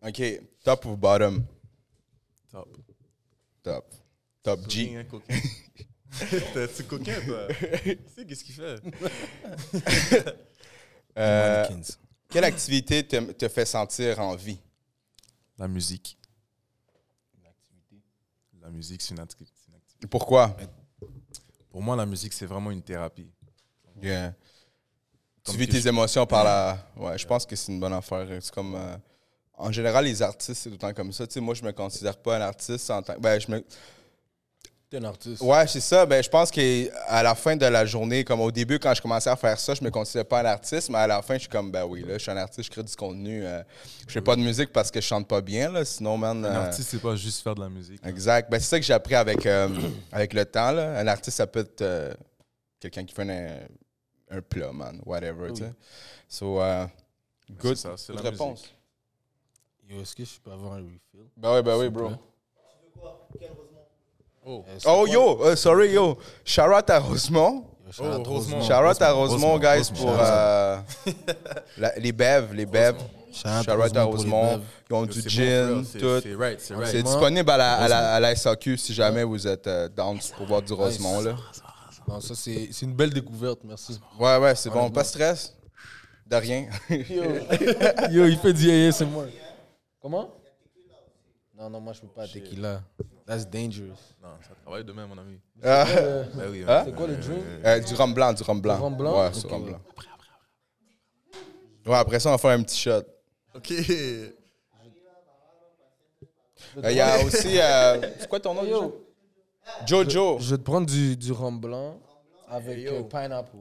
OK. 0.02 0.42
Top 0.64 0.86
ou 0.86 0.96
bottom? 0.98 1.46
Top. 2.52 2.78
Top. 3.64 3.94
Top 4.44 4.70
G. 4.70 4.96
Hein, 4.96 5.06
coquin? 5.06 5.36
T'es-tu 6.54 6.84
coquin, 6.84 7.20
toi? 7.26 7.48
Tu 7.84 7.98
sais, 8.16 8.26
qu'est-ce 8.26 8.44
qu'il 8.44 8.56
fait? 8.56 8.82
Euh, 11.18 11.66
quelle 12.30 12.44
activité 12.44 13.06
te, 13.08 13.32
te 13.32 13.48
fait 13.48 13.66
sentir 13.66 14.20
en 14.20 14.36
vie? 14.36 14.60
La 15.58 15.68
musique. 15.68 16.18
Musique, 18.76 19.02
c'est 19.02 19.14
une 19.14 19.22
activité. 19.22 19.52
Pourquoi? 20.10 20.56
Pour 21.70 21.82
moi, 21.82 21.96
la 21.96 22.06
musique, 22.06 22.34
c'est 22.34 22.46
vraiment 22.46 22.72
une 22.72 22.82
thérapie. 22.82 23.30
Yeah. 24.02 24.34
Tu 25.44 25.56
vis 25.58 25.68
que 25.68 25.72
tes 25.74 25.82
je- 25.82 25.88
émotions 25.90 26.26
par 26.26 26.44
la. 26.44 26.78
Ouais, 26.98 27.18
je 27.18 27.26
pense 27.26 27.46
que 27.46 27.56
c'est 27.56 27.72
une 27.72 27.80
bonne 27.80 27.94
affaire. 27.94 28.28
C'est 28.42 28.54
comme. 28.54 28.76
euh, 28.76 28.98
En 29.58 29.72
général, 29.72 30.04
les 30.06 30.22
artistes, 30.22 30.54
c'est 30.62 30.70
tout 30.70 30.74
le 30.76 30.80
temps 30.80 30.94
comme 30.94 31.14
ça. 31.14 31.26
Tu 31.26 31.34
sais, 31.34 31.40
moi, 31.40 31.54
je 31.54 31.64
me 31.64 31.72
considère 31.72 32.18
pas 32.18 32.38
un 32.38 32.42
artiste 32.42 32.90
en 32.92 33.02
tant 33.02 33.18
Ben, 33.20 33.40
je 33.40 33.50
me. 33.52 33.64
T'es 34.96 35.02
un 35.06 35.10
artiste. 35.10 35.42
Ouais, 35.42 35.68
c'est 35.68 35.82
ça. 35.82 36.06
Ben, 36.06 36.24
je 36.24 36.30
pense 36.30 36.50
qu'à 36.50 37.22
la 37.22 37.36
fin 37.36 37.58
de 37.58 37.66
la 37.66 37.86
journée, 37.86 38.24
comme 38.24 38.40
au 38.40 38.50
début, 38.50 38.80
quand 38.80 38.94
je 38.94 39.02
commençais 39.02 39.30
à 39.30 39.36
faire 39.36 39.60
ça, 39.60 39.74
je 39.74 39.84
me 39.84 39.90
considérais 39.92 40.24
pas 40.24 40.40
un 40.40 40.46
artiste, 40.46 40.90
mais 40.90 41.00
à 41.00 41.08
la 41.08 41.22
fin, 41.22 41.34
je 41.34 41.40
suis 41.42 41.50
comme, 41.50 41.70
ben 41.70 41.84
oui, 41.84 42.02
là, 42.02 42.14
je 42.14 42.20
suis 42.20 42.32
un 42.32 42.38
artiste, 42.38 42.64
je 42.68 42.72
crée 42.72 42.82
du 42.84 42.96
contenu. 42.96 43.46
euh, 43.46 43.62
je 44.08 44.14
fais 44.14 44.22
pas 44.22 44.38
de 44.38 44.42
musique 44.42 44.72
parce 44.72 44.90
que 44.92 45.02
je 45.02 45.06
chante 45.06 45.28
pas 45.28 45.42
bien, 45.42 45.70
là. 45.70 45.84
Sinon, 45.84 46.18
man. 46.18 46.46
Un 46.46 46.50
euh, 46.50 46.66
artiste, 46.68 46.92
c'est 46.92 47.02
pas 47.02 47.16
juste 47.18 47.44
faire 47.44 47.56
de 47.56 47.60
la 47.60 47.68
musique. 47.68 48.00
Exact. 48.06 48.50
Ben, 48.50 48.58
c'est 48.58 48.68
ça 48.68 48.80
que 48.80 48.86
j'ai 48.86 48.94
appris 48.94 49.16
avec, 49.16 49.46
euh, 49.46 49.68
avec 50.14 50.34
le 50.34 50.46
temps, 50.46 50.72
là. 50.72 50.98
Un 50.98 51.08
artiste, 51.08 51.36
ça 51.36 51.48
peut 51.48 51.60
être 51.60 51.82
euh, 51.82 52.14
quelqu'un 52.80 53.04
qui 53.04 53.14
fait 53.14 53.30
un, 53.30 54.38
un 54.38 54.42
plat, 54.42 54.72
man. 54.72 55.02
Whatever, 55.06 55.52
tu 55.52 55.64
sais. 55.64 55.74
So, 56.30 56.62
euh, 56.62 56.86
good, 57.60 57.76
C'est 57.76 57.82
ça, 57.82 57.96
c'est 57.98 58.14
good 58.14 58.24
la 58.24 58.30
réponse. 58.30 58.74
Yo, 59.90 60.02
est-ce 60.02 60.16
que 60.16 60.24
je 60.24 60.40
peux 60.40 60.52
avoir 60.54 60.74
un 60.74 60.78
refill? 60.78 61.28
Ben 61.36 61.54
oui, 61.54 61.62
ben 61.64 61.78
oui, 61.80 61.90
bro. 61.90 62.12
Oh, 64.46 64.64
Euh, 64.68 64.76
c'est 64.78 64.88
Oh, 64.90 65.08
yo, 65.08 65.40
euh, 65.44 65.56
sorry, 65.56 65.92
yo. 65.94 66.18
Shout 66.44 66.62
out 66.62 66.90
à 66.90 67.00
Rosemont. 67.00 67.66
Shout 67.92 68.04
out 68.04 68.24
Oh, 68.26 68.30
Rosemont. 68.30 68.62
Shout 68.62 68.74
out 68.74 69.02
à 69.02 69.12
Rosemont, 69.12 69.58
guys, 69.60 69.78
Rosemont. 69.78 70.00
pour 70.00 70.18
euh, 70.20 70.78
la- 71.78 71.96
les 71.98 72.12
bèves, 72.12 72.54
les 72.54 72.66
bèves. 72.66 72.98
Shout 73.32 73.48
out 73.72 73.98
à 73.98 74.04
Rosemont. 74.04 74.62
Ils 74.90 74.94
ont 74.96 75.06
du 75.06 75.22
c'est 75.22 75.30
gin, 75.30 75.84
c'est- 75.84 75.98
tout. 76.00 76.20
C'est 76.22 76.36
right, 76.36 76.62
c'est 76.62 76.74
right. 76.76 76.88
C'est 76.88 77.02
Rosemont. 77.02 77.12
disponible 77.12 77.50
à 77.52 77.58
la, 77.58 77.74
à, 77.76 77.88
la, 77.88 78.14
à 78.16 78.20
la 78.20 78.36
SAQ 78.36 78.78
si 78.78 78.94
jamais 78.94 79.24
vous 79.24 79.48
êtes 79.48 79.66
euh, 79.68 79.90
down 79.90 80.20
pour 80.38 80.46
boire 80.46 80.62
du 80.62 80.74
Rosemont, 80.74 81.22
là. 81.22 81.36
Non, 82.08 82.20
ça, 82.22 82.36
c'est 82.36 82.70
c'est 82.72 82.86
une 82.86 82.94
belle 82.94 83.10
découverte, 83.12 83.60
merci. 83.64 84.00
Ouais, 84.20 84.38
ouais, 84.38 84.54
c'est 84.56 84.70
bon. 84.70 84.92
Pas 84.92 85.02
de 85.02 85.08
stress. 85.08 85.56
De 86.28 86.36
rien. 86.36 86.68
Yo, 88.12 88.26
il 88.28 88.38
fait 88.38 88.54
du 88.54 88.70
ASMR. 88.70 89.26
Comment? 90.02 90.30
Non, 91.58 91.70
non, 91.70 91.80
moi, 91.80 91.94
je 91.94 92.02
peux 92.02 92.08
pas 92.08 92.28
tequila. 92.28 92.82
That's 93.26 93.46
dangerous. 93.50 93.96
Non, 94.22 94.30
ça 94.42 94.54
travaille 94.62 94.84
demain, 94.84 95.08
mon 95.08 95.18
ami. 95.18 95.40
Ah, 95.64 95.86
Euh, 95.90 96.24
Ben 96.36 96.50
oui, 96.52 96.64
Hein? 96.68 96.84
c'est 96.86 96.94
quoi 96.96 97.08
le 97.08 97.16
drink? 97.16 97.44
euh, 97.66 97.80
du 97.80 97.94
rhum 97.96 98.14
blanc, 98.14 98.34
du 98.34 98.44
rhum 98.44 98.62
blanc. 98.62 98.76
Du 98.76 98.82
rhum 98.82 98.96
blanc? 98.98 99.14
Ouais, 99.22 99.30
rhum 99.50 99.64
blanc. 99.66 99.80
Ouais, 101.86 101.96
après 101.96 102.20
ça, 102.20 102.30
on 102.30 102.32
va 102.34 102.38
faire 102.38 102.52
un 102.52 102.64
petit 102.64 102.78
shot. 102.80 103.04
Ok. 103.56 103.72
Euh, 103.72 104.30
Il 106.84 106.92
y 106.98 107.00
a 107.02 107.24
aussi. 107.24 107.58
euh, 107.60 108.02
c'est 108.20 108.28
quoi 108.28 108.40
ton 108.40 108.54
nom? 108.54 108.64
Yo, 108.66 109.02
Jojo. 109.88 110.38
je 110.40 110.52
vais 110.52 110.58
te 110.58 110.64
prendre 110.64 110.86
du, 110.88 111.16
du 111.16 111.32
rhum 111.32 111.60
blanc 111.60 112.00
avec 112.50 112.86
euh, 112.86 113.04
pineapple. 113.04 113.58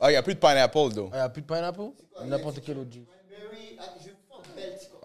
Ah, 0.00 0.08
il 0.10 0.12
n'y 0.12 0.16
a 0.16 0.22
plus 0.22 0.34
de 0.34 0.40
pineapple, 0.40 0.92
though. 0.94 1.10
Ah, 1.12 1.18
y 1.18 1.20
a 1.20 1.28
plus 1.28 1.42
de 1.42 1.46
pineapple? 1.46 1.90
N'importe 2.24 2.60
quel 2.64 2.78
autre 2.78 2.90
jus. 2.92 3.04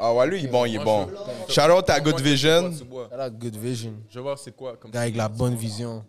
Ah, 0.02 0.14
ouais, 0.14 0.28
lui, 0.28 0.40
il 0.40 0.46
est 0.46 0.48
bon, 0.48 0.64
il 0.66 0.76
est 0.76 0.84
bon. 0.84 1.10
Shout 1.50 1.70
out 1.72 1.90
à 1.90 2.00
Good 2.00 2.22
Vision. 2.22 2.72
a 3.20 3.30
good 3.30 3.58
vision. 3.58 3.94
Je 4.10 4.16
vais 4.16 4.22
voir 4.24 4.40
c'est 4.40 4.56
quoi. 4.56 4.78
Comme 4.78 4.92
Gars 4.92 5.02
avec 5.02 5.18
la 5.18 5.28
bonne 5.28 5.56
vision. 5.56 6.06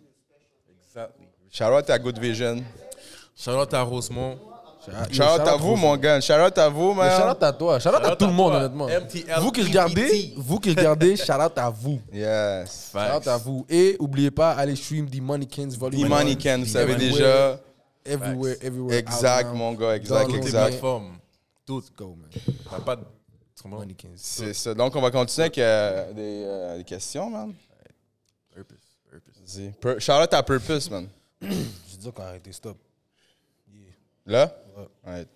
Exactly. 0.87 1.25
Shout 1.51 1.65
out 1.65 1.89
à 1.89 1.99
Good 1.99 2.17
Vision. 2.17 2.63
Shout 3.35 3.51
out 3.51 3.73
à 3.73 3.81
Rosemont. 3.81 4.39
Shout 5.11 5.21
out 5.21 5.47
à 5.47 5.55
vous, 5.57 5.75
mon 5.75 5.97
gars. 5.97 6.21
Shout 6.21 6.33
out 6.33 6.57
à 6.57 6.69
vous, 6.69 6.91
Shout 6.91 6.97
man. 6.97 7.31
out 7.31 7.43
à 7.43 7.51
toi. 7.51 7.79
Shout 7.79 7.89
out 7.89 8.03
à 8.05 8.15
tout 8.15 8.25
le 8.27 8.31
monde, 8.31 8.53
honnêtement. 8.53 8.87
Vous 9.41 9.51
qui 9.51 9.61
regardez, 9.61 10.33
vous 10.37 10.59
qui 10.59 10.69
regardez, 10.69 11.15
shout 11.17 11.33
out 11.33 11.57
à 11.57 11.69
vous. 11.69 11.99
Yes. 12.13 12.91
Shout 12.93 13.17
out 13.17 13.27
à 13.27 13.37
vous. 13.37 13.65
Et 13.69 13.97
oubliez 13.99 14.31
pas, 14.31 14.51
allez 14.51 14.75
stream 14.75 15.09
The 15.09 15.21
Moneycans 15.21 15.69
Volume 15.77 16.01
The 16.01 16.05
1. 16.05 16.07
Money 16.09 16.37
Can, 16.37 16.59
vous 16.59 16.65
savez 16.65 16.95
déjà. 16.95 17.59
Everywhere, 18.03 18.55
everywhere. 18.61 18.97
Exact, 18.97 19.53
mon 19.53 19.73
gars, 19.73 19.95
exact, 19.95 20.21
Download 20.21 20.31
Toutes 20.31 20.41
les 20.41 20.47
exact. 20.47 20.67
plateformes. 20.69 21.17
Toutes. 21.67 21.95
Go, 21.95 22.15
man. 22.19 22.29
T'as 22.69 22.79
pas 22.79 22.95
de. 22.95 23.01
C'est 24.15 24.53
ça. 24.53 24.73
Donc, 24.73 24.95
on 24.95 25.01
va 25.01 25.11
continuer 25.11 25.45
avec 25.45 25.57
euh, 25.57 26.13
des, 26.13 26.43
euh, 26.45 26.77
des 26.77 26.83
questions, 26.83 27.29
man. 27.29 27.53
Purpose. 28.53 28.77
Purpose. 29.09 29.59
Pur- 29.79 30.21
out 30.21 30.33
à 30.33 30.43
Purpose, 30.43 30.89
man. 30.89 31.07
Je 31.41 31.97
dis 31.97 32.11
qu'on 32.11 32.23
a 32.23 32.27
arrêté, 32.27 32.51
stop. 32.51 32.77
Là? 34.25 34.55
Ouais. 34.77 34.87
Ouais. 35.11 35.27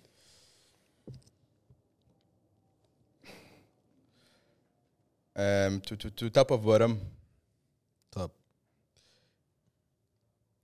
Euh, 5.38 5.78
tout, 5.80 5.96
tout, 5.96 6.10
tout, 6.10 6.30
top 6.30 6.50
of 6.50 6.62
bottom. 6.62 6.98
Top. 8.10 8.32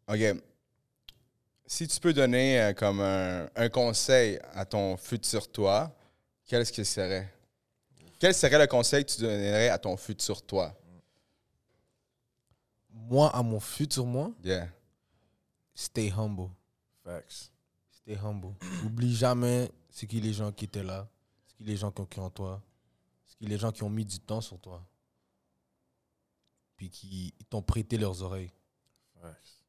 OK. 0.08 0.20
Si 1.66 1.86
tu 1.88 2.00
peux 2.00 2.12
donner 2.12 2.60
euh, 2.60 2.72
comme 2.72 3.00
un, 3.00 3.48
un 3.54 3.68
conseil 3.68 4.38
à 4.54 4.64
ton 4.64 4.96
futur 4.96 5.50
toi, 5.50 5.90
quel 6.46 6.64
ce 6.66 6.72
qu'il 6.72 6.86
serait? 6.86 7.31
Quel 8.22 8.34
serait 8.36 8.56
le 8.56 8.68
conseil 8.68 9.04
que 9.04 9.10
tu 9.10 9.20
donnerais 9.20 9.68
à 9.68 9.78
ton 9.80 9.96
futur 9.96 10.46
toi? 10.46 10.72
Moi, 12.88 13.28
à 13.34 13.42
mon 13.42 13.58
futur 13.58 14.06
moi, 14.06 14.30
Yeah. 14.44 14.68
stay 15.74 16.08
humble. 16.08 16.48
Facts. 17.02 17.50
Stay 17.90 18.16
humble. 18.16 18.54
Oublie 18.86 19.12
jamais 19.12 19.72
ce 19.90 20.06
qui 20.06 20.20
les 20.20 20.32
gens 20.32 20.52
qui 20.52 20.66
étaient 20.66 20.84
là, 20.84 21.08
ce 21.48 21.54
qui 21.56 21.64
les 21.64 21.76
gens 21.76 21.90
qui 21.90 22.00
ont 22.00 22.06
cru 22.06 22.20
en 22.20 22.30
toi, 22.30 22.62
ce 23.26 23.34
qui 23.34 23.46
les 23.46 23.58
gens 23.58 23.72
qui 23.72 23.82
ont 23.82 23.90
mis 23.90 24.04
du 24.04 24.20
temps 24.20 24.40
sur 24.40 24.60
toi, 24.60 24.86
puis 26.76 26.90
qui 26.90 27.34
t'ont 27.50 27.60
prêté 27.60 27.98
leurs 27.98 28.22
oreilles. 28.22 28.52
Facts. 29.20 29.64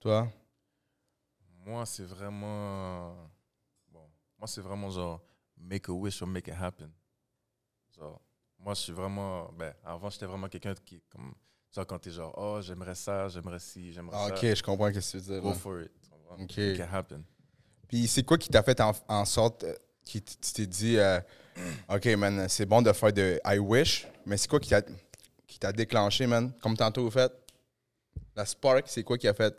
Toi? 0.00 0.32
Moi, 1.66 1.84
c'est 1.84 2.06
vraiment. 2.06 3.14
Bon, 3.92 4.08
moi, 4.38 4.48
c'est 4.48 4.62
vraiment 4.62 4.88
genre 4.88 5.20
make 5.58 5.86
a 5.90 5.92
wish 5.92 6.22
or 6.22 6.28
make 6.28 6.48
it 6.48 6.54
happen. 6.54 6.90
Genre, 7.98 8.20
moi, 8.58 8.74
je 8.74 8.80
suis 8.80 8.92
vraiment. 8.92 9.50
Ben, 9.58 9.72
avant, 9.84 10.10
j'étais 10.10 10.26
vraiment 10.26 10.48
quelqu'un 10.48 10.74
qui, 10.84 11.00
comme. 11.10 11.32
Genre, 11.74 11.86
quand 11.86 11.98
t'es 11.98 12.10
genre, 12.10 12.32
oh, 12.36 12.60
j'aimerais 12.62 12.94
ça, 12.94 13.28
j'aimerais 13.28 13.58
ci, 13.58 13.92
j'aimerais 13.92 14.16
Ah, 14.18 14.28
ça. 14.28 14.34
ok, 14.34 14.54
je 14.54 14.62
comprends 14.62 14.88
ce 14.88 14.92
que 14.98 15.00
tu 15.10 15.16
veux 15.18 15.34
dire. 15.34 15.42
Go 15.42 15.48
là. 15.50 15.54
for 15.54 15.80
it. 15.82 15.90
Ok. 16.30 16.38
Make 16.40 16.78
it 16.78 16.80
happen. 16.92 17.22
Puis 17.88 18.08
c'est 18.08 18.22
quoi 18.24 18.36
qui 18.38 18.48
t'a 18.48 18.62
fait 18.62 18.80
en, 18.80 18.92
en 19.08 19.24
sorte 19.24 19.62
euh, 19.64 19.74
qui 20.04 20.20
t- 20.20 20.34
tu 20.40 20.52
t'es 20.52 20.66
dit 20.66 20.96
euh, 20.98 21.20
OK 21.88 22.04
man, 22.16 22.48
c'est 22.48 22.66
bon 22.66 22.82
de 22.82 22.92
faire 22.92 23.12
de 23.12 23.38
I 23.44 23.58
wish, 23.58 24.06
mais 24.24 24.36
c'est 24.36 24.48
quoi 24.48 24.58
qui 24.58 24.70
t'a 24.70 24.82
qui 25.46 25.58
t'a 25.58 25.72
déclenché 25.72 26.26
man? 26.26 26.52
Comme 26.60 26.76
tantôt 26.76 27.04
vous 27.04 27.10
faites 27.12 27.32
la 28.34 28.44
spark, 28.44 28.84
c'est 28.88 29.04
quoi 29.04 29.16
qui 29.18 29.28
a 29.28 29.34
fait 29.34 29.54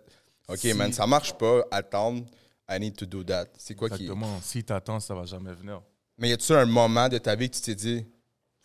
OK 0.50 0.58
Si- 0.58 0.74
man, 0.74 0.92
ça 0.92 1.08
marche 1.08 1.34
pas, 1.38 1.64
attendre 1.72 2.26
I 2.70 2.80
need 2.80 2.98
to 2.98 3.06
do 3.06 3.24
that. 3.24 3.46
C'est 3.58 3.76
quoi 3.76 3.88
qui 3.90 4.02
Exactement. 4.04 4.42
Si 4.42 4.62
t'attends, 4.64 5.00
ça 5.00 5.14
va 5.16 5.26
jamais 5.26 5.54
venir. 5.54 5.82
Mais 6.18 6.30
y 6.30 6.34
a-tu 6.34 6.52
un 6.52 6.66
moment 6.66 7.08
de 7.08 7.18
ta 7.20 7.34
vie 7.36 7.50
que 7.50 7.56
tu 7.56 7.62
t'es 7.62 7.76
dit 7.76 8.06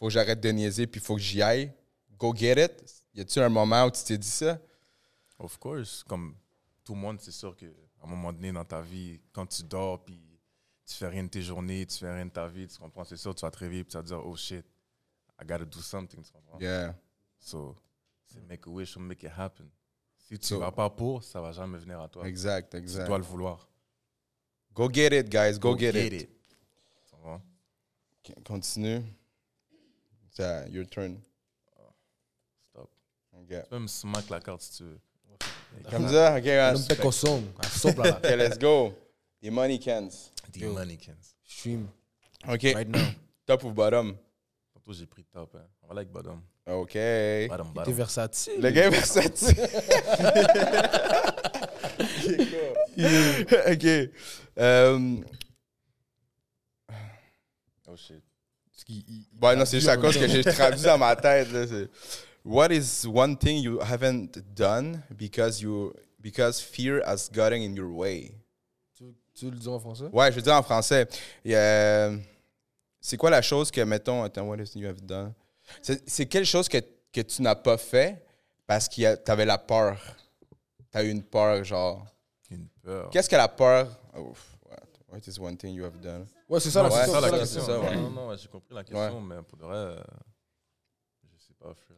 faut 0.02 0.08
que 0.08 0.14
j'arrête 0.14 0.40
de 0.40 0.48
niaiser 0.48 0.88
puis 0.88 1.00
faut 1.00 1.14
que 1.14 1.20
j'y 1.20 1.40
aille, 1.42 1.72
go 2.18 2.34
get 2.34 2.64
it 2.64 2.72
Y 3.14 3.20
a-tu 3.20 3.38
un 3.38 3.48
moment 3.48 3.84
où 3.84 3.90
tu 3.92 4.02
t'es 4.02 4.18
dit 4.18 4.26
ça? 4.26 4.58
Of 5.38 5.58
course. 5.58 6.02
Comme 6.02 6.34
tout 6.82 6.94
le 6.94 6.98
monde, 6.98 7.20
c'est 7.20 7.30
sûr 7.30 7.54
qu'à 7.56 7.66
un 8.02 8.06
moment 8.08 8.32
donné 8.32 8.50
dans 8.50 8.64
ta 8.64 8.80
vie, 8.80 9.20
quand 9.32 9.46
tu 9.46 9.62
dors, 9.62 10.02
puis 10.02 10.20
tu 10.84 10.96
fais 10.96 11.06
rien 11.06 11.22
de 11.22 11.28
tes 11.28 11.42
journées, 11.42 11.86
tu 11.86 11.98
fais 11.98 12.12
rien 12.12 12.26
de 12.26 12.32
ta 12.32 12.48
vie, 12.48 12.66
tu 12.66 12.78
comprends, 12.78 13.04
c'est 13.04 13.16
sûr, 13.16 13.32
tu 13.32 13.42
vas 13.42 13.50
te 13.52 13.58
réveiller, 13.58 13.84
puis 13.84 13.92
tu 13.92 13.96
vas 13.96 14.02
te 14.02 14.08
dire, 14.08 14.26
oh 14.26 14.34
shit, 14.34 14.64
I 15.40 15.44
gotta 15.46 15.64
do 15.64 15.78
something, 15.80 16.20
tu 16.20 16.32
comprends? 16.32 16.58
Yeah. 16.58 16.96
So, 17.38 17.76
c'est 18.26 18.40
make 18.48 18.66
a 18.66 18.70
wish 18.70 18.96
or 18.96 19.02
make 19.04 19.22
it 19.22 19.30
happen. 19.38 19.68
Si 20.16 20.36
tu 20.36 20.48
So- 20.48 20.58
vas 20.58 20.72
pas 20.72 20.90
pour, 20.90 21.22
ça 21.22 21.40
va 21.40 21.52
jamais 21.52 21.78
venir 21.78 22.00
à 22.00 22.08
toi. 22.08 22.26
Exact, 22.26 22.70
Tu 22.72 22.76
exact. 22.78 23.06
dois 23.06 23.18
le 23.18 23.24
vouloir. 23.24 23.68
Go 24.74 24.90
get 24.92 25.16
it 25.16 25.28
guys, 25.28 25.60
go, 25.60 25.78
get, 25.78 25.90
it. 25.94 26.28
Tu 27.04 27.10
comprends? 27.12 27.40
Ok, 30.32 30.38
Continue. 30.38 30.64
Ça, 30.64 30.68
your 30.68 30.86
turn. 30.86 31.20
Stop. 32.70 32.90
Ok. 33.32 33.48
Tu 33.48 33.68
peux 33.68 33.78
me 33.78 33.86
smack 33.86 34.30
la 34.30 34.40
carte 34.40 34.62
si 34.62 34.76
tu 34.78 34.84
veux. 34.84 35.00
Comme 35.90 36.08
ça, 36.08 36.36
ok. 36.36 36.46
Ok, 37.84 38.22
let's 38.36 38.58
go. 38.58 38.94
The 39.42 39.50
money 39.50 39.78
cans. 39.78 40.30
The 40.52 40.56
Yo. 40.60 40.72
mannequins. 40.72 41.34
Stream 41.44 41.88
Ok, 42.46 42.62
right 42.74 42.88
now. 42.88 43.00
top 43.46 43.64
ou 43.64 43.72
bottom? 43.72 44.16
Tantôt, 44.74 44.92
j'ai 44.92 45.06
pris 45.06 45.24
top. 45.24 45.54
Hein. 45.54 45.66
On 45.82 45.88
va 45.88 46.00
like 46.00 46.12
bottom. 46.12 46.40
Ok. 46.66 46.94
Bottom, 47.48 47.68
T'es 47.68 47.74
bottom. 47.74 47.94
versatile. 47.94 48.60
Le 48.60 48.70
gars 48.70 48.86
est 48.86 48.90
versatile. 48.90 49.56
ok. 53.72 54.10
Euh, 54.58 55.16
Oh 57.88 57.96
shit. 57.96 58.22
Parce 58.82 58.84
qu'il- 58.84 59.04
il- 59.08 59.26
il 59.32 59.38
bon, 59.38 59.58
non, 59.58 59.64
c'est 59.64 59.78
juste 59.78 59.88
à 59.88 59.96
cause 59.96 60.16
que 60.16 60.26
j'ai 60.26 60.42
traduit 60.42 60.82
dans 60.82 60.98
ma 60.98 61.14
tête. 61.16 61.50
là, 61.52 61.64
What 62.44 62.72
is 62.72 63.06
one 63.06 63.36
thing 63.36 63.62
you 63.62 63.78
haven't 63.80 64.30
done 64.56 65.00
because 65.16 65.60
you 65.60 65.92
because 66.20 66.60
fear 66.60 67.00
has 67.06 67.28
gotten 67.32 67.62
in 67.62 67.76
your 67.76 67.90
way? 67.94 68.34
Tu, 68.98 69.04
tu 69.34 69.44
le 69.50 69.56
dire 69.56 69.72
en 69.72 69.78
français? 69.78 70.06
Ouais, 70.12 70.30
je 70.32 70.36
veux 70.36 70.42
dire 70.42 70.54
en 70.54 70.62
français. 70.62 71.06
A- 71.46 72.10
C'est 73.00 73.16
quoi 73.16 73.30
la 73.30 73.42
chose 73.42 73.70
que, 73.70 73.80
mettons, 73.82 74.22
attends, 74.24 74.42
what 74.48 74.58
is 74.58 74.72
you 74.76 74.88
have 74.88 75.00
done? 75.02 75.32
C'est 76.06 76.26
quelle 76.26 76.44
chose 76.46 76.68
que, 76.68 76.78
que 77.12 77.20
tu 77.20 77.42
n'as 77.42 77.54
pas 77.56 77.76
fait 77.78 78.24
parce 78.66 78.88
que 78.88 79.14
tu 79.16 79.30
avais 79.30 79.44
la 79.44 79.58
peur? 79.58 79.96
Tu 80.90 80.98
as 80.98 81.02
eu 81.04 81.10
une 81.10 81.22
peur, 81.22 81.62
genre. 81.64 82.04
Une 82.50 82.66
peur. 82.82 83.08
Qu'est-ce 83.10 83.28
que 83.28 83.36
la 83.36 83.48
peur? 83.48 83.88
Oh, 84.16 84.34
what? 84.68 84.78
What 85.08 85.20
is 85.28 85.38
one 85.38 85.56
thing 85.56 85.74
you 85.74 85.84
have 85.84 86.00
done? 86.00 86.26
Ouais, 86.52 86.60
c'est 86.60 86.70
ça 86.70 86.82
la 86.82 86.88
Ouais, 86.90 86.94
question. 86.96 87.14
C'est 87.14 87.20
ça 87.20 87.30
la 87.30 87.38
question. 87.38 87.60
c'est 87.60 87.66
ça, 87.66 87.80
ouais. 87.80 87.96
Non, 87.96 88.10
non, 88.10 88.28
ouais, 88.28 88.36
j'ai 88.36 88.48
compris 88.48 88.74
la 88.74 88.84
question, 88.84 89.20
mais 89.22 89.42
pour 89.42 89.56
de 89.58 89.64
vrai, 89.64 89.76
euh, 89.76 90.02
je 91.32 91.38
sais 91.42 91.54
pas. 91.58 91.72
frère. 91.74 91.96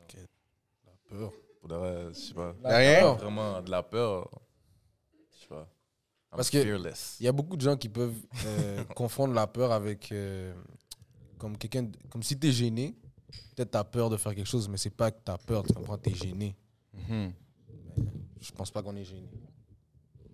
La 0.86 0.92
peur. 1.08 1.32
Pour 1.60 1.68
de 1.68 1.74
vrai, 1.74 2.06
je 2.10 2.12
sais 2.18 2.34
pas. 2.34 2.54
La 2.62 2.76
Rien? 2.76 3.00
peur. 3.00 3.16
Vraiment, 3.16 3.62
de 3.62 3.70
la 3.70 3.82
peur, 3.82 4.30
je 5.32 5.40
sais 5.40 5.46
pas. 5.48 5.62
I'm 6.30 6.36
Parce 6.36 6.50
que- 6.50 6.62
fearless. 6.62 7.16
Il 7.20 7.26
y 7.26 7.28
a 7.28 7.32
beaucoup 7.32 7.56
de 7.56 7.62
gens 7.62 7.76
qui 7.76 7.88
peuvent 7.88 8.14
euh, 8.46 8.84
confondre 8.94 9.34
la 9.34 9.46
peur 9.48 9.72
avec 9.72 10.10
euh, 10.12 10.54
comme 11.38 11.56
quelqu'un 11.58 11.90
comme 12.10 12.22
si 12.22 12.38
tu 12.38 12.48
es 12.48 12.52
gêné, 12.52 12.94
peut-être 13.56 13.70
tu 13.72 13.76
as 13.78 13.84
peur 13.84 14.08
de 14.10 14.16
faire 14.16 14.34
quelque 14.34 14.46
chose 14.48 14.68
mais 14.68 14.76
c'est 14.76 14.90
pas 14.90 15.10
que 15.10 15.18
tu 15.24 15.30
as 15.32 15.38
peur, 15.38 15.62
tu 15.64 15.72
comprends, 15.72 15.98
tu 15.98 16.10
es 16.10 16.14
gêné. 16.14 16.56
Mhm. 16.92 17.32
Je 18.40 18.52
pense 18.52 18.70
pas 18.70 18.82
qu'on 18.82 18.94
est 18.96 19.04
gêné. 19.04 19.28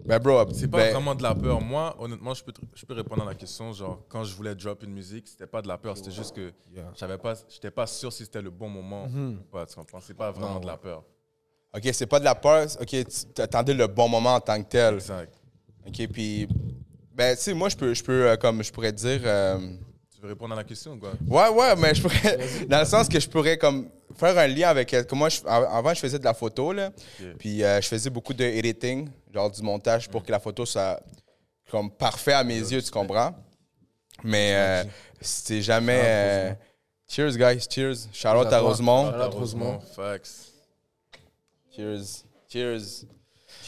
Ben, 0.04 0.18
bro, 0.18 0.44
C'est 0.52 0.68
pas 0.68 0.78
ben, 0.78 0.92
vraiment 0.92 1.14
de 1.14 1.22
la 1.22 1.34
peur. 1.34 1.60
Moi, 1.60 1.94
honnêtement, 1.98 2.34
je 2.34 2.42
peux, 2.42 2.52
te- 2.52 2.60
je 2.74 2.84
peux 2.86 2.94
répondre 2.94 3.22
à 3.22 3.26
la 3.26 3.34
question. 3.34 3.72
Genre, 3.72 4.02
quand 4.08 4.24
je 4.24 4.34
voulais 4.34 4.54
drop 4.54 4.82
une 4.82 4.92
musique, 4.92 5.28
c'était 5.28 5.46
pas 5.46 5.60
de 5.62 5.68
la 5.68 5.76
peur. 5.78 5.96
C'était 5.96 6.10
juste 6.10 6.34
que 6.34 6.52
Yeah. 6.72 6.92
j'avais 6.98 7.18
pas, 7.18 7.34
j'étais 7.48 7.70
pas 7.70 7.86
sûr 7.86 8.12
si 8.12 8.24
c'était 8.24 8.42
le 8.42 8.50
bon 8.50 8.68
moment 8.68 9.06
ou 9.06 9.42
pas. 9.50 9.66
Tu 9.66 9.74
comprends? 9.74 10.00
C'est 10.00 10.14
pas 10.14 10.30
vraiment 10.30 10.54
Non, 10.54 10.60
de 10.60 10.66
la 10.66 10.76
peur. 10.76 11.02
OK, 11.74 11.88
c'est 11.92 12.06
pas 12.06 12.18
de 12.18 12.24
la 12.24 12.34
peur. 12.34 12.66
OK, 12.80 12.88
tu 12.88 13.42
attendais 13.42 13.74
le 13.74 13.86
bon 13.86 14.08
moment 14.08 14.34
en 14.34 14.40
tant 14.40 14.60
que 14.62 14.68
tel. 14.68 14.94
Exact. 14.94 15.32
OK, 15.86 16.08
puis. 16.12 16.48
Ben, 17.12 17.36
tu 17.36 17.42
sais, 17.42 17.54
moi, 17.54 17.68
je 17.68 17.76
peux, 17.76 17.92
je 17.92 18.02
peux 18.02 18.28
euh, 18.30 18.36
comme 18.36 18.62
je 18.62 18.72
pourrais 18.72 18.92
dire. 18.92 19.20
euh, 19.24 19.58
Tu 20.14 20.20
veux 20.22 20.28
répondre 20.28 20.54
à 20.54 20.56
la 20.56 20.64
question 20.64 20.92
ou 20.94 20.98
quoi? 20.98 21.12
Ouais, 21.28 21.48
ouais, 21.56 21.76
mais 21.76 21.94
je 21.94 22.02
pourrais. 22.02 22.38
Dans 22.66 22.78
le 22.80 22.86
sens 22.86 23.08
que 23.08 23.20
je 23.20 23.28
pourrais 23.28 23.58
comme 23.58 23.88
faire 24.16 24.36
un 24.38 24.46
lien 24.46 24.68
avec. 24.68 24.92
euh, 24.94 25.04
Comme 25.04 25.18
moi, 25.20 25.28
je- 25.28 25.40
avant, 25.46 25.92
je 25.94 26.00
faisais 26.00 26.18
de 26.18 26.24
la 26.24 26.34
photo, 26.34 26.72
là. 26.72 26.90
Puis 27.38 27.62
euh, 27.64 27.80
je 27.80 27.88
faisais 27.88 28.10
beaucoup 28.10 28.34
de 28.34 28.44
editing, 28.44 29.08
genre 29.32 29.50
du 29.50 29.62
montage 29.62 30.08
pour 30.08 30.22
que 30.24 30.30
la 30.30 30.38
photo 30.40 30.64
soit 30.66 31.00
comme 31.70 31.90
parfait 31.90 32.32
à 32.32 32.42
mes 32.44 32.58
yeux, 32.58 32.82
tu 32.82 32.90
comprends? 32.90 33.34
Mais 34.24 34.54
euh, 34.54 34.84
c'est 35.20 35.62
jamais. 35.62 36.00
euh, 36.04 36.52
cheers, 37.08 37.36
guys, 37.36 37.64
cheers. 37.70 38.08
Charlotte 38.12 38.52
à. 38.52 38.58
Rosemont. 38.60 39.10
Shout 39.12 39.16
out 39.26 39.34
Rosemont. 39.34 39.80
Facts. 39.96 40.52
Cheers. 41.76 42.24
Cheers. 42.48 43.04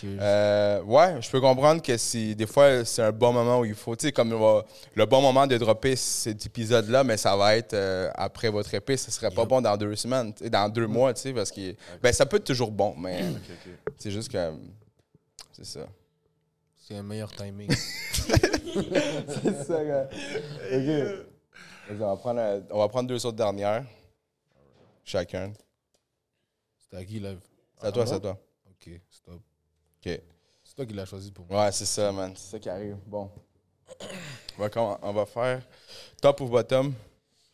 Euh, 0.04 0.82
ouais, 0.82 1.20
je 1.20 1.30
peux 1.30 1.40
comprendre 1.40 1.82
que 1.82 1.96
si 1.96 2.34
des 2.34 2.46
fois 2.46 2.84
c'est 2.84 3.02
un 3.02 3.12
bon 3.12 3.32
moment 3.32 3.60
où 3.60 3.64
il 3.64 3.74
faut, 3.74 3.94
tu 3.96 4.06
sais, 4.06 4.12
comme 4.12 4.32
euh, 4.32 4.62
le 4.94 5.06
bon 5.06 5.20
moment 5.20 5.46
de 5.46 5.56
dropper 5.58 5.96
cet 5.96 6.46
épisode-là, 6.46 7.04
mais 7.04 7.16
ça 7.16 7.36
va 7.36 7.56
être 7.56 7.74
euh, 7.74 8.10
après 8.14 8.48
votre 8.48 8.72
épée, 8.74 8.96
ce 8.96 9.10
serait 9.10 9.30
pas 9.30 9.44
bon 9.44 9.60
dans 9.60 9.76
deux 9.76 9.94
semaines, 9.96 10.32
dans 10.50 10.68
deux 10.68 10.86
mois, 10.86 11.14
tu 11.14 11.20
sais, 11.22 11.32
parce 11.32 11.50
que 11.50 11.74
ben 12.02 12.12
ça 12.12 12.26
peut 12.26 12.36
être 12.36 12.44
toujours 12.44 12.70
bon, 12.70 12.94
mais 12.96 13.22
c'est 13.98 14.10
juste 14.10 14.30
que 14.30 14.52
c'est 15.52 15.66
ça. 15.66 15.86
C'est 16.76 16.96
un 16.96 17.02
meilleur 17.02 17.30
timing. 17.32 17.70
c'est 17.72 19.64
ça, 19.64 19.84
gars. 19.84 20.08
On 21.90 21.94
va 21.94 22.16
prendre, 22.16 22.62
on 22.70 22.78
va 22.78 22.88
prendre 22.88 23.08
deux 23.08 23.24
autres 23.24 23.36
dernières, 23.36 23.84
chacun. 25.04 25.52
C'était 26.78 26.96
à 26.96 27.04
qui 27.04 27.20
live 27.20 27.40
C'est 27.80 27.86
à 27.86 27.92
toi, 27.92 28.04
moi? 28.04 28.06
c'est 28.06 28.16
à 28.16 28.20
toi. 28.20 28.38
Ok, 28.70 29.00
stop. 29.10 29.40
Ok. 30.04 30.20
C'est 30.64 30.74
toi 30.74 30.86
qui 30.86 30.94
l'as 30.94 31.04
choisi 31.04 31.30
pour 31.30 31.46
moi. 31.48 31.64
Ouais, 31.66 31.72
c'est 31.72 31.84
ça, 31.84 32.10
man. 32.12 32.32
C'est 32.36 32.52
ça 32.52 32.58
qui 32.58 32.68
arrive. 32.68 32.96
Bon. 33.06 33.30
On 34.58 34.66
va, 34.66 34.98
on 35.02 35.12
va 35.12 35.26
faire 35.26 35.60
top 36.20 36.40
ou 36.40 36.46
bottom? 36.46 36.94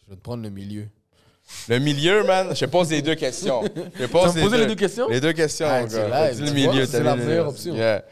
Je 0.04 0.10
vais 0.10 0.16
te 0.16 0.22
prendre 0.22 0.42
le 0.42 0.50
milieu. 0.50 0.88
Le 1.68 1.78
milieu, 1.78 2.24
man, 2.24 2.54
je 2.54 2.64
pose 2.66 2.90
les 2.90 3.02
deux 3.02 3.14
questions. 3.14 3.62
Je 3.98 4.06
pose 4.06 4.32
Tu 4.32 4.38
vas 4.38 4.44
me 4.44 4.50
poser 4.50 4.58
les 4.58 4.66
deux 4.66 4.74
questions? 4.74 5.08
Les 5.08 5.20
deux 5.20 5.32
questions, 5.32 5.66
Ah, 5.68 5.80
mon 5.80 5.86
gars. 5.86 6.30
le 6.32 6.46
tu 6.46 6.52
milieu, 6.52 6.86
c'est 6.86 6.98
dit 6.98 7.04
la 7.04 7.16
le 7.16 7.24
meilleure 7.24 7.48
option. 7.48 7.74
Yeah. 7.74 8.04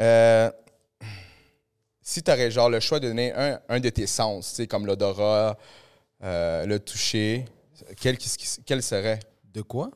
Euh, 0.00 0.50
si 2.00 2.22
tu 2.22 2.30
aurais 2.30 2.50
genre 2.50 2.70
le 2.70 2.80
choix 2.80 2.98
de 3.00 3.08
donner 3.08 3.32
un, 3.34 3.60
un 3.68 3.80
de 3.80 3.88
tes 3.90 4.06
sens, 4.06 4.48
tu 4.50 4.54
sais, 4.56 4.66
comme 4.66 4.86
l'odorat, 4.86 5.58
euh, 6.24 6.64
le 6.64 6.80
toucher, 6.80 7.44
quel, 8.00 8.82
serait? 8.82 9.18
De 9.52 9.60
quoi? 9.62 9.90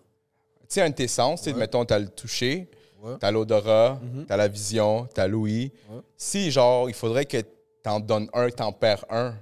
Tu 0.60 0.74
sais, 0.74 0.82
un 0.82 0.90
de 0.90 0.94
tes 0.94 1.08
sens, 1.08 1.40
tu 1.40 1.44
sais, 1.46 1.52
Ouais. 1.54 1.60
mettons, 1.60 1.84
t'as 1.86 1.98
le 1.98 2.08
toucher, 2.08 2.70
Ouais. 3.02 3.16
t'as 3.18 3.30
l'odorat, 3.32 3.98
Mhm. 4.02 4.26
t'as 4.26 4.36
la 4.36 4.46
vision, 4.48 5.08
t'as 5.12 5.26
l'ouïe. 5.26 5.72
Ouais. 5.90 6.00
Si, 6.16 6.50
genre, 6.52 6.88
il 6.88 6.94
faudrait 6.94 7.24
que 7.26 7.38
t'en 7.82 7.98
donnes 8.00 8.28
un, 8.32 8.48
que 8.48 8.54
t'en 8.54 8.70
perds 8.72 9.04
un, 9.10 9.34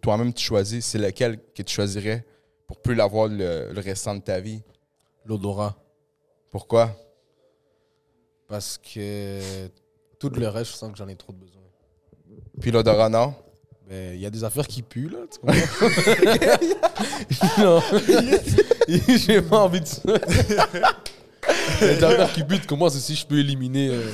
toi-même 0.00 0.32
tu 0.34 0.42
choisis, 0.44 0.84
c'est 0.84 0.98
lequel 0.98 1.38
que 1.54 1.62
tu 1.62 1.72
choisirais 1.74 2.24
pour 2.66 2.78
plus 2.80 2.94
l'avoir 2.96 3.28
le, 3.28 3.70
le 3.72 3.80
restant 3.80 4.14
de 4.16 4.20
ta 4.20 4.40
vie? 4.40 4.62
L'odorat. 5.26 5.76
Pourquoi? 6.50 6.96
Parce 8.48 8.78
que 8.78 9.68
tout 10.18 10.30
le 10.30 10.48
reste, 10.48 10.72
je 10.72 10.76
sens 10.76 10.90
que 10.92 10.98
j'en 10.98 11.08
ai 11.08 11.16
trop 11.16 11.32
de 11.32 11.38
besoin. 11.38 11.62
Puis 12.60 12.70
l'odorat, 12.70 13.08
non? 13.08 13.34
Ben, 13.88 14.14
il 14.14 14.20
y 14.20 14.26
a 14.26 14.30
des 14.30 14.42
affaires 14.42 14.66
qui 14.66 14.82
puent, 14.82 15.08
là. 15.10 15.18
Tu 15.30 15.38
comprends? 15.38 15.54
non. 17.62 17.80
J'ai 19.18 19.42
pas 19.42 19.58
envie 19.60 19.80
de 19.80 19.86
ça. 19.86 20.02
Des 21.80 22.02
affaires 22.04 22.32
qui 22.32 22.44
puent. 22.44 22.66
Comment 22.66 22.88
c'est 22.88 22.98
si 23.00 23.14
je 23.14 23.26
peux 23.26 23.38
éliminer 23.38 23.88
euh, 23.90 24.10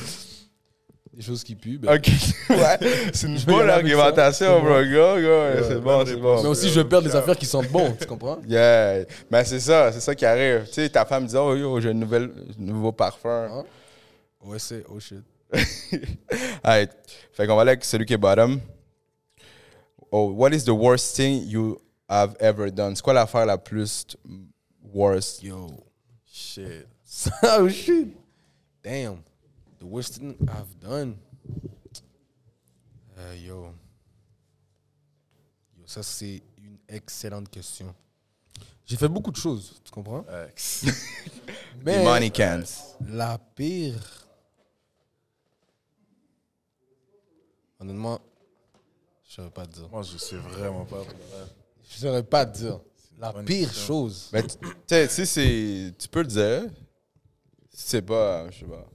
des 1.15 1.23
choses 1.23 1.43
qui 1.45 1.55
puent? 1.55 1.79
Ben, 1.79 1.97
Ok, 1.97 2.07
ouais. 2.51 3.11
C'est 3.13 3.27
une 3.27 3.39
Je 3.39 3.47
vais 3.47 3.53
y 3.53 3.57
bonne 3.57 3.61
aller 3.69 3.73
avec 3.73 3.87
ça. 3.93 4.05
argumentation, 4.07 4.61
bro. 4.61 4.83
Go, 4.85 5.63
c'est 5.69 5.81
bon, 5.81 6.05
c'est 6.07 6.17
bon. 6.17 6.43
Mais 6.43 6.49
aussi, 6.49 6.69
je 6.71 6.81
perds 6.81 7.03
des 7.03 7.15
affaires 7.17 7.37
qui 7.37 7.47
sentent 7.47 7.71
bon. 7.71 7.95
Tu 7.99 8.07
comprends? 8.07 8.39
Yeah. 8.49 9.05
Mais 9.31 9.45
c'est 9.45 9.61
ça, 9.61 9.93
c'est 9.93 10.01
ça 10.01 10.15
qui 10.15 10.25
arrive. 10.27 10.67
Tu 10.67 10.73
sais, 10.75 10.89
ta 10.89 11.05
femme 11.05 11.27
dit, 11.27 11.37
oh, 11.37 11.55
yo, 11.55 11.81
j'ai 11.81 11.91
un 11.91 11.95
nouvel, 11.95 12.31
nouveau 12.59 12.93
parfum. 12.93 13.49
Hein? 13.51 13.65
Ouais, 14.45 14.59
c'est. 14.59 14.85
Oh 14.89 14.99
shit. 14.99 15.23
Alright. 16.65 16.91
Fait 17.33 17.47
qu'on 17.47 17.55
va 17.57 17.63
aller 17.63 17.73
avec 17.73 17.85
celui 17.85 18.07
qui 18.07 18.15
est 18.15 18.19
bottom. 18.19 18.61
Oh, 20.11 20.33
what 20.37 20.51
is 20.51 20.65
the 20.65 20.71
worst 20.71 21.15
thing 21.17 21.47
you 21.47 21.79
have 22.09 22.35
ever 22.41 22.71
done? 22.71 22.95
C'est 22.97 23.03
quoi 23.03 23.13
l'affaire 23.15 23.47
la 23.47 23.57
plus 23.59 24.07
worst? 24.93 25.43
Yo. 25.43 25.69
Shit. 26.27 26.87
oh 27.43 27.69
shit. 27.69 28.17
Damn. 28.83 29.23
The 29.79 29.87
worst 29.87 30.17
thing 30.17 30.37
I've 30.49 30.79
done. 30.81 31.17
Euh, 33.19 33.35
yo. 33.37 33.75
Yo, 35.77 35.87
ça, 35.87 36.03
c'est 36.03 36.43
une 36.59 36.79
excellente 36.89 37.49
question. 37.51 37.95
J'ai 38.85 38.97
fait 38.97 39.09
beaucoup 39.09 39.31
de 39.31 39.37
choses, 39.37 39.81
tu 39.85 39.91
comprends? 39.91 40.25
Ex. 40.49 40.85
The 41.85 42.03
money 42.03 42.31
cans. 42.31 42.97
La 43.09 43.39
pire. 43.39 44.27
Honnêtement, 47.79 48.21
je 49.25 49.35
saurais 49.35 49.51
pas 49.51 49.67
te 49.67 49.75
dire. 49.75 49.89
Moi, 49.91 50.03
je 50.03 50.17
sais 50.17 50.37
vraiment 50.37 50.85
pas. 50.85 51.05
Je 51.89 51.99
saurais 51.99 52.23
pas 52.23 52.47
te 52.47 52.59
dire. 52.59 52.81
La 53.19 53.33
pire 53.33 53.69
question. 53.69 53.87
chose. 53.87 54.31
Mais 54.33 54.43
tu 54.47 54.57
tu 54.57 54.67
sais, 54.87 55.09
si 55.09 55.27
c'est. 55.27 55.95
Tu 55.99 56.09
peux 56.09 56.23
le 56.23 56.27
dire. 56.27 56.71
C'est 57.73 58.03
pas. 58.03 58.51
Je 58.51 58.61
sais 58.61 58.67
pas. 58.67 58.87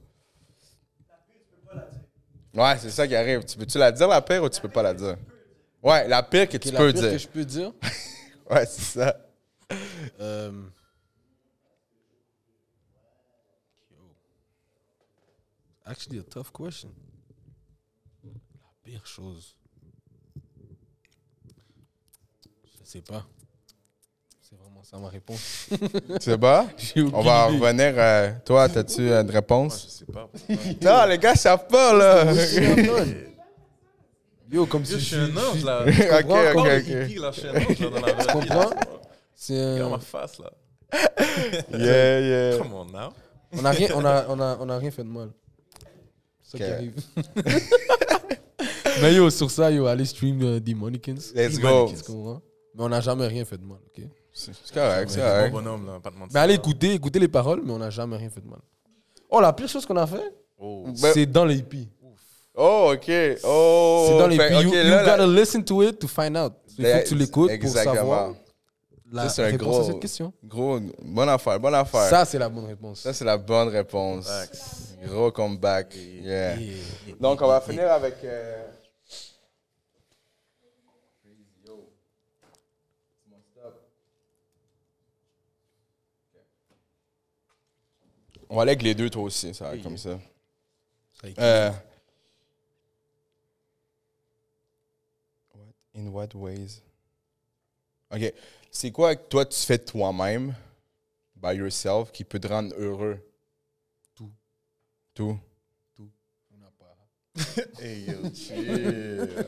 Ouais, 2.53 2.77
c'est 2.79 2.89
ça 2.91 3.07
qui 3.07 3.15
arrive. 3.15 3.43
Tu 3.45 3.57
peux-tu 3.57 3.77
la 3.77 3.91
dire, 3.91 4.07
la 4.07 4.21
pire, 4.21 4.43
ou 4.43 4.49
tu 4.49 4.61
peux 4.61 4.69
pas 4.69 4.83
la 4.83 4.93
dire? 4.93 5.17
Ouais, 5.83 6.07
la 6.07 6.23
pire 6.23 6.47
que 6.49 6.57
tu 6.57 6.71
la 6.71 6.79
peux 6.79 6.91
pire 6.91 7.01
dire. 7.01 7.11
que 7.11 7.17
je 7.17 7.27
peux 7.27 7.45
dire? 7.45 7.73
Ouais, 8.49 8.65
c'est 8.65 8.81
ça. 8.81 9.17
Euh. 10.21 10.69
Actually, 15.85 16.19
a 16.19 16.23
tough 16.23 16.49
question. 16.53 16.93
La 18.23 18.69
pire 18.85 19.05
chose. 19.05 19.57
Je 22.63 22.85
sais 22.85 23.01
pas. 23.01 23.27
Ça 24.89 24.97
ma 24.97 25.09
réponse. 25.09 25.67
Tu 25.69 25.77
sais 26.21 26.37
pas? 26.37 26.65
On 27.13 27.21
va 27.21 27.49
idée. 27.49 27.59
revenir. 27.59 27.93
euh, 27.97 28.31
toi, 28.45 28.69
t'as-tu 28.69 29.01
une 29.01 29.07
Moi, 29.09 29.23
je 29.27 29.31
réponse? 29.33 29.87
sais 29.89 30.05
pas. 30.05 30.29
Non, 30.81 31.05
les 31.09 31.17
gars 31.17 31.35
savent 31.35 31.67
pas, 31.67 31.93
là. 31.93 32.23
Yo, 34.49 34.65
comme 34.65 34.85
si 34.85 34.93
Je 34.93 34.97
suis 34.99 35.15
un 35.17 35.35
ange, 35.35 35.61
là. 35.65 35.83
ok, 35.85 36.21
comprends, 36.21 36.39
ok, 36.47 36.53
Comme 36.53 36.67
ok. 36.67 36.87
hippie, 36.87 37.15
là, 37.19 37.31
je 37.33 37.39
suis 37.41 37.49
un 37.49 37.55
ange, 37.55 37.79
là, 37.79 37.89
dans 37.89 37.99
la 38.05 38.13
vraie 38.13 38.23
Tu 38.23 38.39
vie, 38.39 38.47
comprends? 38.47 38.69
C'est 39.35 39.61
un- 39.61 39.73
Regarde 39.73 39.91
ma 39.91 39.99
face, 39.99 40.39
là. 40.39 40.51
Yeah, 41.73 42.19
yeah. 42.21 42.57
Come 42.57 42.73
on 42.73 42.85
now. 42.85 43.09
on 43.51 43.65
a 43.65 43.71
rien, 43.71 43.89
on 43.93 44.05
a, 44.05 44.25
on 44.29 44.39
a, 44.39 44.57
on 44.61 44.69
a 44.69 44.77
rien 44.77 44.91
fait 44.91 45.03
de 45.03 45.09
mal. 45.09 45.31
C'est 46.41 46.57
ça 46.59 46.63
qui 46.63 46.71
arrive. 46.71 46.93
Mais 49.01 49.13
yo, 49.15 49.29
sur 49.29 49.51
ça, 49.51 49.69
yo, 49.69 49.85
allez 49.85 50.05
stream 50.05 50.41
euh, 50.43 50.59
Demonicans. 50.61 51.33
Let's 51.35 51.59
go. 51.59 51.91
Mais 52.73 52.83
on 52.85 52.89
n'a 52.89 53.01
jamais 53.01 53.27
rien 53.27 53.43
fait 53.43 53.57
de 53.57 53.65
mal, 53.65 53.79
ok? 53.85 54.03
C'est 54.39 54.51
c'est 54.63 54.73
correct, 54.73 55.09
c'est 55.09 55.19
correct. 55.19 55.51
bon 55.51 55.57
bonhomme, 55.63 55.85
là, 55.87 55.99
pas 55.99 56.11
de 56.11 56.15
mentir. 56.15 56.31
Mais 56.33 56.39
allez 56.41 56.53
écouter, 56.53 56.93
écouter 56.93 57.17
les 57.19 57.27
paroles, 57.27 57.61
mais 57.65 57.71
on 57.71 57.79
n'a 57.79 57.89
jamais 57.89 58.17
rien 58.17 58.29
fait 58.29 58.41
de 58.41 58.47
mal. 58.47 58.59
Oh, 59.29 59.41
la 59.41 59.51
pire 59.51 59.67
chose 59.67 59.85
qu'on 59.85 59.97
a 59.97 60.05
fait, 60.05 60.31
Oh. 60.59 60.85
Ben- 61.01 61.11
c'est 61.13 61.25
dans 61.25 61.45
les 61.45 61.55
hippies. 61.57 61.89
Oh, 62.55 62.91
ok. 62.93 63.11
Oh. 63.43 64.05
C'est 64.09 64.17
dans 64.17 64.27
les 64.27 64.37
fait- 64.37 64.45
hippies. 64.53 64.63
You, 64.63 64.69
ok, 64.69 64.73
you 64.75 64.83
là, 64.89 65.03
là- 65.03 65.17
gotta 65.17 65.27
listen 65.27 65.63
to 65.63 65.83
it 65.83 65.99
to 65.99 66.07
find 66.07 66.37
out. 66.37 66.53
Il 66.77 66.85
faut 66.85 66.99
que 66.99 67.07
tu 67.07 67.15
l'écoutes 67.15 67.47
pour 67.47 67.53
Exactement. 67.53 67.95
savoir 67.95 68.33
la 69.11 69.23
Ça, 69.23 69.29
c'est 69.29 69.43
un 69.43 69.45
réponse 69.51 69.67
gros- 69.67 69.79
à 69.81 69.83
cette 69.85 69.99
question. 69.99 70.33
Gros, 70.43 70.79
bonne 71.03 71.29
affaire, 71.29 71.59
bonne 71.59 71.73
affaire. 71.75 72.09
Ça, 72.09 72.25
c'est 72.25 72.37
la 72.39 72.49
bonne 72.49 72.65
réponse. 72.65 72.99
Ça, 73.01 73.13
c'est 73.13 73.25
la 73.25 73.37
bonne 73.37 73.69
réponse. 73.69 74.27
Gros 75.05 75.31
comeback. 75.31 75.95
Yeah. 75.95 76.55
Yeah. 76.57 76.75
Donc, 77.19 77.41
on 77.41 77.47
va 77.47 77.61
finir 77.61 77.91
avec. 77.91 78.15
euh, 78.23 78.66
On 88.49 88.55
va 88.55 88.61
aller 88.61 88.71
avec 88.71 88.81
les 88.83 88.95
deux, 88.95 89.09
toi 89.09 89.23
aussi, 89.23 89.53
ça 89.53 89.65
va 89.69 89.75
être 89.75 89.83
comme 89.83 89.97
ça. 89.97 90.19
Euh, 91.39 91.71
what- 95.53 95.73
in 95.95 96.07
what 96.11 96.35
ways? 96.35 96.81
Ok. 98.11 98.33
C'est 98.71 98.91
quoi 98.91 99.15
que 99.15 99.27
toi 99.27 99.45
tu 99.45 99.57
fais 99.59 99.79
toi-même, 99.79 100.55
by 101.35 101.55
yourself, 101.55 102.11
qui 102.11 102.23
peut 102.23 102.39
te 102.39 102.47
rendre 102.47 102.73
heureux? 102.77 103.19
Tout. 104.15 104.31
Tout. 105.13 105.39
On 105.99 106.57
n'a 106.57 106.71
pas. 106.77 106.95
Hey, 107.81 108.05
yo, 108.05 108.29
chill. 108.33 109.45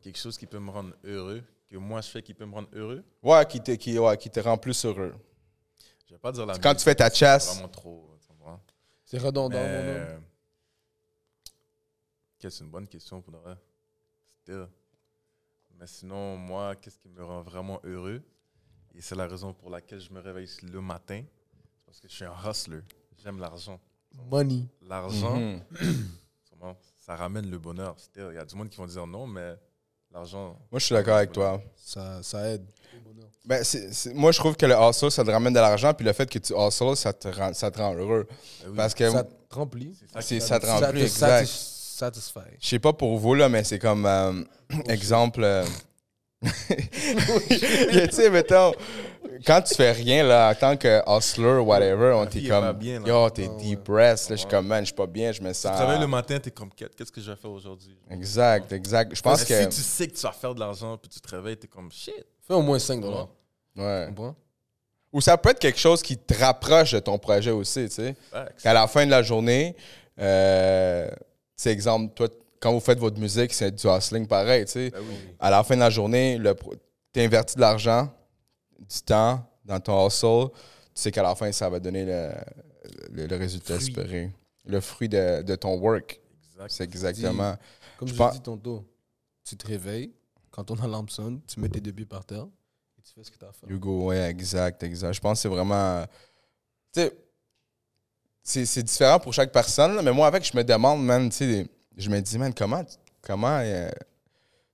Quelque 0.00 0.18
chose 0.18 0.38
qui 0.38 0.46
peut 0.46 0.58
me 0.60 0.70
rendre 0.70 0.94
heureux, 1.04 1.42
que 1.68 1.76
moi 1.76 2.00
je 2.00 2.08
fais 2.08 2.22
qui 2.22 2.32
peut 2.32 2.46
me 2.46 2.54
rendre 2.54 2.68
heureux? 2.72 3.04
Ouais, 3.22 3.44
qui 3.46 3.60
te, 3.60 3.72
qui, 3.72 3.98
ouais, 3.98 4.16
qui 4.16 4.30
te 4.30 4.40
rend 4.40 4.56
plus 4.56 4.84
heureux. 4.84 5.14
Je 6.08 6.14
vais 6.14 6.18
pas 6.18 6.32
dire 6.32 6.46
la 6.46 6.58
Quand 6.58 6.74
tu 6.74 6.82
fais 6.82 6.94
ta 6.94 7.10
c'est 7.10 7.16
chasse. 7.16 7.54
vraiment 7.54 7.68
trop. 7.68 8.04
C'est 9.04 9.18
redondant, 9.18 9.58
mon 9.58 9.88
homme. 9.88 10.22
C'est 12.38 12.60
une 12.60 12.70
bonne 12.70 12.86
question 12.86 13.20
pour 13.22 13.34
vrai. 13.38 13.56
Still. 14.42 14.66
Mais 15.78 15.86
sinon, 15.86 16.36
moi, 16.36 16.76
qu'est-ce 16.76 16.98
qui 16.98 17.08
me 17.08 17.24
rend 17.24 17.42
vraiment 17.42 17.80
heureux? 17.84 18.22
Et 18.94 19.00
c'est 19.00 19.14
la 19.14 19.26
raison 19.26 19.52
pour 19.54 19.70
laquelle 19.70 20.00
je 20.00 20.12
me 20.12 20.20
réveille 20.20 20.48
le 20.62 20.80
matin. 20.80 21.22
Parce 21.86 22.00
que 22.00 22.08
je 22.08 22.14
suis 22.14 22.24
un 22.24 22.34
hustler. 22.50 22.80
J'aime 23.22 23.38
l'argent. 23.38 23.80
Money. 24.12 24.66
L'argent, 24.82 25.60
sûrement, 26.44 26.76
ça 26.96 27.16
ramène 27.16 27.50
le 27.50 27.58
bonheur. 27.58 27.98
Still. 27.98 28.28
Il 28.30 28.34
y 28.34 28.38
a 28.38 28.44
du 28.44 28.54
monde 28.56 28.68
qui 28.68 28.76
vont 28.76 28.86
dire 28.86 29.06
non, 29.06 29.26
mais 29.26 29.56
l'argent. 30.12 30.56
Moi, 30.70 30.78
je 30.78 30.84
suis 30.84 30.94
d'accord 30.94 31.16
avec 31.16 31.32
toi. 31.32 31.60
Ça, 31.76 32.20
ça 32.22 32.46
aide. 32.48 32.64
Ben, 33.44 33.64
c'est- 33.64 33.92
c'est- 33.94 34.12
moi, 34.12 34.30
je 34.30 34.38
trouve 34.38 34.56
que 34.56 34.66
le 34.66 34.74
hustle, 34.74 35.10
ça 35.10 35.24
te 35.24 35.30
ramène 35.30 35.54
de 35.54 35.58
l'argent, 35.58 35.94
puis 35.94 36.04
le 36.04 36.12
fait 36.12 36.28
que 36.28 36.38
tu 36.38 36.52
hustle, 36.54 36.94
ça 36.96 37.12
te 37.14 37.28
rend, 37.28 37.54
ça 37.54 37.70
te 37.70 37.78
rend 37.78 37.94
heureux. 37.94 38.26
Ben 38.28 38.68
oui, 38.70 38.76
Parce 38.76 38.92
que 38.94 39.10
Ça 39.10 39.24
te 39.24 39.54
remplit. 39.54 39.96
c'est 40.20 40.40
ça 40.40 40.60
te 40.60 40.66
Ça 40.66 40.74
remplit, 40.78 41.00
te 41.00 41.04
exact. 41.06 41.46
satis- 41.46 41.96
satisfy. 41.98 42.40
Je 42.60 42.68
sais 42.68 42.78
pas 42.78 42.92
pour 42.92 43.16
vous, 43.18 43.34
là, 43.34 43.48
mais 43.48 43.64
c'est 43.64 43.78
comme 43.78 44.04
euh, 44.04 44.42
exemple. 44.88 45.42
euh, 45.42 45.64
tu 46.40 48.10
sais, 48.12 48.30
mettons, 48.30 48.72
quand 49.44 49.60
tu 49.62 49.74
fais 49.74 49.92
rien, 49.92 50.22
là, 50.24 50.50
en 50.50 50.54
tant 50.54 50.76
que 50.76 51.00
hustler, 51.06 51.58
whatever, 51.58 52.12
on 52.14 52.26
t'est 52.26 52.42
comme. 52.46 52.72
bien, 52.72 53.00
là. 53.00 53.06
Yo, 53.08 53.30
t'es 53.30 53.48
depressed. 53.48 54.30
Là, 54.30 54.36
je 54.36 54.40
suis 54.40 54.48
comme, 54.48 54.66
man, 54.66 54.80
je 54.82 54.86
suis 54.86 54.94
pas 54.94 55.06
bien, 55.06 55.32
je 55.32 55.42
me 55.42 55.48
Tu 55.48 55.54
sens. 55.54 55.76
te 55.76 55.82
réveilles 55.82 56.00
le 56.00 56.06
matin, 56.06 56.38
t'es 56.38 56.50
comme, 56.50 56.70
qu'est-ce 56.72 57.10
que 57.12 57.20
je 57.20 57.30
vais 57.30 57.36
faire 57.36 57.50
aujourd'hui? 57.50 57.96
Exact, 58.10 58.72
exact. 58.72 59.14
Je 59.14 59.20
pense 59.22 59.44
que. 59.44 59.54
Si 59.62 59.68
tu 59.68 59.82
sais 59.82 60.06
que 60.08 60.14
tu 60.14 60.22
vas 60.22 60.32
faire 60.32 60.54
de 60.54 60.60
l'argent, 60.60 60.96
puis 60.96 61.08
tu 61.08 61.20
te 61.20 61.28
réveilles, 61.34 61.56
t'es 61.56 61.68
comme, 61.68 61.90
shit. 61.90 62.14
Fais 62.46 62.54
au 62.54 62.62
moins 62.62 62.78
5 62.78 63.00
dollars. 63.00 63.28
Ouais. 63.76 64.06
Tu 64.06 64.14
comprends? 64.14 64.36
Ou 65.12 65.20
ça 65.22 65.36
peut 65.38 65.50
être 65.50 65.58
quelque 65.58 65.78
chose 65.78 66.02
qui 66.02 66.18
te 66.18 66.34
rapproche 66.34 66.92
de 66.92 66.98
ton 67.00 67.18
projet 67.18 67.50
aussi, 67.50 67.88
tu 67.88 67.94
sais. 67.94 68.14
Qu'à 68.62 68.72
la 68.74 68.86
fin 68.86 69.06
de 69.06 69.10
la 69.10 69.22
journée, 69.22 69.74
euh, 70.20 71.08
tu 71.10 71.14
sais, 71.56 71.70
exemple, 71.72 72.12
toi, 72.14 72.28
quand 72.60 72.72
vous 72.72 72.80
faites 72.80 72.98
votre 72.98 73.18
musique, 73.18 73.52
c'est 73.52 73.70
du 73.70 73.86
hustling 73.86 74.26
pareil, 74.26 74.64
tu 74.64 74.72
sais. 74.72 74.90
Ben 74.90 75.00
oui. 75.00 75.14
À 75.38 75.50
la 75.50 75.62
fin 75.64 75.74
de 75.74 75.80
la 75.80 75.90
journée, 75.90 76.40
tu 77.12 77.20
investis 77.20 77.56
de 77.56 77.60
l'argent, 77.60 78.12
du 78.78 79.00
temps 79.04 79.44
dans 79.64 79.80
ton 79.80 80.06
hustle, 80.06 80.48
tu 80.94 81.02
sais 81.02 81.10
qu'à 81.12 81.22
la 81.22 81.34
fin, 81.34 81.50
ça 81.52 81.68
va 81.68 81.78
donner 81.78 82.04
le, 82.04 82.30
le- 83.12 83.26
le 83.26 83.36
résultat 83.36 83.74
Fruit. 83.74 83.88
espéré. 83.88 84.32
Le 84.64 84.80
fruit 84.80 85.08
de, 85.08 85.42
de 85.42 85.54
ton 85.56 85.78
work. 85.78 86.20
C'est 86.68 86.84
exactement. 86.84 87.56
Comme 87.98 88.08
Je 88.08 88.12
je, 88.14 88.18
pense- 88.18 88.34
dit 88.34 88.40
tantôt, 88.40 88.84
tu 89.44 89.56
te 89.56 89.66
réveilles, 89.66 90.12
quand 90.50 90.64
ton 90.64 90.76
alarme 90.82 91.08
sonne, 91.08 91.40
tu 91.46 91.60
mets 91.60 91.68
tes 91.68 91.80
pieds 91.80 92.04
par 92.06 92.24
terre 92.24 92.46
et 92.98 93.02
tu 93.02 93.12
fais 93.14 93.22
ce 93.24 93.30
que 93.30 93.38
tu 93.38 93.44
as 93.44 93.48
à 93.48 93.52
faire. 93.52 93.70
Hugo, 93.70 94.06
ouais, 94.06 94.28
exact, 94.30 94.82
exact. 94.82 95.12
Je 95.12 95.20
pense 95.20 95.38
que 95.38 95.42
c'est 95.42 95.48
vraiment. 95.48 96.04
Tu 96.92 97.00
sais, 97.02 97.12
c'est- 98.42 98.66
c'est 98.66 98.82
différent 98.82 99.18
pour 99.20 99.32
chaque 99.32 99.52
personne, 99.52 99.94
là, 99.96 100.02
mais 100.02 100.12
moi, 100.12 100.26
avec, 100.26 100.44
je 100.44 100.56
me 100.56 100.64
demande, 100.64 101.04
man, 101.04 101.28
tu 101.30 101.36
sais, 101.36 101.66
je 101.98 102.08
me 102.10 102.20
dis, 102.20 102.38
man, 102.38 102.52
comment. 102.54 102.84
comment 103.22 103.58
euh, 103.60 103.90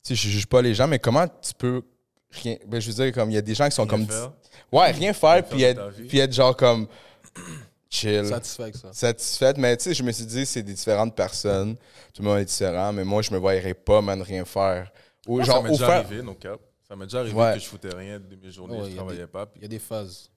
tu 0.02 0.14
sais, 0.14 0.14
je 0.14 0.28
juge 0.28 0.46
pas 0.46 0.60
les 0.62 0.74
gens, 0.74 0.86
mais 0.86 0.98
comment 0.98 1.26
tu 1.26 1.54
peux. 1.54 1.82
Rien, 2.30 2.56
ben, 2.66 2.80
je 2.80 2.90
veux 2.90 3.04
dire, 3.04 3.12
comme 3.14 3.30
il 3.30 3.34
y 3.34 3.38
a 3.38 3.42
des 3.42 3.54
gens 3.54 3.64
qui 3.66 3.72
sont 3.74 3.82
Rien 3.84 3.90
comme. 3.90 4.06
faire. 4.06 4.32
Ouais, 4.72 4.90
rien 4.90 5.12
faire, 5.12 5.30
Rien 5.34 5.42
puis 5.42 5.60
faire 5.60 5.70
être, 5.70 6.08
puis 6.08 6.32
genre 6.32 6.56
comme. 6.56 6.88
chill. 7.90 8.26
Satisfait 8.26 8.62
avec 8.64 8.76
ça. 8.76 8.92
satisfaite. 8.92 9.56
Mais 9.58 9.76
tu 9.76 9.84
sais, 9.84 9.94
je 9.94 10.02
me 10.02 10.10
suis 10.12 10.26
dit, 10.26 10.44
c'est 10.44 10.62
des 10.62 10.72
différentes 10.74 11.14
personnes. 11.14 11.76
Tout 12.12 12.22
le 12.22 12.28
monde 12.28 12.38
est 12.38 12.44
différent. 12.44 12.92
Mais 12.92 13.04
moi, 13.04 13.22
je 13.22 13.32
me 13.32 13.38
voyais 13.38 13.72
pas, 13.74 14.00
man, 14.02 14.20
rien 14.20 14.44
faire. 14.44 14.90
Ou 15.26 15.36
Moi, 15.36 15.44
genre, 15.44 15.56
ça 15.58 15.62
m'est 15.62 15.70
déjà 15.70 15.86
faire- 15.86 16.04
arrivé, 16.04 16.22
no 16.22 16.34
cap. 16.34 16.60
Ça 16.86 16.96
m'est 16.96 17.06
déjà 17.06 17.20
arrivé 17.20 17.34
Ouais. 17.36 17.54
que 17.54 17.60
je 17.60 17.66
foutais 17.66 17.94
rien 17.94 18.18
de 18.20 18.36
mes 18.36 18.50
journées, 18.50 18.80
Ouais, 18.80 18.90
je 18.90 18.96
travaillais 18.96 19.26
pas. 19.26 19.46
Puis 19.46 19.60
Il 19.60 19.62
y 19.62 19.64
a 19.66 19.68
des 19.68 19.78
phases. 19.78 20.30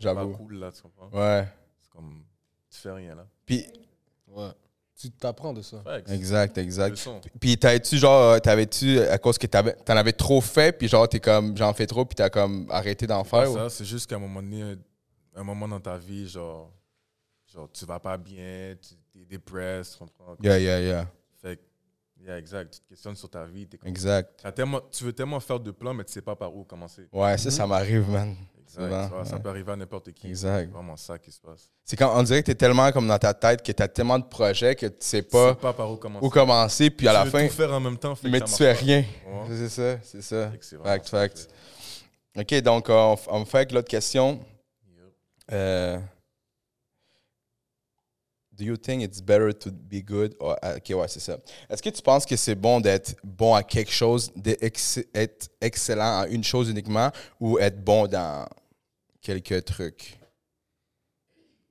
c'est 0.00 0.14
pas 0.14 0.26
cool, 0.26 0.54
là, 0.58 0.70
tu 0.72 0.82
comprends? 0.82 1.08
Ouais. 1.18 1.46
C'est 1.80 1.90
comme, 1.90 2.24
tu 2.70 2.78
fais 2.78 2.90
rien, 2.92 3.14
là. 3.14 3.26
Puis, 3.46 3.64
Ouais. 4.28 4.50
Tu 5.02 5.10
t'apprends 5.10 5.52
de 5.52 5.62
ça. 5.62 5.80
Facts. 5.82 6.08
exact, 6.10 6.58
exact. 6.58 7.08
Puis, 7.40 7.58
t'avais-tu, 7.58 7.98
genre, 7.98 8.34
euh, 8.34 8.38
t'avais-tu, 8.38 9.00
à 9.00 9.18
cause 9.18 9.36
que 9.36 9.48
t'avais, 9.48 9.72
t'en 9.84 9.96
avais 9.96 10.12
trop 10.12 10.40
fait, 10.40 10.70
puis 10.70 10.86
genre, 10.86 11.08
t'es 11.08 11.18
comme, 11.18 11.56
j'en 11.56 11.72
fais 11.74 11.88
trop, 11.88 12.04
puis 12.04 12.14
t'as 12.14 12.30
comme 12.30 12.68
arrêté 12.70 13.04
d'en 13.06 13.24
faire? 13.24 13.50
ou- 13.50 13.54
ça, 13.54 13.68
c'est 13.68 13.84
juste 13.84 14.08
qu'à 14.08 14.14
un 14.14 14.20
moment 14.20 14.40
donné, 14.40 14.76
un 15.34 15.42
moment 15.42 15.66
dans 15.66 15.80
ta 15.80 15.98
vie, 15.98 16.28
genre, 16.28 16.70
genre 17.52 17.68
tu 17.72 17.84
vas 17.84 17.98
pas 17.98 18.16
bien, 18.16 18.76
tu 18.80 19.20
es 19.20 19.24
dépressé, 19.24 19.92
tu 19.92 19.98
comprends? 19.98 20.36
Yeah, 20.40 20.58
yeah, 20.60 20.80
yeah. 20.80 21.10
Fait 21.40 21.56
que, 21.56 21.62
yeah, 22.24 22.38
exact, 22.38 22.74
tu 22.74 22.80
te 22.80 22.88
questionnes 22.90 23.16
sur 23.16 23.28
ta 23.30 23.44
vie, 23.44 23.66
t'es 23.66 23.78
Exact. 23.84 24.46
Tellement, 24.54 24.80
tu 24.90 25.04
veux 25.04 25.12
tellement 25.12 25.40
faire 25.40 25.60
de 25.60 25.70
plans, 25.70 25.94
mais 25.94 26.04
tu 26.04 26.12
sais 26.12 26.22
pas 26.22 26.36
par 26.36 26.54
où 26.54 26.64
commencer. 26.64 27.06
Ouais, 27.12 27.36
ça, 27.38 27.50
ça 27.50 27.66
m'arrive, 27.66 28.08
man. 28.10 28.34
Exact, 28.74 29.12
tu 29.22 29.28
Ça 29.28 29.38
peut 29.38 29.50
arriver 29.50 29.72
à 29.72 29.76
n'importe 29.76 30.12
qui. 30.12 30.28
Exact. 30.28 30.66
C'est 30.66 30.72
vraiment 30.72 30.96
ça 30.96 31.18
qui 31.18 31.30
se 31.30 31.38
passe. 31.40 31.70
C'est 31.84 31.94
quand 31.94 32.18
on 32.18 32.22
dirait 32.22 32.40
que 32.40 32.46
t'es 32.46 32.54
tellement 32.54 32.90
comme 32.90 33.06
dans 33.06 33.18
ta 33.18 33.34
tête 33.34 33.62
que 33.62 33.70
t'as 33.72 33.86
tellement 33.88 34.18
de 34.18 34.24
projets 34.24 34.74
que 34.74 34.86
tu 34.86 34.94
sais 35.00 35.22
Tu 35.22 35.28
pas 35.28 35.50
sais 35.50 35.56
pas 35.56 35.72
par 35.74 35.90
où 35.90 35.96
commencer. 35.96 36.24
où 36.24 36.30
commencer, 36.30 36.88
puis 36.90 37.06
à 37.06 37.10
Tu 37.10 37.16
la 37.18 37.24
veux 37.24 37.30
fin, 37.30 37.46
tout 37.48 37.52
faire 37.52 37.72
en 37.72 37.80
même 37.80 37.98
temps, 37.98 38.14
fait 38.14 38.28
que 38.28 38.32
mais 38.32 38.38
ça 38.38 38.44
tu 38.46 38.52
fais 38.54 38.72
pas. 38.72 38.80
rien. 38.80 38.98
Ouais. 39.26 39.46
C'est 39.50 39.68
ça, 39.68 39.98
c'est 40.02 40.22
ça. 40.22 40.50
Que 40.58 40.78
Fact, 40.82 41.08
fact. 41.10 41.48
OK, 42.38 42.54
donc 42.62 42.86
on, 42.88 43.14
f- 43.14 43.26
on 43.28 43.44
fait 43.44 43.58
avec 43.58 43.72
l'autre 43.72 43.88
question. 43.88 44.40
Euh, 45.50 45.98
do 48.62 48.68
you 48.68 48.76
think 48.76 49.02
it's 49.02 49.20
better 49.20 49.52
to 49.52 49.70
be 49.72 50.02
good? 50.02 50.36
or- 50.38 50.56
OK, 50.62 50.90
ouais, 50.94 51.08
c'est 51.08 51.20
ça. 51.20 51.36
Est-ce 51.68 51.82
que 51.82 51.90
tu 51.90 52.00
penses 52.00 52.24
que 52.24 52.36
c'est 52.36 52.54
bon 52.54 52.80
d'être 52.80 53.16
bon 53.24 53.54
à 53.54 53.62
quelque 53.64 53.90
chose, 53.90 54.32
d'être 54.36 55.48
excellent 55.60 56.20
à 56.20 56.26
une 56.28 56.44
chose 56.44 56.70
uniquement 56.70 57.10
ou 57.40 57.58
être 57.58 57.82
bon 57.82 58.06
dans 58.06 58.46
quelques 59.20 59.64
trucs? 59.64 60.18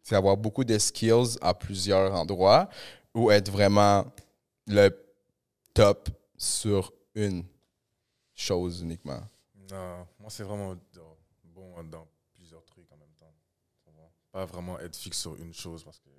C'est 0.04 0.16
avoir 0.16 0.36
beaucoup 0.36 0.66
de 0.66 0.78
skills 0.78 1.38
à 1.42 1.54
plusieurs 1.54 2.14
endroits 2.14 2.68
ou 3.14 3.32
être 3.32 3.50
vraiment 3.50 4.06
le 4.68 4.90
top 5.74 6.10
sur 6.38 6.92
une 7.16 7.46
chose 8.36 8.82
uniquement? 8.82 9.22
Non, 9.72 10.06
moi, 10.20 10.30
c'est 10.30 10.44
vraiment 10.44 10.76
bon 11.46 11.84
dans 11.84 12.06
plusieurs 12.36 12.66
trucs 12.66 12.92
en 12.92 12.98
même 12.98 13.14
temps. 13.18 13.34
Pas 14.34 14.46
vraiment 14.46 14.78
être 14.80 14.96
fixe 14.98 15.20
sur 15.20 15.36
une 15.36 15.54
chose 15.54 15.84
parce 15.84 16.00
que 16.00 16.10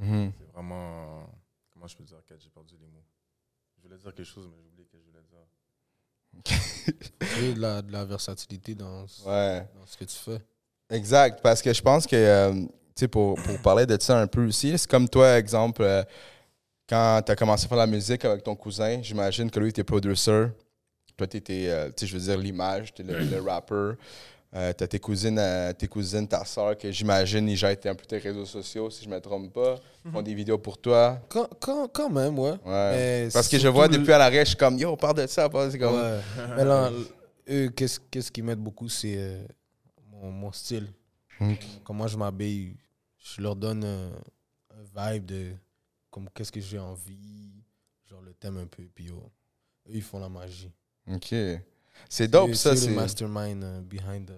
Mhm. 0.00 0.32
c'est 0.38 0.52
vraiment. 0.52 1.26
Comment 1.72 1.86
je 1.86 1.96
peux 1.96 2.04
dire 2.04 2.22
que 2.26 2.34
j'ai 2.38 2.48
perdu 2.50 2.74
les 2.80 2.86
mots? 2.86 3.04
Je 3.76 3.82
voulais 3.82 3.96
dire 3.98 4.12
quelque 4.14 4.24
chose, 4.24 4.46
mais 4.50 4.56
j'ai 4.62 4.68
oublié 4.68 4.86
que 4.86 4.98
je 4.98 5.04
voulais 5.04 5.22
dire. 5.30 5.46
De 7.54 7.60
la, 7.60 7.82
de 7.82 7.92
la 7.92 8.04
versatilité 8.04 8.74
dans, 8.74 9.06
ce- 9.06 9.22
Ouais. 9.26 9.66
dans 9.74 9.86
ce 9.86 9.96
que 9.96 10.04
tu 10.04 10.16
fais? 10.16 10.40
Exact, 10.90 11.40
parce 11.42 11.62
que 11.62 11.72
je 11.72 11.80
pense 11.82 12.06
que, 12.06 12.16
euh, 12.16 12.52
tu 12.54 12.68
sais, 12.96 13.08
pour, 13.08 13.34
pour 13.36 13.60
parler 13.62 13.86
de 13.86 13.96
ça 14.00 14.20
un 14.20 14.26
peu 14.26 14.46
aussi, 14.46 14.76
c'est 14.76 14.88
comme 14.90 15.08
toi, 15.08 15.38
exemple, 15.38 15.82
euh, 15.82 16.02
quand 16.88 17.22
tu 17.24 17.32
as 17.32 17.36
commencé 17.36 17.66
à 17.66 17.68
faire 17.68 17.78
la 17.78 17.86
musique 17.86 18.24
avec 18.24 18.42
ton 18.42 18.56
cousin, 18.56 19.00
j'imagine 19.02 19.50
que 19.50 19.60
lui 19.60 19.68
était 19.70 19.84
producer. 19.84 20.46
Toi, 21.16 21.26
tu 21.26 21.36
étais, 21.36 21.90
tu 21.96 22.00
sais, 22.00 22.06
je 22.06 22.16
veux 22.16 22.22
dire, 22.24 22.38
l'image, 22.38 22.92
tu 22.94 23.02
es 23.02 23.04
le, 23.04 23.18
le 23.24 23.40
rapper. 23.40 23.92
Euh, 24.52 24.72
tu 24.76 24.82
as 24.82 24.88
tes 24.88 24.98
cousines, 24.98 25.38
euh, 25.38 25.72
tes 25.72 25.86
cousines, 25.86 26.26
ta 26.26 26.44
soeur, 26.44 26.76
que 26.76 26.90
j'imagine, 26.90 27.48
ils 27.48 27.56
gèrent 27.56 27.76
un 27.84 27.94
peu 27.94 28.04
tes 28.04 28.18
réseaux 28.18 28.44
sociaux, 28.44 28.90
si 28.90 29.04
je 29.04 29.08
me 29.08 29.20
trompe 29.20 29.52
pas. 29.52 29.76
Ils 30.04 30.10
font 30.10 30.22
des 30.22 30.34
vidéos 30.34 30.58
pour 30.58 30.76
toi. 30.78 31.20
Quand, 31.28 31.48
quand, 31.60 31.86
quand 31.88 32.10
même, 32.10 32.36
ouais. 32.36 33.28
Parce 33.32 33.46
que 33.48 33.58
je 33.58 33.68
vois 33.68 33.86
le- 33.86 33.96
depuis 33.98 34.12
à 34.12 34.18
l'arrêt, 34.18 34.40
je 34.44 34.48
suis 34.50 34.56
comme, 34.56 34.76
yo, 34.76 34.90
on 34.90 34.96
parle 34.96 35.18
de 35.18 35.26
ça. 35.28 35.48
C'est 35.70 35.78
comme, 35.78 35.94
Ouais. 35.94 36.20
Mais 36.56 36.64
là, 36.64 36.90
eux, 37.48 37.68
qu'est-ce 37.70 38.30
qu'ils 38.32 38.42
mettent 38.42 38.58
beaucoup, 38.58 38.88
c'est 38.88 39.14
euh, 39.18 39.44
mon, 40.10 40.32
mon 40.32 40.52
style. 40.52 40.88
Comment 41.84 42.06
je 42.08 42.16
m'habille. 42.18 42.76
Je 43.18 43.40
leur 43.40 43.54
donne 43.54 43.84
un, 43.84 44.10
un 44.76 45.12
vibe 45.12 45.26
de 45.26 45.52
comme 46.10 46.28
qu'est-ce 46.34 46.50
que 46.50 46.60
j'ai 46.60 46.78
envie. 46.78 47.52
Genre 48.10 48.20
le 48.20 48.32
thème 48.34 48.58
un 48.58 48.66
peu. 48.66 48.82
Puis 48.94 49.06
eux, 49.08 49.14
ils 49.88 50.02
font 50.02 50.18
la 50.18 50.28
magie. 50.28 50.70
OK. 51.10 51.34
C'est 52.08 52.28
dope, 52.28 52.54
ça. 52.54 52.70
le 52.70 52.76
C'est 52.76 52.90
mastermind 52.90 53.62
euh, 53.64 53.80
behind 53.82 54.28
the- 54.28 54.32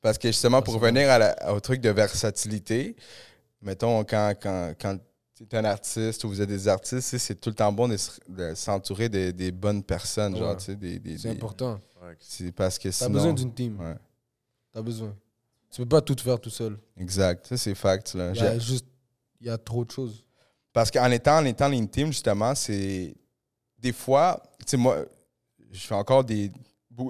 Parce 0.00 0.18
que 0.18 0.28
justement, 0.28 0.62
pour 0.62 0.74
revenir 0.74 1.08
à 1.10 1.18
la- 1.18 1.52
au 1.52 1.60
truc 1.60 1.80
de 1.80 1.90
versatilité, 1.90 2.94
mettons, 3.62 4.04
quand, 4.04 4.34
quand, 4.40 4.72
quand 4.80 4.98
tu 5.34 5.44
es 5.44 5.54
un 5.56 5.64
artiste 5.64 6.22
ou 6.24 6.28
vous 6.28 6.40
êtes 6.40 6.48
des 6.48 6.68
artistes, 6.68 7.16
c'est 7.18 7.40
tout 7.40 7.50
le 7.50 7.54
temps 7.56 7.72
bon 7.72 7.88
de 7.88 7.96
se- 7.96 8.20
de 8.28 8.54
s'entourer 8.54 9.08
des, 9.08 9.32
des 9.32 9.50
bonnes 9.52 9.82
personnes. 9.82 10.36
Genre, 10.36 10.50
Ouais. 10.50 10.56
tu 10.56 10.64
sais, 10.64 10.76
des, 10.76 10.98
des- 10.98 11.18
C'est 11.18 11.28
des- 11.30 11.34
important. 11.36 11.78
C'est 12.20 12.52
parce 12.52 12.78
que 12.78 12.88
T'as 12.88 12.92
sinon. 12.92 13.10
besoin 13.10 13.32
d'une 13.32 13.52
team. 13.52 13.78
Ouais, 13.80 13.94
T'as 14.72 14.82
besoin. 14.82 15.14
Tu 15.70 15.82
peux 15.82 15.88
pas 15.88 16.00
tout 16.00 16.16
faire 16.22 16.40
tout 16.40 16.50
seul. 16.50 16.78
exact. 16.96 17.46
Ça, 17.48 17.56
c'est 17.56 17.74
fact. 17.74 18.14
Là. 18.14 18.30
Il 18.34 18.40
y 18.40 18.46
a 18.46 18.58
juste, 18.58 18.86
il 19.40 19.46
y 19.48 19.50
a 19.50 19.58
trop 19.58 19.84
de 19.84 19.90
choses. 19.90 20.24
Parce 20.72 20.90
qu'en 20.90 21.10
étant, 21.10 21.38
en 21.38 21.44
étant 21.44 21.68
l'intime, 21.68 22.08
justement, 22.08 22.54
c'est. 22.54 23.14
Des 23.78 23.92
fois, 23.92 24.42
tu 24.60 24.64
sais, 24.68 24.76
moi, 24.76 25.04
je 25.72 25.80
fais 25.80 25.94
encore 25.94 26.24
des. 26.24 26.50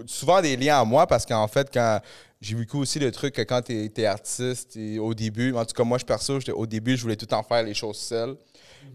Souvent 0.07 0.41
des 0.43 0.57
liens 0.57 0.81
à 0.81 0.85
moi 0.85 1.07
parce 1.07 1.25
qu'en 1.27 1.49
fait, 1.49 1.71
quand. 1.73 2.01
J'ai 2.41 2.55
vécu 2.55 2.77
aussi 2.77 3.01
le 3.01 3.11
truc 3.11 3.35
que 3.35 3.43
quand 3.43 3.63
tu 3.63 3.91
es, 3.97 4.07
artiste, 4.07 4.77
et 4.77 5.01
au 5.01 5.13
début, 5.13 5.53
en 5.55 5.65
tout 5.65 5.75
cas, 5.75 5.83
moi, 5.83 5.99
je 5.99 6.05
perso, 6.05 6.39
au 6.55 6.67
début, 6.67 6.97
je 6.97 7.03
voulais 7.03 7.17
tout 7.17 7.35
en 7.35 7.43
faire 7.43 7.65
les 7.65 7.75
choses 7.75 7.97
seul. 7.99 8.37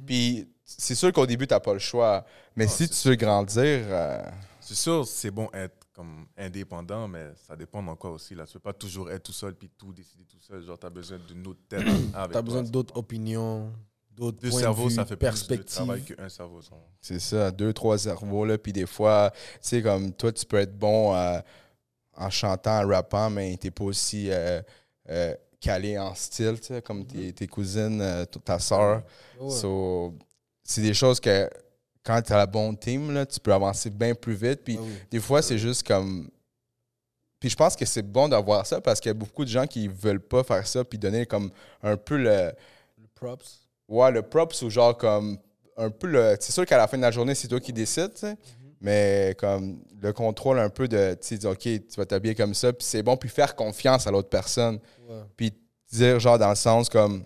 Puis, 0.05 0.47
c'est 0.63 0.95
sûr 0.95 1.11
qu'au 1.11 1.25
début, 1.25 1.45
tu 1.45 1.53
pas 1.59 1.73
le 1.73 1.79
choix. 1.79 2.25
Mais 2.55 2.65
Ah, 2.65 2.69
si 2.69 2.87
tu 2.87 3.09
veux 3.09 3.15
grandir. 3.15 3.81
euh, 3.89 4.23
C'est 4.61 4.75
sûr, 4.75 5.05
c'est 5.05 5.29
bon 5.29 5.49
être 5.53 5.75
comme 5.93 6.25
indépendant, 6.37 7.07
mais 7.07 7.31
ça 7.47 7.55
dépend 7.55 7.83
quoi 7.95 8.11
aussi. 8.11 8.33
Là. 8.33 8.45
Tu 8.47 8.53
peux 8.53 8.59
pas 8.59 8.73
toujours 8.73 9.11
être 9.11 9.23
tout 9.23 9.33
seul 9.33 9.55
puis 9.55 9.69
tout 9.77 9.91
décider 9.91 10.23
tout 10.23 10.39
seul. 10.39 10.63
Genre, 10.63 10.79
tu 10.79 10.85
as 10.85 10.89
besoin 10.89 11.19
d'une 11.19 11.45
autre 11.45 11.59
tête 11.67 11.81
avec 12.13 12.31
T'as 12.31 12.41
besoin 12.41 12.63
d'autres 12.63 12.95
opinions, 12.97 13.71
d'autres 14.15 14.39
Deux 14.41 14.51
cerveaux, 14.51 14.85
de 14.85 14.89
vue, 14.89 14.95
ça 14.95 15.05
fait 15.05 15.15
plus 15.15 15.47
de 15.47 15.55
travail 15.57 16.01
qu'un 16.03 16.29
cerveau. 16.29 16.59
C'est 17.01 17.19
ça, 17.19 17.51
deux, 17.51 17.73
trois 17.73 17.97
cerveaux, 17.97 18.45
là. 18.45 18.57
Puis 18.57 18.73
des 18.73 18.85
fois, 18.85 19.31
tu 19.31 19.59
sais, 19.61 19.81
comme 19.81 20.13
toi, 20.13 20.31
tu 20.31 20.45
peux 20.45 20.57
être 20.57 20.77
bon 20.77 21.15
euh, 21.15 21.39
en 22.15 22.29
chantant, 22.29 22.83
en 22.83 22.87
rappant, 22.87 23.29
mais 23.29 23.55
t'es 23.57 23.71
pas 23.71 23.83
aussi 23.83 24.29
euh, 24.29 24.61
euh, 25.09 25.35
calé 25.59 25.97
en 25.97 26.13
style, 26.13 26.59
tu 26.59 26.67
sais, 26.67 26.81
comme 26.81 27.05
tes, 27.05 27.33
tes 27.33 27.47
cousines, 27.47 28.01
euh, 28.01 28.25
ta 28.25 28.59
soeur. 28.59 29.03
Ouais. 29.39 29.49
So, 29.49 30.13
c'est 30.63 30.81
des 30.81 30.93
choses 30.93 31.19
que 31.19 31.49
quand 32.03 32.21
tu 32.21 32.33
as 32.33 32.37
la 32.37 32.45
bonne 32.45 32.77
team, 32.77 33.13
là, 33.13 33.25
tu 33.25 33.39
peux 33.39 33.53
avancer 33.53 33.89
bien 33.89 34.13
plus 34.13 34.35
vite. 34.35 34.61
Puis 34.63 34.77
oui. 34.77 34.93
des 35.09 35.19
fois, 35.19 35.41
c'est 35.41 35.57
juste 35.57 35.87
comme. 35.87 36.29
Puis 37.39 37.49
je 37.49 37.55
pense 37.55 37.75
que 37.75 37.85
c'est 37.85 38.01
bon 38.01 38.29
d'avoir 38.29 38.65
ça 38.65 38.79
parce 38.79 38.99
qu'il 39.01 39.09
y 39.09 39.11
a 39.11 39.15
beaucoup 39.15 39.43
de 39.43 39.49
gens 39.49 39.67
qui 39.67 39.87
veulent 39.87 40.21
pas 40.21 40.43
faire 40.43 40.65
ça, 40.65 40.83
puis 40.83 40.97
donner 40.97 41.25
comme 41.25 41.49
un 41.81 41.97
peu 41.97 42.17
le. 42.17 42.51
Le 42.97 43.07
props. 43.15 43.62
Ouais, 43.87 44.11
le 44.11 44.21
props 44.21 44.61
ou 44.61 44.69
genre 44.69 44.97
comme 44.97 45.37
un 45.77 45.89
peu 45.89 46.07
le. 46.07 46.35
C'est 46.39 46.51
sûr 46.51 46.65
qu'à 46.65 46.77
la 46.77 46.87
fin 46.87 46.97
de 46.97 47.01
la 47.01 47.11
journée, 47.11 47.35
c'est 47.35 47.47
toi 47.47 47.59
qui 47.59 47.73
décides, 47.73 48.13
tu 48.13 48.21
sais. 48.21 48.37
Mais 48.79 49.35
comme 49.37 49.81
le 50.01 50.11
contrôle 50.11 50.59
un 50.59 50.69
peu 50.69 50.87
de, 50.89 51.13
tu 51.13 51.27
sais, 51.27 51.37
dire, 51.37 51.51
OK, 51.51 51.59
tu 51.59 51.81
vas 51.95 52.05
t'habiller 52.05 52.35
comme 52.35 52.53
ça, 52.53 52.73
puis 52.73 52.85
c'est 52.85 53.01
bon, 53.01 53.15
puis 53.15 53.29
faire 53.29 53.55
confiance 53.55 54.05
à 54.07 54.11
l'autre 54.11 54.27
personne. 54.29 54.79
Ouais. 55.07 55.21
Puis 55.37 55.53
dire, 55.91 56.19
genre, 56.19 56.37
dans 56.37 56.49
le 56.49 56.55
sens 56.55 56.89
comme, 56.89 57.23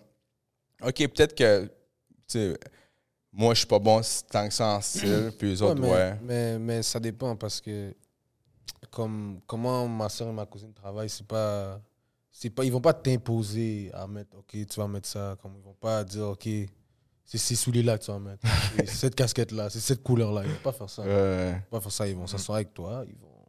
OK, 0.83 0.95
peut-être 0.95 1.33
que, 1.35 1.65
tu 1.65 1.71
sais, 2.27 2.57
moi, 3.33 3.55
je 3.55 3.59
suis 3.59 3.67
pas 3.67 3.79
bon 3.79 4.01
tant 4.29 4.47
que 4.47 4.53
ça 4.53 4.67
en 4.75 4.81
style, 4.81 5.31
puis 5.39 5.49
les 5.49 5.61
Ouais, 5.63 5.69
autres, 5.69 5.81
mais, 5.81 5.91
ouais. 5.91 6.13
Mais, 6.21 6.59
mais 6.59 6.83
ça 6.83 6.99
dépend 6.99 7.35
parce 7.35 7.59
que 7.59 7.93
comme 8.91 9.39
comment 9.47 9.87
ma 9.87 10.09
soeur 10.09 10.29
et 10.29 10.33
ma 10.33 10.45
cousine 10.45 10.73
travaillent, 10.73 11.09
c'est 11.09 11.25
pas. 11.25 11.79
C'est 12.39 12.51
pas, 12.51 12.63
ils 12.63 12.71
vont 12.71 12.81
pas 12.81 12.93
t'imposer 12.93 13.89
à 13.95 14.05
mettre, 14.05 14.37
OK, 14.37 14.51
tu 14.51 14.79
vas 14.79 14.87
mettre 14.87 15.07
ça. 15.07 15.35
Comme 15.41 15.55
ils 15.55 15.63
vont 15.63 15.73
pas 15.73 16.03
dire, 16.03 16.25
OK, 16.27 16.47
c'est 17.25 17.37
ces 17.39 17.55
souliers-là 17.55 17.97
que 17.97 18.03
tu 18.05 18.11
vas 18.11 18.19
mettre. 18.19 18.45
C'est 18.77 18.85
cette 18.87 19.15
casquette-là, 19.15 19.71
c'est 19.71 19.79
cette 19.79 20.03
couleur-là. 20.03 20.43
Ils 20.45 20.51
vont 20.51 20.59
pas 20.61 20.71
faire 20.71 20.87
ça. 20.89 21.01
Ils 21.03 21.09
Euh, 21.09 21.51
vont 21.53 21.61
pas 21.71 21.81
faire 21.81 21.91
ça. 21.91 22.07
Ils 22.07 22.15
vont 22.15 22.27
s'asseoir 22.27 22.57
avec 22.57 22.75
toi. 22.75 23.03
Ils 23.07 23.17
vont 23.17 23.43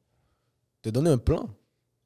te 0.80 0.88
donner 0.88 1.10
un 1.10 1.18
plan. 1.18 1.46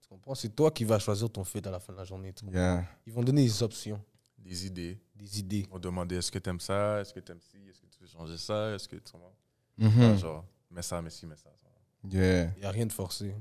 Tu 0.03 0.09
comprends? 0.09 0.35
C'est 0.35 0.49
toi 0.55 0.73
qui 0.73 0.83
vas 0.85 0.99
choisir 0.99 1.31
ton 1.31 1.45
fit 1.45 1.63
à 1.65 1.71
la 1.71 1.79
fin 1.79 1.93
de 1.93 1.99
la 1.99 2.05
journée. 2.05 2.33
tu 2.33 2.45
comprends? 2.45 2.59
yeah. 2.59 2.85
Ils 3.07 3.13
vont 3.13 3.23
donner 3.23 3.45
des 3.45 3.63
options, 3.63 4.03
Des 4.37 4.67
idées. 4.67 4.99
des 5.15 5.39
idées. 5.39 5.67
On 5.71 5.79
demander 5.79 6.17
est-ce 6.17 6.33
que 6.33 6.41
tu 6.41 6.51
aimes 6.51 6.59
ça? 6.61 7.01
Est-ce 7.01 7.15
que 7.15 7.21
tu 7.21 7.31
aimes 7.31 7.41
ci? 7.41 7.59
Est-ce 7.71 7.81
que 7.81 7.87
tu 7.87 8.01
veux 8.01 8.09
changer 8.09 8.37
ça? 8.39 8.75
Est-ce 8.75 8.89
que 8.89 8.97
tu 8.97 9.13
vois 9.17 9.33
Mhm. 9.79 10.19
Genre, 10.19 10.45
mets 10.69 10.83
ça, 10.83 11.01
mets 11.01 11.11
ci, 11.11 11.27
mets 11.27 11.37
ça. 11.37 11.49
Yeah. 12.11 12.51
Il 12.57 12.61
n'y 12.61 12.65
a 12.67 12.71
rien 12.73 12.87
de 12.87 12.93
forcé. 12.93 13.35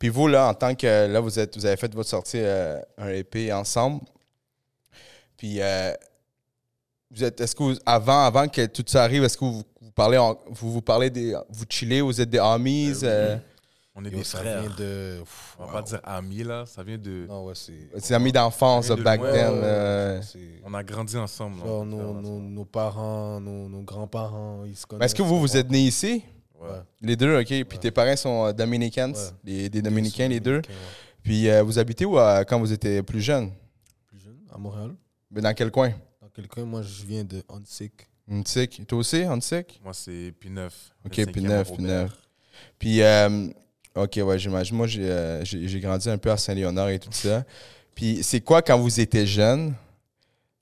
Puis 0.00 0.08
vous, 0.08 0.26
là, 0.26 0.48
en 0.48 0.54
tant 0.54 0.74
que. 0.74 1.06
Là, 1.06 1.20
vous, 1.20 1.38
êtes, 1.38 1.56
vous 1.56 1.64
avez 1.66 1.76
fait 1.76 1.94
votre 1.94 2.08
sortie 2.08 2.38
euh, 2.40 2.80
un 2.98 3.10
EP 3.10 3.52
ensemble. 3.52 4.00
Puis, 5.36 5.60
euh, 5.60 5.92
vous 7.10 7.22
êtes. 7.22 7.40
Est-ce 7.40 7.54
que 7.54 7.62
vous, 7.62 7.74
avant, 7.86 8.24
avant 8.24 8.48
que 8.48 8.64
tout 8.66 8.84
ça 8.86 9.04
arrive, 9.04 9.22
est-ce 9.24 9.36
que 9.36 9.44
vous, 9.44 9.62
vous 9.80 9.90
parlez. 9.92 10.16
en- 10.18 10.38
vous 10.48 10.72
vous 10.72 10.80
parlez 10.82 11.10
des. 11.10 11.36
Vous 11.50 11.64
chillez, 11.68 12.00
vous 12.00 12.18
êtes 12.20 12.30
des 12.30 12.38
homies? 12.38 12.88
Ben 12.92 12.94
oui. 12.94 13.00
euh, 13.04 13.36
On 13.94 14.04
est 14.06 14.10
Yo, 14.10 14.18
des 14.18 14.24
ça 14.24 14.38
frères. 14.38 14.62
vient 14.62 14.70
de. 14.78 15.18
pff, 15.20 15.56
On 15.58 15.64
va 15.64 15.66
wow. 15.68 15.72
pas 15.74 15.82
dire 15.82 16.00
amis, 16.04 16.44
là. 16.44 16.64
Ça 16.64 16.82
vient 16.82 16.96
de. 16.96 17.26
Non, 17.28 17.44
ouais, 17.44 17.54
c'est. 17.54 17.90
C'est 17.98 18.14
amis 18.14 18.32
d'enfance, 18.32 18.86
Ça 18.86 18.94
vient 18.94 19.00
de 19.00 19.04
back 19.04 19.20
loin, 19.20 19.32
then. 19.32 19.52
Ouais, 19.52 19.60
euh. 19.64 20.20
On 20.64 20.72
a 20.72 20.82
grandi 20.82 21.16
ensemble. 21.18 21.58
là. 21.60 21.66
Genre 21.66 21.84
nos, 21.84 21.96
faire 21.98 22.06
nos, 22.06 22.18
ensemble. 22.20 22.42
nos 22.48 22.64
parents, 22.64 23.40
nos, 23.40 23.68
nos 23.68 23.82
grands-parents, 23.82 24.62
ils 24.66 24.76
se 24.76 24.86
connaissent. 24.86 25.00
Mais 25.00 25.06
est-ce 25.06 25.14
que 25.14 25.22
vous, 25.22 25.38
vous 25.40 25.56
êtes 25.58 25.70
nés 25.70 25.80
ici? 25.80 26.22
Les 27.00 27.16
deux, 27.16 27.38
OK. 27.40 27.46
Puis 27.64 27.78
tes 27.78 27.90
parents 27.90 28.16
sont 28.16 28.46
euh, 28.46 28.52
Dominicans, 28.52 29.12
Ouais. 29.12 29.30
les- 29.44 29.68
des 29.70 29.82
Dominicains, 29.82 30.28
les 30.28 30.40
deux. 30.40 30.60
Puis 31.22 31.48
euh, 31.48 31.62
vous 31.62 31.78
habitez 31.78 32.04
où 32.04 32.18
euh, 32.18 32.44
quand 32.44 32.58
vous 32.58 32.72
étiez 32.72 33.02
plus 33.02 33.20
jeune? 33.20 33.50
Plus 34.06 34.18
jeune, 34.20 34.38
à 34.52 34.58
Montréal. 34.58 34.94
Mais 35.30 35.40
Dans 35.40 35.54
quel 35.54 35.70
coin? 35.70 35.92
Dans 36.20 36.28
quelqu'un, 36.28 36.64
moi, 36.64 36.82
je 36.82 37.04
viens 37.04 37.24
de 37.24 37.42
Huntsic. 37.48 37.92
Antique. 38.30 38.82
Toi 38.86 38.98
aussi, 38.98 39.24
Antique? 39.26 39.80
Moi, 39.82 39.92
c'est 39.92 40.32
P9. 40.40 40.66
OK, 40.68 40.72
le 41.04 41.10
puis 41.10 41.24
cinquième 41.24 41.44
neuf, 41.46 41.60
à 41.60 41.64
puis 41.74 41.82
Robert. 41.82 42.02
neuf. 42.02 42.12
Puis, 42.78 43.02
euh, 43.02 43.48
OK, 43.96 44.20
ouais, 44.22 44.38
j'imagine. 44.38 44.76
Moi, 44.76 44.86
euh, 44.98 45.40
j'ai 45.44 45.80
grandi 45.80 46.08
un 46.08 46.18
peu 46.18 46.30
à 46.30 46.36
Saint-Léonard 46.36 46.90
et 46.90 46.98
tout 47.00 47.10
ça. 47.12 47.44
Puis, 47.94 48.22
c'est 48.22 48.40
quoi 48.40 48.62
quand 48.62 48.78
vous 48.78 49.00
étiez 49.00 49.26
jeune? 49.26 49.74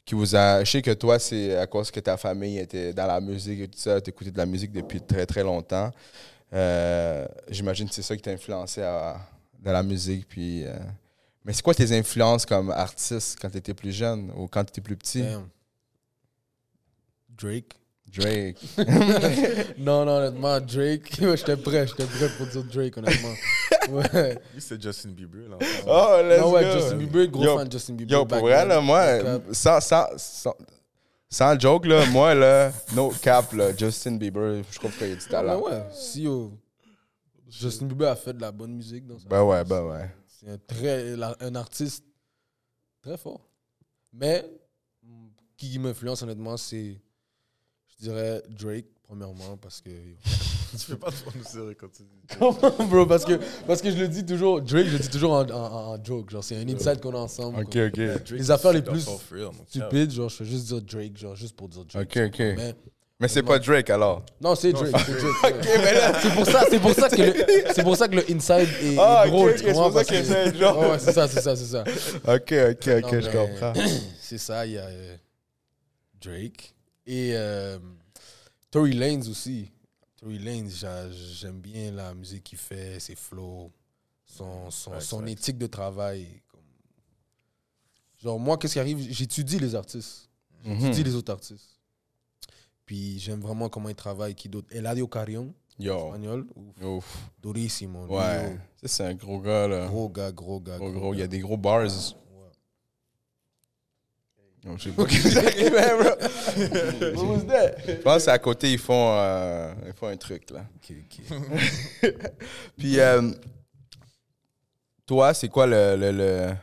Qui 0.09 0.15
vous 0.15 0.35
a. 0.35 0.65
Je 0.65 0.71
sais 0.71 0.81
que 0.81 0.93
toi, 0.93 1.19
c'est 1.19 1.55
à 1.59 1.67
cause 1.67 1.91
que 1.91 2.01
ta 2.01 2.17
famille 2.17 2.59
était 2.59 2.95
dans 2.95 3.07
la 3.07 3.21
musique 3.21 3.61
et 3.61 3.69
tout 3.69 3.79
ça, 3.79 4.01
tu 4.01 4.11
de 4.11 4.39
la 4.39 4.47
musique 4.47 4.73
depuis 4.73 5.03
très, 5.03 5.27
très 5.27 5.43
longtemps. 5.43 5.91
Euh, 6.55 7.29
j'imagine 7.51 7.87
que 7.87 7.95
c'est 7.95 8.01
ça 8.01 8.17
qui 8.17 8.23
t'a 8.23 8.31
influencé 8.31 8.81
dans 8.81 9.73
la 9.73 9.83
musique. 9.83 10.27
Puis, 10.27 10.65
euh, 10.65 10.79
mais 11.45 11.53
c'est 11.53 11.61
quoi 11.61 11.75
tes 11.75 11.93
influences 11.93 12.47
comme 12.47 12.71
artiste 12.71 13.39
quand 13.39 13.51
tu 13.51 13.59
étais 13.59 13.75
plus 13.75 13.93
jeune 13.93 14.33
ou 14.35 14.49
quand 14.49 14.65
tu 14.65 14.71
étais 14.71 14.81
plus 14.81 14.97
petit? 14.97 15.25
Drake. 17.29 17.78
Drake. 18.17 18.57
non, 19.79 20.05
non, 20.05 20.13
honnêtement, 20.19 20.61
Drake. 20.61 21.19
Ouais, 21.21 21.37
j'étais 21.37 21.57
prêt, 21.57 21.87
j'étais 21.87 22.05
prêt 22.05 22.29
pour 22.37 22.47
dire 22.47 22.65
Drake, 22.65 22.97
honnêtement. 22.97 23.35
Ouais. 23.91 24.39
C'est 24.59 24.83
Justin 24.83 25.11
Bieber. 25.11 25.49
Là. 25.49 25.57
Oh, 25.87 26.19
let's 26.23 26.41
non, 26.41 26.51
ouais, 26.53 26.63
go. 26.63 26.73
Justin 26.73 26.97
Bieber, 26.99 27.27
gros 27.29 27.43
Yo, 27.43 27.57
fan 27.57 27.67
de 27.67 27.73
Justin 27.73 27.95
Bieber. 27.95 28.19
Yo, 28.19 28.27
pour 28.27 28.41
vrai, 28.41 28.67
là, 28.67 28.83
moi, 28.83 29.17
No 29.23 29.23
cap. 29.39 29.43
sans, 29.53 29.81
sans, 29.81 30.07
sans, 30.19 30.55
sans 31.31 31.59
joke, 31.59 31.87
là, 31.87 32.05
moi, 32.11 32.35
là, 32.35 32.71
no 32.95 33.09
cap, 33.23 33.51
là, 33.55 33.75
Justin 33.75 34.17
Bieber, 34.17 34.63
je 34.71 34.79
trouve 34.79 34.93
qu'il 34.93 35.09
y 35.09 35.13
a 35.13 35.15
du 35.15 35.23
Ouais, 35.23 35.29
talent. 35.31 35.61
ouais, 35.63 35.83
si 35.95 36.25
yo, 36.25 36.53
Justin 37.49 37.87
Bieber 37.87 38.11
a 38.11 38.17
fait 38.17 38.35
de 38.35 38.43
la 38.43 38.53
bonne 38.53 38.75
musique 38.75 39.07
dans 39.07 39.19
sa 39.19 39.27
Ben 39.27 39.43
ouais, 39.43 39.65
ben 39.65 39.83
ouais. 39.85 40.11
C'est 40.27 40.51
un, 40.51 40.59
très, 40.59 41.15
un 41.41 41.55
artiste 41.55 42.05
très 43.01 43.17
fort. 43.17 43.41
Mais 44.13 44.45
qui 45.57 45.79
m'influence 45.79 46.23
honnêtement, 46.23 46.59
c'est, 46.59 47.01
je 47.99 48.05
dirais, 48.05 48.43
Drake, 48.49 48.87
premièrement, 49.07 49.57
parce 49.61 49.81
que. 49.81 49.91
tu 50.71 50.77
fais 50.79 50.97
pas 50.97 51.11
trop 51.11 51.31
nous 51.35 51.45
serrer 51.45 51.75
quand 51.75 51.89
tu 51.89 52.03
dis. 52.03 52.37
Comment, 52.39 52.87
bro? 52.89 53.07
Parce 53.07 53.25
que, 53.25 53.39
parce 53.67 53.81
que 53.83 53.91
je 53.91 53.97
le 53.97 54.09
dis 54.09 54.25
toujours, 54.25 54.61
Drake, 54.61 54.87
je 54.87 54.93
le 54.93 54.99
dis 54.99 55.09
toujours 55.09 55.33
en, 55.33 55.49
en- 55.51 55.95
en 55.95 56.05
joke. 56.05 56.31
Genre, 56.31 56.45
c'est 56.45 56.57
un 56.57 56.69
inside 56.69 57.01
qu'on 57.01 57.15
a 57.15 57.19
ensemble. 57.19 57.61
Ok, 57.63 57.73
quoi. 57.73 58.15
ok. 58.17 58.31
Les 58.31 58.51
affaires 58.51 58.73
les 58.73 58.83
plus 58.83 59.09
Stupides, 59.67 60.11
genre, 60.13 60.29
je 60.29 60.37
fais 60.37 60.45
juste 60.45 60.67
dire 60.67 60.83
Drake, 60.83 61.17
genre, 61.17 61.35
juste 61.37 61.57
pour 61.57 61.69
dire 61.69 61.85
Drake. 61.85 62.09
Ok, 62.17 62.23
ok. 62.27 62.39
Mais, 62.39 62.75
Mais 63.21 63.29
c'est 63.29 63.43
pas 63.43 63.59
Drake 63.59 63.91
alors? 63.91 64.23
non, 64.41 64.55
c'est 64.55 64.73
Drake. 64.73 64.95
c'est. 65.05 65.13
C'est 66.23 66.35
pour 66.35 66.47
ça, 66.47 66.65
c'est 66.71 66.79
pour 66.81 66.93
ça 66.93 67.09
que 67.09 67.23
le, 67.23 67.35
c'est 67.75 67.83
pour 67.83 67.97
ça 67.97 68.07
que 68.09 68.15
le 68.17 68.31
inside 68.31 68.69
est, 68.83 68.95
est 68.95 68.97
Ah, 68.99 69.25
ok, 69.25 69.31
drôle. 69.33 69.51
ok, 69.51 69.57
tu 69.57 69.61
c'est 69.63 69.67
comprends? 69.73 69.91
pour 69.91 69.99
ça 70.01 70.05
que- 70.05 70.59
genre. 70.59 70.79
Ouais, 70.91 70.99
c'est 70.99 71.13
ça, 71.13 71.27
c'est 71.29 71.41
ça, 71.41 71.57
c'est 71.57 71.65
ça. 71.65 71.85
Ok, 72.29 72.53
ok, 72.53 72.89
ok, 73.05 73.13
Non, 73.13 73.21
je 73.21 73.31
comprends. 73.31 73.73
C'est 74.21 74.39
ça, 74.39 74.67
il 74.67 74.73
y 74.73 74.79
a 74.79 74.83
euh, 74.85 75.17
Drake 76.21 76.75
et 77.09 77.31
euh, 77.35 77.79
Tory 78.71 78.93
Lanez 78.93 79.29
aussi. 79.29 79.71
Tory 80.17 80.39
Lanez, 80.39 80.71
j'a- 80.71 81.11
j'aime 81.11 81.61
bien 81.61 81.91
la 81.93 82.13
musique 82.15 82.45
qu'il 82.45 82.59
fait, 82.59 83.01
ses 83.01 83.15
flows, 83.15 83.73
son, 84.25 84.71
son, 84.71 84.93
Ouais, 84.93 85.01
son 85.01 85.23
exact. 85.27 85.41
éthique 85.41 85.59
de 85.59 85.67
travail. 85.67 86.27
comme- 86.51 86.61
Genre, 88.23 88.39
moi, 88.39 88.59
qu'est-ce 88.59 88.75
qui 88.75 88.81
arrive? 88.81 88.99
J'étudie 89.11 89.59
les 89.59 89.75
artistes. 89.75 90.29
Mhm. 90.65 90.81
J'étudie 90.81 91.05
les 91.05 91.15
autres 91.15 91.33
artistes. 91.33 91.79
Puis 92.85 93.19
j'aime 93.19 93.41
vraiment 93.41 93.69
comment 93.69 93.89
ils 93.89 93.95
travaillent. 93.95 94.35
Qui 94.35 94.49
d'autre? 94.49 94.69
Eladio 94.75 95.07
Carrion, 95.07 95.55
espagnol. 95.79 96.47
Ouf, 96.57 96.85
Ouf. 96.85 97.31
Durissimo. 97.43 98.07
Ouais. 98.07 98.59
c'est 98.85 99.05
un 99.05 99.15
gros 99.15 99.41
gars, 99.41 99.69
là. 99.69 99.87
Gros 99.87 100.09
gars, 100.09 100.33
gros 100.33 100.61
gars. 100.61 100.79
Gros, 100.79 100.91
gros. 100.91 101.15
Il 101.15 101.21
y 101.21 101.23
a 101.23 101.27
des 101.27 101.39
gros 101.41 101.57
bars. 101.57 101.87
Non, 104.65 104.77
je 104.77 104.85
sais 104.85 104.91
pas. 104.91 105.05
Je 107.87 108.03
pense 108.03 108.25
qu'à 108.25 108.39
côté, 108.39 108.73
ils 108.73 108.79
font, 108.79 109.13
euh, 109.17 109.73
ils 109.87 109.93
font 109.93 110.09
un 110.09 110.17
truc, 110.17 110.51
là. 110.51 110.65
Ok, 110.77 110.97
ok. 110.99 112.13
Puis, 112.77 112.99
euh, 113.01 113.31
toi, 115.07 115.33
c'est 115.35 115.49
quoi 115.49 115.67
le, 115.67 115.97
le- 115.97 116.13
le- 116.13 116.55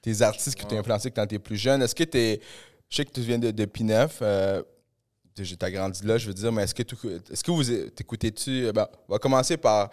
tes 0.00 0.20
artistes 0.22 0.56
qui 0.58 0.66
t'ont 0.66 0.78
influencé 0.78 1.10
quand 1.10 1.26
t'es 1.26 1.38
plus 1.38 1.56
jeune? 1.56 1.82
Est-ce 1.82 1.94
que 1.94 2.04
t'es. 2.04 2.40
Je 2.88 2.96
sais 2.96 3.04
que 3.04 3.12
tu 3.12 3.20
viens 3.20 3.38
de, 3.38 3.50
de 3.50 3.64
P9. 3.64 4.10
Euh, 4.22 4.62
t'as 5.58 5.70
grandi 5.70 6.04
là, 6.06 6.18
je 6.18 6.26
veux 6.26 6.34
dire, 6.34 6.52
mais 6.52 6.64
est-ce 6.64 6.74
que, 6.74 6.82
tu- 6.82 6.96
est-ce 7.30 7.42
que 7.44 7.50
vous 7.50 7.64
t'écoutais-tu. 7.90 8.66
euh, 8.66 8.72
Ben, 8.72 8.86
on 9.08 9.12
va 9.12 9.18
commencer 9.18 9.56
par 9.56 9.90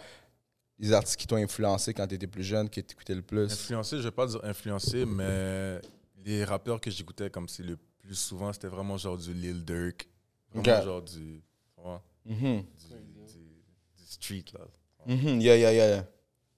les 0.78 0.92
artistes 0.92 1.16
qui 1.16 1.26
t'ont 1.26 1.36
influencé 1.36 1.94
quand 1.94 2.06
t'étais 2.06 2.26
plus 2.26 2.42
jeune, 2.44 2.68
qui 2.68 2.82
t'écoutaient 2.82 3.14
le 3.14 3.22
plus. 3.22 3.44
Influencé, 3.52 3.98
je 3.98 4.02
vais 4.02 4.10
pas 4.10 4.26
dire 4.26 4.40
influencé, 4.42 5.04
mais 5.06 5.80
les 6.24 6.44
rappeurs 6.44 6.80
que 6.80 6.90
j'écoutais 6.90 7.30
comme 7.30 7.48
c'est 7.48 7.62
le 7.62 7.76
plus 7.98 8.14
souvent, 8.14 8.52
c'était 8.52 8.68
vraiment 8.68 8.96
genre 8.96 9.16
du 9.18 9.32
Lil 9.32 9.64
Durk. 9.64 10.08
Vraiment 10.52 10.82
genre 10.82 11.02
du, 11.02 11.42
ouais, 11.78 11.98
Mhm. 12.24 12.62
du, 12.62 12.88
du- 13.32 13.62
du 13.96 14.04
street, 14.06 14.44
là. 14.54 14.66
Mhm, 15.06 15.40
Yeah, 15.40 15.56
yeah, 15.56 15.72
yeah. 15.72 16.06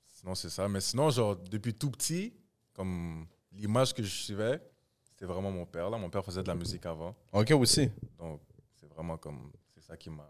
Sinon, 0.06 0.34
c'est 0.34 0.50
ça. 0.50 0.68
Mais 0.68 0.80
sinon, 0.80 1.10
genre, 1.10 1.36
depuis 1.36 1.74
tout 1.74 1.90
petit, 1.90 2.32
comme 2.72 3.26
l'image 3.52 3.92
que 3.94 4.02
je 4.02 4.08
suivais, 4.08 4.60
c'était 5.04 5.26
vraiment 5.26 5.50
mon 5.50 5.66
père. 5.66 5.90
Là. 5.90 5.98
Mon 5.98 6.10
père 6.10 6.24
faisait 6.24 6.42
de 6.42 6.48
la 6.48 6.54
musique 6.54 6.84
avant. 6.86 7.14
Ok, 7.32 7.50
aussi. 7.52 7.90
Donc, 8.18 8.40
c'est 8.80 8.86
vraiment 8.88 9.16
comme. 9.16 9.52
C'est 9.74 9.82
ça 9.82 9.96
qui 9.96 10.10
m'a. 10.10 10.28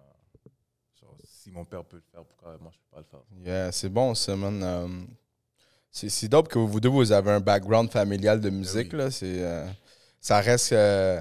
Genre, 1.00 1.16
si 1.24 1.50
mon 1.50 1.64
père 1.64 1.84
peut 1.84 1.96
le 1.96 2.02
faire, 2.10 2.24
pourquoi 2.24 2.56
moi 2.58 2.70
je 2.72 2.78
peux 2.78 2.90
pas 2.90 2.98
le 2.98 3.04
faire? 3.04 3.20
Yeah, 3.44 3.72
c'est 3.72 3.88
bon, 3.88 4.14
ça, 4.14 4.36
man. 4.36 4.62
Euh, 4.62 5.04
c'est, 5.92 6.08
c'est 6.08 6.28
dope 6.28 6.48
que 6.48 6.58
vous 6.58 6.80
deux, 6.80 6.88
vous 6.88 7.12
avez 7.12 7.30
un 7.30 7.40
background 7.40 7.90
familial 7.90 8.40
de 8.40 8.50
musique, 8.50 8.88
oui. 8.92 8.98
là. 8.98 9.10
C'est, 9.10 9.42
euh, 9.42 9.66
ça 10.20 10.40
reste... 10.40 10.72
euh, 10.72 11.20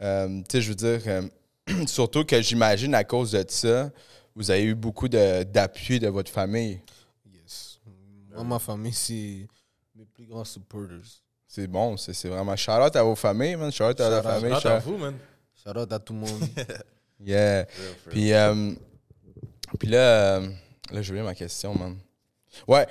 euh, 0.00 0.28
tu 0.42 0.44
sais, 0.52 0.60
je 0.62 0.68
veux 0.70 0.74
dire... 0.74 1.00
euh, 1.06 1.22
surtout 1.86 2.24
que 2.24 2.40
j'imagine, 2.40 2.94
à 2.94 3.04
cause 3.04 3.32
de 3.32 3.44
ça, 3.48 3.90
vous 4.34 4.50
avez 4.50 4.62
eu 4.64 4.74
beaucoup 4.74 5.08
de, 5.08 5.42
d'appui 5.42 5.98
de 5.98 6.08
votre 6.08 6.30
famille. 6.30 6.80
Yes. 7.30 7.80
Moi, 8.32 8.44
ma 8.44 8.58
famille, 8.58 8.92
c'est 8.94 9.46
mes 9.94 10.04
plus 10.14 10.24
grands 10.26 10.44
supporters. 10.44 11.00
C'est 11.46 11.66
bon, 11.66 11.96
c'est, 11.96 12.12
c'est 12.14 12.28
vraiment... 12.28 12.54
Shout-out 12.56 12.94
à 12.94 13.02
vos 13.02 13.16
familles, 13.16 13.56
man. 13.56 13.72
Shout-out 13.72 14.00
à 14.00 14.08
la 14.10 14.22
Shout 14.22 14.28
out. 14.28 14.32
famille. 14.40 14.50
Shout 14.54 14.56
out 14.58 14.66
à 14.66 14.80
shout- 14.80 14.90
vous, 14.90 14.96
man. 14.98 15.14
Shout 15.62 15.78
out 15.78 15.92
à 15.92 15.98
tout 15.98 16.12
le 16.14 16.20
monde. 16.20 16.40
Yeah. 17.20 17.66
Puis, 18.10 18.32
euh, 18.32 18.72
puis 19.76 19.88
là, 19.88 20.36
euh, 20.38 20.48
là, 20.92 21.02
j'ai 21.02 21.10
oublié 21.10 21.24
ma 21.24 21.34
question, 21.34 21.74
man. 21.74 21.98
Ouais. 22.68 22.86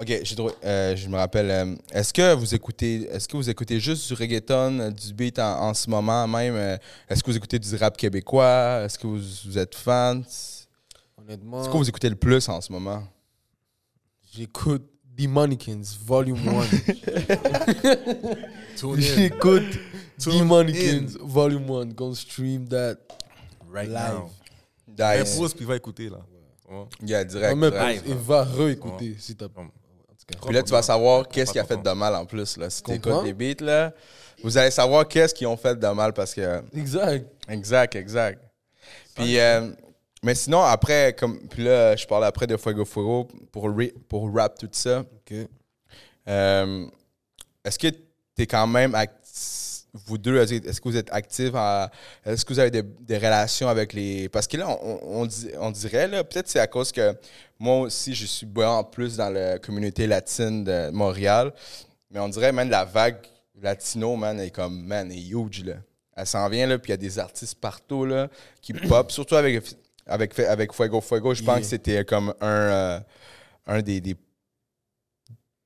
Ok, 0.00 0.08
j'ai 0.24 0.34
trouvé- 0.34 0.54
euh, 0.64 0.96
je 0.96 1.08
me 1.08 1.16
rappelle. 1.16 1.50
euh, 1.50 1.76
est-ce 1.92 2.12
que 2.12 2.34
vous 2.34 2.52
écoutez, 2.54 3.08
est-ce 3.12 3.28
que 3.28 3.36
vous 3.36 3.48
écoutez 3.48 3.78
juste 3.78 4.08
du 4.08 4.14
reggaeton, 4.14 4.80
euh, 4.80 4.90
du 4.90 5.12
beat 5.14 5.38
en, 5.38 5.68
en 5.68 5.74
ce 5.74 5.88
moment 5.88 6.26
même? 6.26 6.54
Euh, 6.56 6.76
Est-ce 7.08 7.22
que 7.22 7.30
vous 7.30 7.36
écoutez 7.36 7.60
du 7.60 7.76
rap 7.76 7.96
québécois? 7.96 8.82
Est-ce 8.84 8.98
que 8.98 9.06
vous, 9.06 9.20
vous 9.46 9.56
êtes 9.58 9.74
fan 9.76 10.24
C'est 10.28 10.66
Honnêtement, 11.16 11.62
quoi 11.68 11.78
vous 11.78 11.88
écoutez 11.88 12.08
le 12.10 12.16
plus 12.16 12.48
en 12.48 12.60
ce 12.60 12.72
moment? 12.72 13.04
J'écoute 14.32 14.82
The 15.16 15.28
Mannequins, 15.28 15.82
Volume 16.04 16.38
1. 16.48 16.62
Tune 18.76 18.94
in. 18.94 19.00
j'écoute 19.00 19.62
The 20.18 20.22
Tune 20.30 20.44
Mannequins, 20.44 21.06
Volume 21.20 21.70
1. 21.70 21.86
Go 21.94 22.12
stream 22.16 22.66
that. 22.68 22.96
Right 23.72 23.88
Live. 23.88 24.14
now. 24.14 24.30
Dice. 24.88 25.34
Impose, 25.36 25.54
puis 25.54 25.64
va 25.64 25.76
écouter, 25.76 26.08
là. 26.10 26.18
Ouais. 26.68 26.84
Yeah, 27.06 27.24
direct. 27.24 27.56
Et 28.06 28.14
va 28.14 28.42
réécouter 28.42 29.14
si 29.20 29.36
t'as. 29.36 29.46
Comme-. 29.48 29.70
Puis 30.26 30.54
là, 30.54 30.62
tu 30.62 30.70
vas 30.72 30.82
savoir 30.82 31.28
qu'est-ce 31.28 31.52
qui 31.52 31.58
a 31.58 31.64
fait 31.64 31.76
de 31.82 31.90
mal 31.90 32.14
en 32.14 32.24
plus. 32.24 32.56
Là. 32.56 32.70
Si 32.70 32.82
tu 32.82 32.92
écoutes 32.92 33.24
les 33.24 33.32
beats, 33.34 33.64
là, 33.64 33.92
vous 34.42 34.56
allez 34.58 34.70
savoir 34.70 35.06
qu'est-ce 35.06 35.34
qu'ils 35.34 35.46
ont 35.46 35.56
fait 35.56 35.78
de 35.78 35.86
mal 35.88 36.12
parce 36.12 36.34
que. 36.34 36.62
Exact. 36.76 37.26
Exact, 37.48 37.94
exact. 37.96 38.40
Puis, 39.14 39.38
euh, 39.38 39.70
mais 40.22 40.34
sinon, 40.34 40.62
après, 40.62 41.14
comme, 41.18 41.38
puis 41.48 41.64
là, 41.64 41.94
je 41.96 42.06
parle 42.06 42.24
après 42.24 42.46
de 42.46 42.56
Fuego 42.56 42.84
Fuego 42.84 43.28
pour, 43.52 43.70
pour 44.08 44.34
rap 44.34 44.58
tout 44.58 44.68
ça. 44.72 45.00
Ok. 45.00 45.36
Euh, 46.28 46.86
est-ce 47.64 47.78
que 47.78 47.88
tu 47.88 48.42
es 48.42 48.46
quand 48.46 48.66
même, 48.66 48.94
act- 48.94 49.23
vous 49.94 50.18
deux, 50.18 50.36
est-ce 50.40 50.80
que 50.80 50.88
vous 50.88 50.96
êtes 50.96 51.12
actifs 51.12 51.52
Est-ce 52.26 52.44
que 52.44 52.52
vous 52.52 52.58
avez 52.58 52.70
des, 52.70 52.82
des 52.82 53.16
relations 53.16 53.68
avec 53.68 53.92
les. 53.92 54.28
Parce 54.28 54.46
que 54.48 54.56
là, 54.56 54.68
on, 54.82 55.28
on, 55.60 55.70
dirait, 55.70 56.08
peut-être 56.24 56.48
c'est 56.48 56.58
à 56.58 56.66
cause 56.66 56.90
que 56.90 57.14
moi 57.58 57.80
aussi, 57.80 58.14
je 58.14 58.26
suis 58.26 58.46
en 58.56 58.82
plus 58.82 59.16
dans 59.16 59.30
la 59.30 59.58
communauté 59.58 60.06
latine 60.06 60.64
de 60.64 60.90
Montréal, 60.90 61.52
mais 62.10 62.18
on 62.18 62.28
dirait, 62.28 62.50
même 62.52 62.70
la 62.70 62.84
vague 62.84 63.18
latino, 63.62 64.16
man, 64.16 64.40
est 64.40 64.50
comme, 64.50 64.84
man, 64.84 65.10
est 65.12 65.28
huge, 65.28 65.64
là. 65.64 65.74
Elle 66.16 66.26
s'en 66.26 66.48
vient, 66.48 66.66
là, 66.66 66.78
puis 66.78 66.90
il 66.90 66.92
y 66.92 66.94
a 66.94 66.96
des 66.98 67.18
artistes 67.18 67.56
partout, 67.60 68.04
là, 68.04 68.28
qui 68.60 68.72
pop, 68.88 69.10
surtout 69.12 69.36
avec, 69.36 69.64
avec, 70.06 70.38
avec 70.40 70.72
Fuego 70.72 71.00
Fuego, 71.00 71.34
je 71.34 71.42
pense 71.42 71.54
Yeah. 71.54 71.60
que 71.60 71.66
c'était 71.66 72.04
comme 72.04 72.34
un, 72.40 72.46
euh, 72.46 73.00
un 73.66 73.80
des, 73.82 74.00
des- 74.00 74.16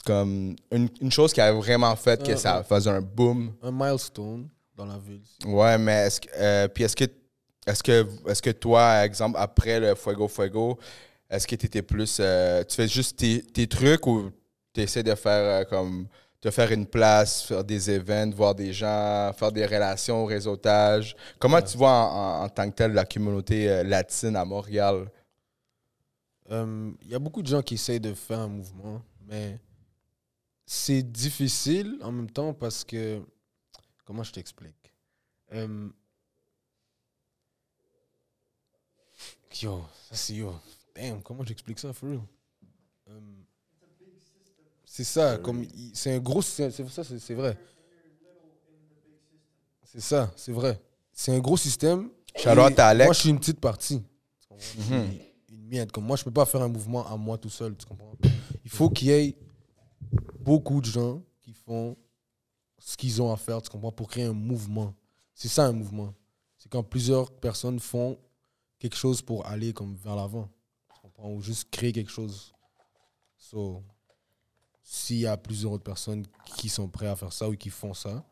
comme 0.09 0.57
une, 0.73 0.89
une 1.01 1.13
chose 1.13 1.33
qui 1.33 1.41
a 1.41 1.53
vraiment 1.53 1.95
fait 1.97 2.23
que 2.23 2.33
Ah, 2.33 2.37
ça 2.37 2.63
faisait 2.65 2.91
un 2.91 3.01
boom. 3.03 3.53
Un 3.63 3.71
milestone 3.73 4.49
dans 4.75 4.87
la 4.87 4.99
ville. 4.99 5.23
Ouais, 5.47 5.77
mais 5.79 6.07
est-ce 6.07 6.21
que, 6.21 6.29
euh, 6.37 6.69
puis 6.69 6.85
est-ce 6.85 6.97
que, 6.97 7.05
est-ce 7.67 7.83
que, 7.83 8.07
est-ce 8.29 8.43
que 8.43 8.51
toi, 8.51 9.05
exemple, 9.05 9.37
après 9.39 9.79
le 9.81 9.95
Fuego 9.95 10.27
Fuego, 10.29 10.79
est-ce 11.31 11.47
que 11.47 11.55
tu 11.57 11.67
étais 11.67 11.83
plus, 11.83 12.19
euh, 12.21 12.65
tu 12.65 12.75
fais 12.77 12.89
juste 12.89 13.19
tes, 13.19 13.43
tes 13.43 13.67
trucs 13.67 14.07
ou 14.07 14.31
tu 14.73 14.81
essaies 14.81 15.03
de 15.03 15.15
faire 15.15 15.61
euh, 15.63 15.65
comme, 15.65 16.07
de 16.41 16.51
faire 16.51 16.71
une 16.73 16.87
place, 16.87 17.43
faire 17.43 17.65
des 17.65 17.91
événements, 17.91 18.35
voir 18.37 18.55
des 18.55 18.73
gens, 18.73 19.33
faire 19.37 19.51
des 19.53 19.67
relations, 19.67 20.25
réseautage? 20.25 21.15
Comment 21.39 21.61
tu 21.61 21.77
vois 21.77 21.91
en, 21.91 22.41
en- 22.41 22.45
en 22.45 22.49
tant 22.49 22.71
que 22.71 22.75
tel 22.77 22.93
la 22.93 23.05
communauté 23.05 23.69
euh, 23.69 23.83
latine 23.83 24.37
à 24.37 24.45
Montréal? 24.45 25.11
Il 26.51 27.09
y 27.11 27.15
a 27.15 27.19
beaucoup 27.19 27.43
de 27.43 27.47
gens 27.49 27.61
qui 27.61 27.75
essayent 27.75 28.01
de 28.01 28.15
faire 28.15 28.39
un 28.39 28.49
mouvement, 28.49 29.03
mais 29.27 29.59
c'est 30.71 31.03
difficile 31.03 31.99
en 32.03 32.13
même 32.13 32.31
temps 32.31 32.53
parce 32.53 32.85
que. 32.85 33.23
Comment 34.05 34.23
je 34.23 34.33
t'explique? 34.33 34.93
Euh, 35.53 35.89
Yo, 39.63 39.83
ça 40.09 40.15
c'est 40.15 40.35
yo. 40.35 40.55
Damn, 40.95 41.23
comment 41.23 41.43
j'explique 41.43 41.79
ça, 41.79 41.93
for 41.93 42.11
real? 42.11 42.21
Euh, 43.09 43.21
c'est 44.85 45.05
ça, 45.05 45.39
comme 45.39 45.67
c'est 45.95 46.15
un 46.15 46.19
gros. 46.19 46.43
C'est 46.43 46.71
ça, 46.71 47.03
c'est 47.03 47.35
vrai. 47.35 47.59
C'est 49.85 50.01
ça, 50.01 50.31
c'est 50.37 50.53
vrai. 50.53 50.81
C'est 51.13 51.35
un 51.35 51.39
gros 51.39 51.57
système. 51.57 52.11
À 52.45 52.51
Alex. 52.51 53.07
Moi, 53.07 53.15
je 53.15 53.21
suis 53.21 53.31
une 53.31 53.39
petite 53.39 53.61
partie. 53.61 54.03
Mhm. 54.77 55.19
Une 55.49 55.67
miette. 55.67 55.93
Comme 55.93 56.05
moi, 56.05 56.17
je 56.17 56.25
peux 56.25 56.31
pas 56.31 56.45
faire 56.45 56.63
un 56.63 56.69
mouvement 56.69 57.07
à 57.07 57.17
moi 57.17 57.39
tout 57.39 57.51
seul. 57.51 57.75
Tu 57.75 57.87
comprends? 57.87 58.13
Il 58.65 58.71
faut 58.71 58.91
qu'il 58.91 59.09
y 59.09 59.13
ait 59.13 59.37
beaucoup 60.41 60.81
de 60.81 60.87
gens 60.87 61.23
qui 61.41 61.53
font 61.53 61.97
ce 62.79 62.97
qu'ils 62.97 63.21
ont 63.21 63.33
à 63.33 63.37
faire, 63.37 63.61
tu 63.61 63.71
comprends, 63.71 63.93
pour 63.93 64.09
créer 64.09 64.25
un 64.25 64.33
mouvement. 64.33 64.95
C'est 65.35 65.49
ça 65.49 65.67
un 65.67 65.73
mouvement. 65.73 66.15
C'est 66.57 66.71
quand 66.71 66.83
plusieurs 66.83 67.31
personnes 67.31 67.79
font 67.79 68.19
quelque 68.79 68.97
chose 68.97 69.23
pour 69.23 69.47
aller 69.47 69.73
comme 69.73 69.95
vers 69.97 70.17
l'avant. 70.17 70.49
Tu 70.95 71.01
comprends? 71.01 71.33
Ou 71.33 71.41
juste 71.41 71.71
créer 71.71 71.93
quelque 71.93 72.11
chose. 72.11 72.53
So, 73.37 73.83
s'il 74.83 75.19
y 75.19 75.27
a 75.27 75.37
plusieurs 75.37 75.73
autres 75.73 75.85
personnes 75.85 76.25
qui 76.57 76.69
sont 76.69 76.89
prêtes 76.89 77.11
à 77.11 77.17
faire 77.17 77.33
ça 77.33 77.49
ou 77.49 77.57
qui 77.57 77.71
font 77.71 77.95
ça, 77.95 78.25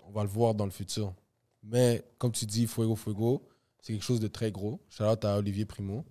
on 0.00 0.10
va 0.10 0.22
le 0.22 0.28
voir 0.28 0.54
dans 0.54 0.64
le 0.64 0.70
futur. 0.70 1.14
Mais 1.62 2.04
comme 2.18 2.32
tu 2.32 2.46
dis, 2.46 2.66
Fuego 2.66 2.96
Fuego, 2.96 3.46
c'est 3.80 3.92
quelque 3.92 4.04
chose 4.04 4.20
de 4.20 4.28
très 4.28 4.50
gros. 4.50 4.80
Shout 4.88 5.04
out 5.04 5.24
à 5.24 5.36
Olivier 5.38 5.64
Primo 5.64 6.04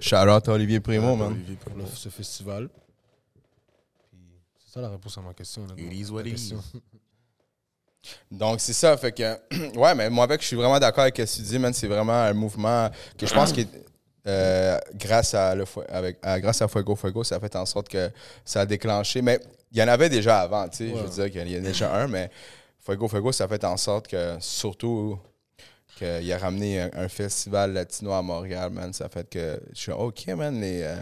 Shout 0.00 0.16
out 0.28 0.48
à 0.48 0.52
Olivier 0.52 0.80
Primo, 0.80 1.16
man. 1.16 1.32
Olivier 1.32 1.56
Primo. 1.56 1.86
ce 1.86 2.08
festival. 2.08 2.68
Ça 4.76 4.82
la 4.82 4.90
réponse 4.90 5.16
à 5.16 5.20
ma 5.22 5.32
question. 5.32 5.66
là, 5.66 5.72
It 5.78 5.86
dans- 5.88 5.92
is 5.96 6.06
ta 6.06 6.12
what 6.12 6.20
it 6.26 6.30
question. 6.32 6.58
is. 6.74 6.80
Donc, 8.30 8.60
c'est 8.60 8.72
ça. 8.74 8.96
Fait 8.96 9.10
que, 9.12 9.22
ouais, 9.78 9.94
mais 9.94 10.10
moi, 10.10 10.24
avec, 10.24 10.42
je 10.42 10.46
suis 10.46 10.56
vraiment 10.56 10.78
d'accord 10.78 11.02
avec 11.02 11.16
ce 11.16 11.22
que 11.22 11.36
tu 11.36 11.42
dis, 11.42 11.58
man. 11.58 11.72
C'est 11.72 11.88
vraiment 11.88 12.12
un 12.12 12.32
mouvement 12.34 12.90
que 13.18 13.26
je 13.26 13.32
pense 13.34 13.52
que 13.52 13.62
euh, 14.26 14.78
grâce, 14.94 15.34
à 15.34 15.54
le, 15.54 15.64
avec, 15.88 16.18
à, 16.22 16.38
grâce 16.40 16.60
à 16.62 16.68
Fuego 16.68 16.94
Fuego, 16.94 17.24
ça 17.24 17.36
a 17.36 17.40
fait 17.40 17.56
en 17.56 17.64
sorte 17.66 17.88
que 17.88 18.10
ça 18.44 18.60
a 18.60 18.66
déclenché. 18.66 19.22
Mais 19.22 19.40
il 19.72 19.78
y 19.78 19.82
en 19.82 19.88
avait 19.88 20.08
déjà 20.08 20.40
avant, 20.40 20.68
tu 20.68 20.76
sais. 20.78 20.88
Je 20.90 20.94
veux 21.02 21.08
dire 21.08 21.30
qu'il 21.30 21.50
y 21.50 21.56
en 21.56 21.58
a 21.58 21.62
déjà 21.62 21.94
un, 21.94 22.06
mais 22.06 22.30
Fuego 22.78 23.08
Fuego, 23.08 23.32
ça 23.32 23.44
a 23.44 23.48
fait 23.48 23.64
en 23.64 23.76
sorte 23.76 24.06
que, 24.08 24.36
surtout, 24.40 25.18
qu'il 25.96 26.30
a 26.32 26.38
ramené 26.38 26.82
un, 26.82 26.90
un 26.94 27.08
festival 27.08 27.72
latino 27.72 28.12
à 28.12 28.22
Montréal, 28.22 28.70
man. 28.70 28.92
Ça 28.92 29.06
a 29.06 29.08
fait 29.08 29.28
que 29.28 29.58
je 29.72 29.80
suis 29.80 29.92
OK, 29.92 30.26
man. 30.28 30.60
Les, 30.60 30.82
euh, 30.82 30.96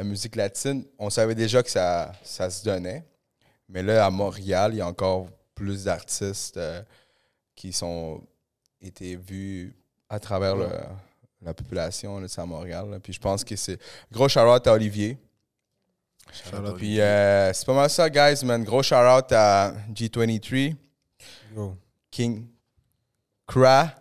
la 0.00 0.04
musique 0.04 0.34
latine, 0.34 0.82
on 0.98 1.10
savait 1.10 1.34
déjà 1.34 1.62
que 1.62 1.68
ça, 1.70 2.12
ça 2.22 2.48
se 2.48 2.64
donnait. 2.64 3.04
Mais 3.68 3.82
là, 3.82 4.06
à 4.06 4.10
Montréal, 4.10 4.72
il 4.72 4.78
y 4.78 4.80
a 4.80 4.86
encore 4.86 5.28
plus 5.54 5.84
d'artistes 5.84 6.56
euh, 6.56 6.82
qui 7.54 7.70
sont 7.70 8.22
été 8.80 9.14
vus 9.16 9.74
à 10.08 10.18
travers 10.18 10.56
le- 10.56 10.70
la 11.42 11.52
population 11.52 12.18
là, 12.18 12.26
à 12.34 12.46
Montréal. 12.46 12.88
là. 12.90 12.98
Puis 12.98 13.12
je 13.12 13.20
pense 13.20 13.44
que 13.44 13.54
c'est. 13.56 13.78
Gros 14.10 14.26
shout-out 14.26 14.66
à 14.66 14.72
Olivier. 14.72 15.18
Shout 16.32 16.56
out 16.56 16.76
Puis 16.78 16.98
euh, 16.98 17.52
c'est 17.52 17.66
pas 17.66 17.74
mal 17.74 17.90
ça, 17.90 18.08
guys, 18.08 18.42
man. 18.44 18.64
Gros 18.64 18.82
shout-out 18.82 19.30
à 19.32 19.74
G23, 19.92 20.76
Yo, 21.54 21.76
King 22.10 22.46
Kra. 23.46 23.94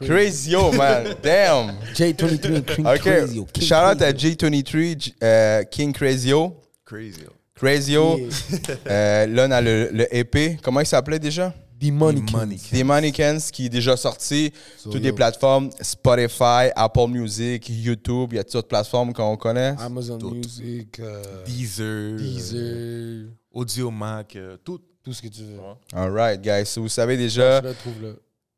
Crazy, 0.00 0.50
yo, 0.52 0.72
man. 0.72 1.14
Damn. 1.22 1.76
J23 1.94 2.64
King 2.74 2.86
OK. 2.86 2.98
Crazy. 3.00 3.36
yo, 3.36 3.44
King 3.52 3.64
Shout-out 3.64 4.02
à 4.02 4.12
Crazy, 4.12 4.28
yo. 4.40 4.48
G23, 4.48 5.00
G- 5.00 5.14
euh, 5.22 5.62
King 5.64 5.92
Crazio. 5.92 6.56
Crazy. 6.84 7.20
yo. 7.22 7.30
Crazio. 7.54 8.18
Yeah. 8.18 8.76
Euh, 8.88 9.26
là, 9.28 9.46
on 9.46 9.50
a 9.52 9.60
le, 9.60 9.90
le 9.92 10.14
EP. 10.16 10.58
Comment 10.62 10.80
il 10.80 10.86
s'appelait 10.86 11.18
déjà? 11.20 11.54
Demonic. 11.80 12.24
Demonic. 12.32 12.60
Kings. 12.62 12.72
Des 12.72 12.84
Mannequins 12.84 13.38
qui 13.52 13.66
est 13.66 13.68
déjà 13.68 13.96
sorti. 13.96 14.52
So, 14.76 14.90
toutes 14.90 15.00
yo, 15.02 15.06
les 15.10 15.12
plateformes 15.12 15.70
Spotify, 15.80 16.70
Apple 16.74 17.08
Music, 17.08 17.68
YouTube. 17.68 18.30
Il 18.32 18.36
y 18.36 18.38
a 18.38 18.44
toutes 18.44 18.54
les 18.54 18.62
plateformes 18.68 19.12
qu'on 19.12 19.36
connaît. 19.36 19.74
Amazon 19.78 20.18
Tout. 20.18 20.30
Music, 20.34 20.98
euh, 21.00 21.22
Deezer. 21.44 22.16
Deezer, 22.16 23.26
Audio 23.52 23.90
Mac. 23.90 24.34
euh, 24.36 24.56
tout. 24.64 24.80
tout 25.04 25.12
ce 25.12 25.20
que 25.22 25.28
tu 25.28 25.42
veux. 25.42 25.58
All 25.94 26.10
right, 26.10 26.40
guys. 26.40 26.64
So, 26.66 26.80
vous 26.82 26.88
savez 26.88 27.16
déjà. 27.16 27.60
Je 27.62 27.68
le 27.68 27.74
trouve 27.74 28.02
là. 28.02 28.08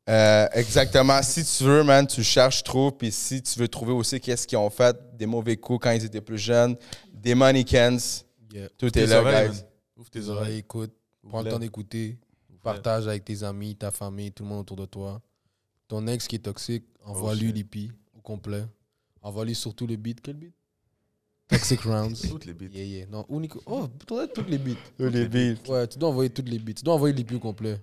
Euh, 0.09 0.47
exactement. 0.53 1.21
Si 1.21 1.43
tu 1.43 1.63
veux, 1.65 1.83
man, 1.83 2.07
tu 2.07 2.23
cherches, 2.23 2.63
trouves. 2.63 2.93
Puis 2.93 3.11
si 3.11 3.41
tu 3.41 3.59
veux 3.59 3.67
trouver 3.67 3.91
aussi 3.91 4.19
qu'est-ce 4.21 4.47
qu'ils 4.47 4.57
ont 4.57 4.69
fait, 4.69 4.95
des 5.17 5.25
mauvais 5.25 5.57
coups 5.57 5.83
quand 5.83 5.91
ils 5.91 6.05
étaient 6.05 6.21
plus 6.21 6.37
jeunes, 6.37 6.75
des 7.13 7.35
mannequins, 7.35 7.97
Yeah. 8.53 8.69
tout 8.77 8.89
Tes 8.89 9.01
est 9.01 9.07
là, 9.07 9.19
oreilles, 9.21 9.49
guys. 9.49 9.55
man. 9.57 9.65
Ouvre 9.97 10.09
Tes 10.09 10.29
oreilles, 10.29 10.57
écoute. 10.59 10.91
Prends 11.27 11.41
le 11.41 11.49
temps 11.51 11.59
d'écouter. 11.59 12.17
Partage 12.63 13.07
avec 13.07 13.25
tes 13.25 13.43
amis, 13.43 13.75
ta 13.75 13.91
famille, 13.91 14.31
tout 14.31 14.43
le 14.43 14.49
monde 14.49 14.59
autour 14.61 14.77
de 14.77 14.85
toi. 14.85 15.21
Ton 15.89 16.05
ex 16.07 16.27
qui 16.27 16.35
est 16.37 16.39
toxique, 16.39 16.85
envoie-lui 17.05 17.47
shit. 17.47 17.55
l'IP 17.55 17.91
au 18.17 18.21
complet. 18.21 18.63
Envoie-lui 19.21 19.55
surtout 19.55 19.85
le 19.87 19.95
beat. 19.97 20.21
Quel 20.21 20.35
beat? 20.35 20.53
Toxic 21.49 21.81
Rounds. 21.81 22.21
Toutes 22.29 22.45
les 22.45 22.53
beats. 22.53 22.67
Yeah, 22.73 22.83
yeah. 22.83 23.05
Non, 23.07 23.25
unique. 23.29 23.53
Oh, 23.65 23.87
peut-être 23.87 24.33
toutes 24.33 24.49
les 24.49 24.57
beats. 24.57 24.75
Tous 24.97 25.07
les 25.09 25.27
beats. 25.27 25.55
Ouais, 25.69 25.87
tu 25.87 25.97
dois 25.99 26.09
envoyer 26.09 26.29
toutes 26.29 26.49
les 26.49 26.59
beats. 26.59 26.73
Tu 26.73 26.83
dois 26.83 26.95
envoyer 26.95 27.13
l'IP 27.15 27.33
au 27.33 27.39
complet. 27.39 27.79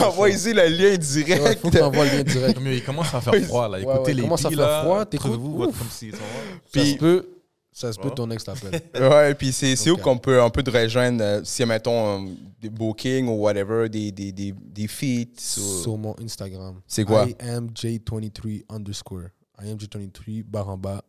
Envoyez-y 0.00 0.52
le 0.52 0.66
lien 0.68 0.90
Ouais, 0.90 0.98
direct. 0.98 1.60
faut 1.60 1.70
que 1.70 1.76
tu 1.76 1.82
envoies 1.82 2.04
le 2.06 2.10
lien 2.18 2.22
direct. 2.22 2.58
Mais 2.60 2.76
il 2.78 2.84
commence 2.84 3.12
à 3.14 3.20
faire 3.20 3.34
froid, 3.44 3.68
là. 3.68 3.78
Ouais, 3.78 3.82
Écoutez 3.82 3.98
ouais, 4.10 4.14
les 4.14 4.22
commence 4.22 4.44
à 4.44 4.50
faire 4.50 4.58
là. 4.58 4.82
froid, 4.82 5.04
t'écoutes, 5.06 5.30
Trouvez-vous 5.32 5.56
votre 5.56 5.78
comme 5.78 5.88
si. 5.90 6.10
tu 6.10 6.16
vois. 6.16 6.18
ça 6.20 6.60
Puis- 6.72 6.92
se 6.92 6.96
peut, 6.98 7.28
ça 7.72 7.92
se 7.92 7.98
peut 7.98 8.10
ton 8.10 8.30
ex 8.30 8.44
t'appelle. 8.44 8.80
Ouais, 8.94 9.34
puis 9.34 9.52
c'est 9.52 9.74
c'est 9.76 9.90
où 9.90 9.96
qu'on 9.96 10.18
peut 10.18 10.40
un 10.42 10.50
peu 10.50 10.62
te 10.62 10.70
rejoindre 10.70 11.22
euh, 11.24 11.40
si, 11.44 11.64
mettons, 11.64 12.24
euh, 12.26 12.30
des 12.60 12.70
bookings 12.70 13.26
ou 13.28 13.32
whatever, 13.42 13.88
des, 13.88 14.12
des, 14.12 14.32
des, 14.32 14.52
des 14.52 14.86
feats. 14.88 15.58
ou- 15.58 15.82
Sur 15.82 15.96
mon 15.98 16.14
Instagram. 16.22 16.80
C'est 16.86 17.04
quoi? 17.04 17.26
I 17.28 17.34
am 17.48 17.68
J23 17.70 18.64
underscore. 18.70 19.28
I 19.62 19.70
am 19.70 19.76
J23 19.78 20.44
barre 20.44 20.68
en 20.68 20.76
bas. 20.78 21.02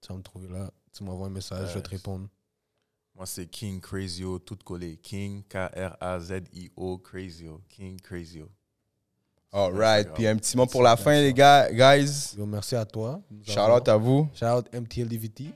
Tu 0.00 0.08
vas 0.12 0.18
me 0.18 0.22
trouver 0.22 0.48
là. 0.48 0.70
Tu 0.96 1.04
m'envoies 1.04 1.26
un 1.26 1.30
message, 1.30 1.68
je 1.70 1.74
vais 1.74 1.82
te 1.82 1.90
répondre. 1.90 2.26
Moi, 3.16 3.24
c'est 3.24 3.46
King 3.46 3.80
Crazio, 3.80 4.38
tout 4.38 4.58
collé. 4.62 4.98
King, 4.98 5.42
K-R-A-Z-I-O, 5.48 6.98
Crazio. 6.98 7.62
King 7.66 7.98
Crazio. 7.98 8.50
All 9.50 9.72
right. 9.72 10.12
Puis 10.12 10.26
un 10.26 10.36
petit 10.36 10.54
mot 10.54 10.66
pour 10.66 10.82
la 10.82 10.98
fin, 10.98 11.18
les 11.22 11.32
gars, 11.32 11.72
guys. 11.72 12.34
Yo, 12.36 12.44
merci 12.44 12.76
à 12.76 12.84
toi. 12.84 13.22
Shout 13.42 13.58
out 13.58 13.88
à 13.88 13.96
vous. 13.96 14.28
Shout 14.34 14.44
out 14.44 14.68
MTLDVT. 14.70 15.54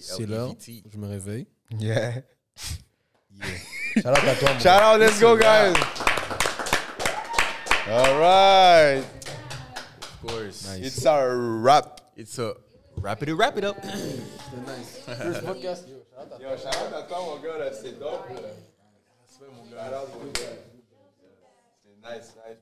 C'est 0.00 0.24
l'heure. 0.24 0.52
MTLDVT. 0.52 0.84
Je 0.90 0.96
me 0.96 1.06
réveille. 1.06 1.46
Yeah. 1.78 2.22
Yeah. 3.30 3.44
Shout 3.96 4.08
out 4.08 4.16
à 4.16 4.34
toi. 4.36 4.54
mon 4.54 4.60
Shout 4.60 4.82
out, 4.82 5.00
let's 5.00 5.20
go, 5.20 5.36
guys. 5.36 5.74
All 7.90 8.18
right. 8.18 9.04
Of 10.00 10.20
course. 10.22 10.66
Nice. 10.66 10.86
It's 10.86 11.04
a 11.04 11.28
wrap. 11.28 12.00
It's 12.16 12.38
a 12.38 12.54
wrap 13.02 13.22
it, 13.22 13.34
wrap 13.34 13.58
it 13.58 13.64
up. 13.64 13.76
First 13.84 15.44
podcast. 15.44 15.97
Yo, 16.40 16.56
shout 16.56 16.68
out 16.68 16.92
à 16.94 17.02
toi, 17.02 17.18
mon 17.20 17.36
gars, 17.38 17.58
là, 17.58 17.72
c'est 17.72 17.92
dope. 17.98 18.28
là. 18.30 18.48
C'est 19.28 19.46
nice, 22.02 22.34
nice. 22.36 22.58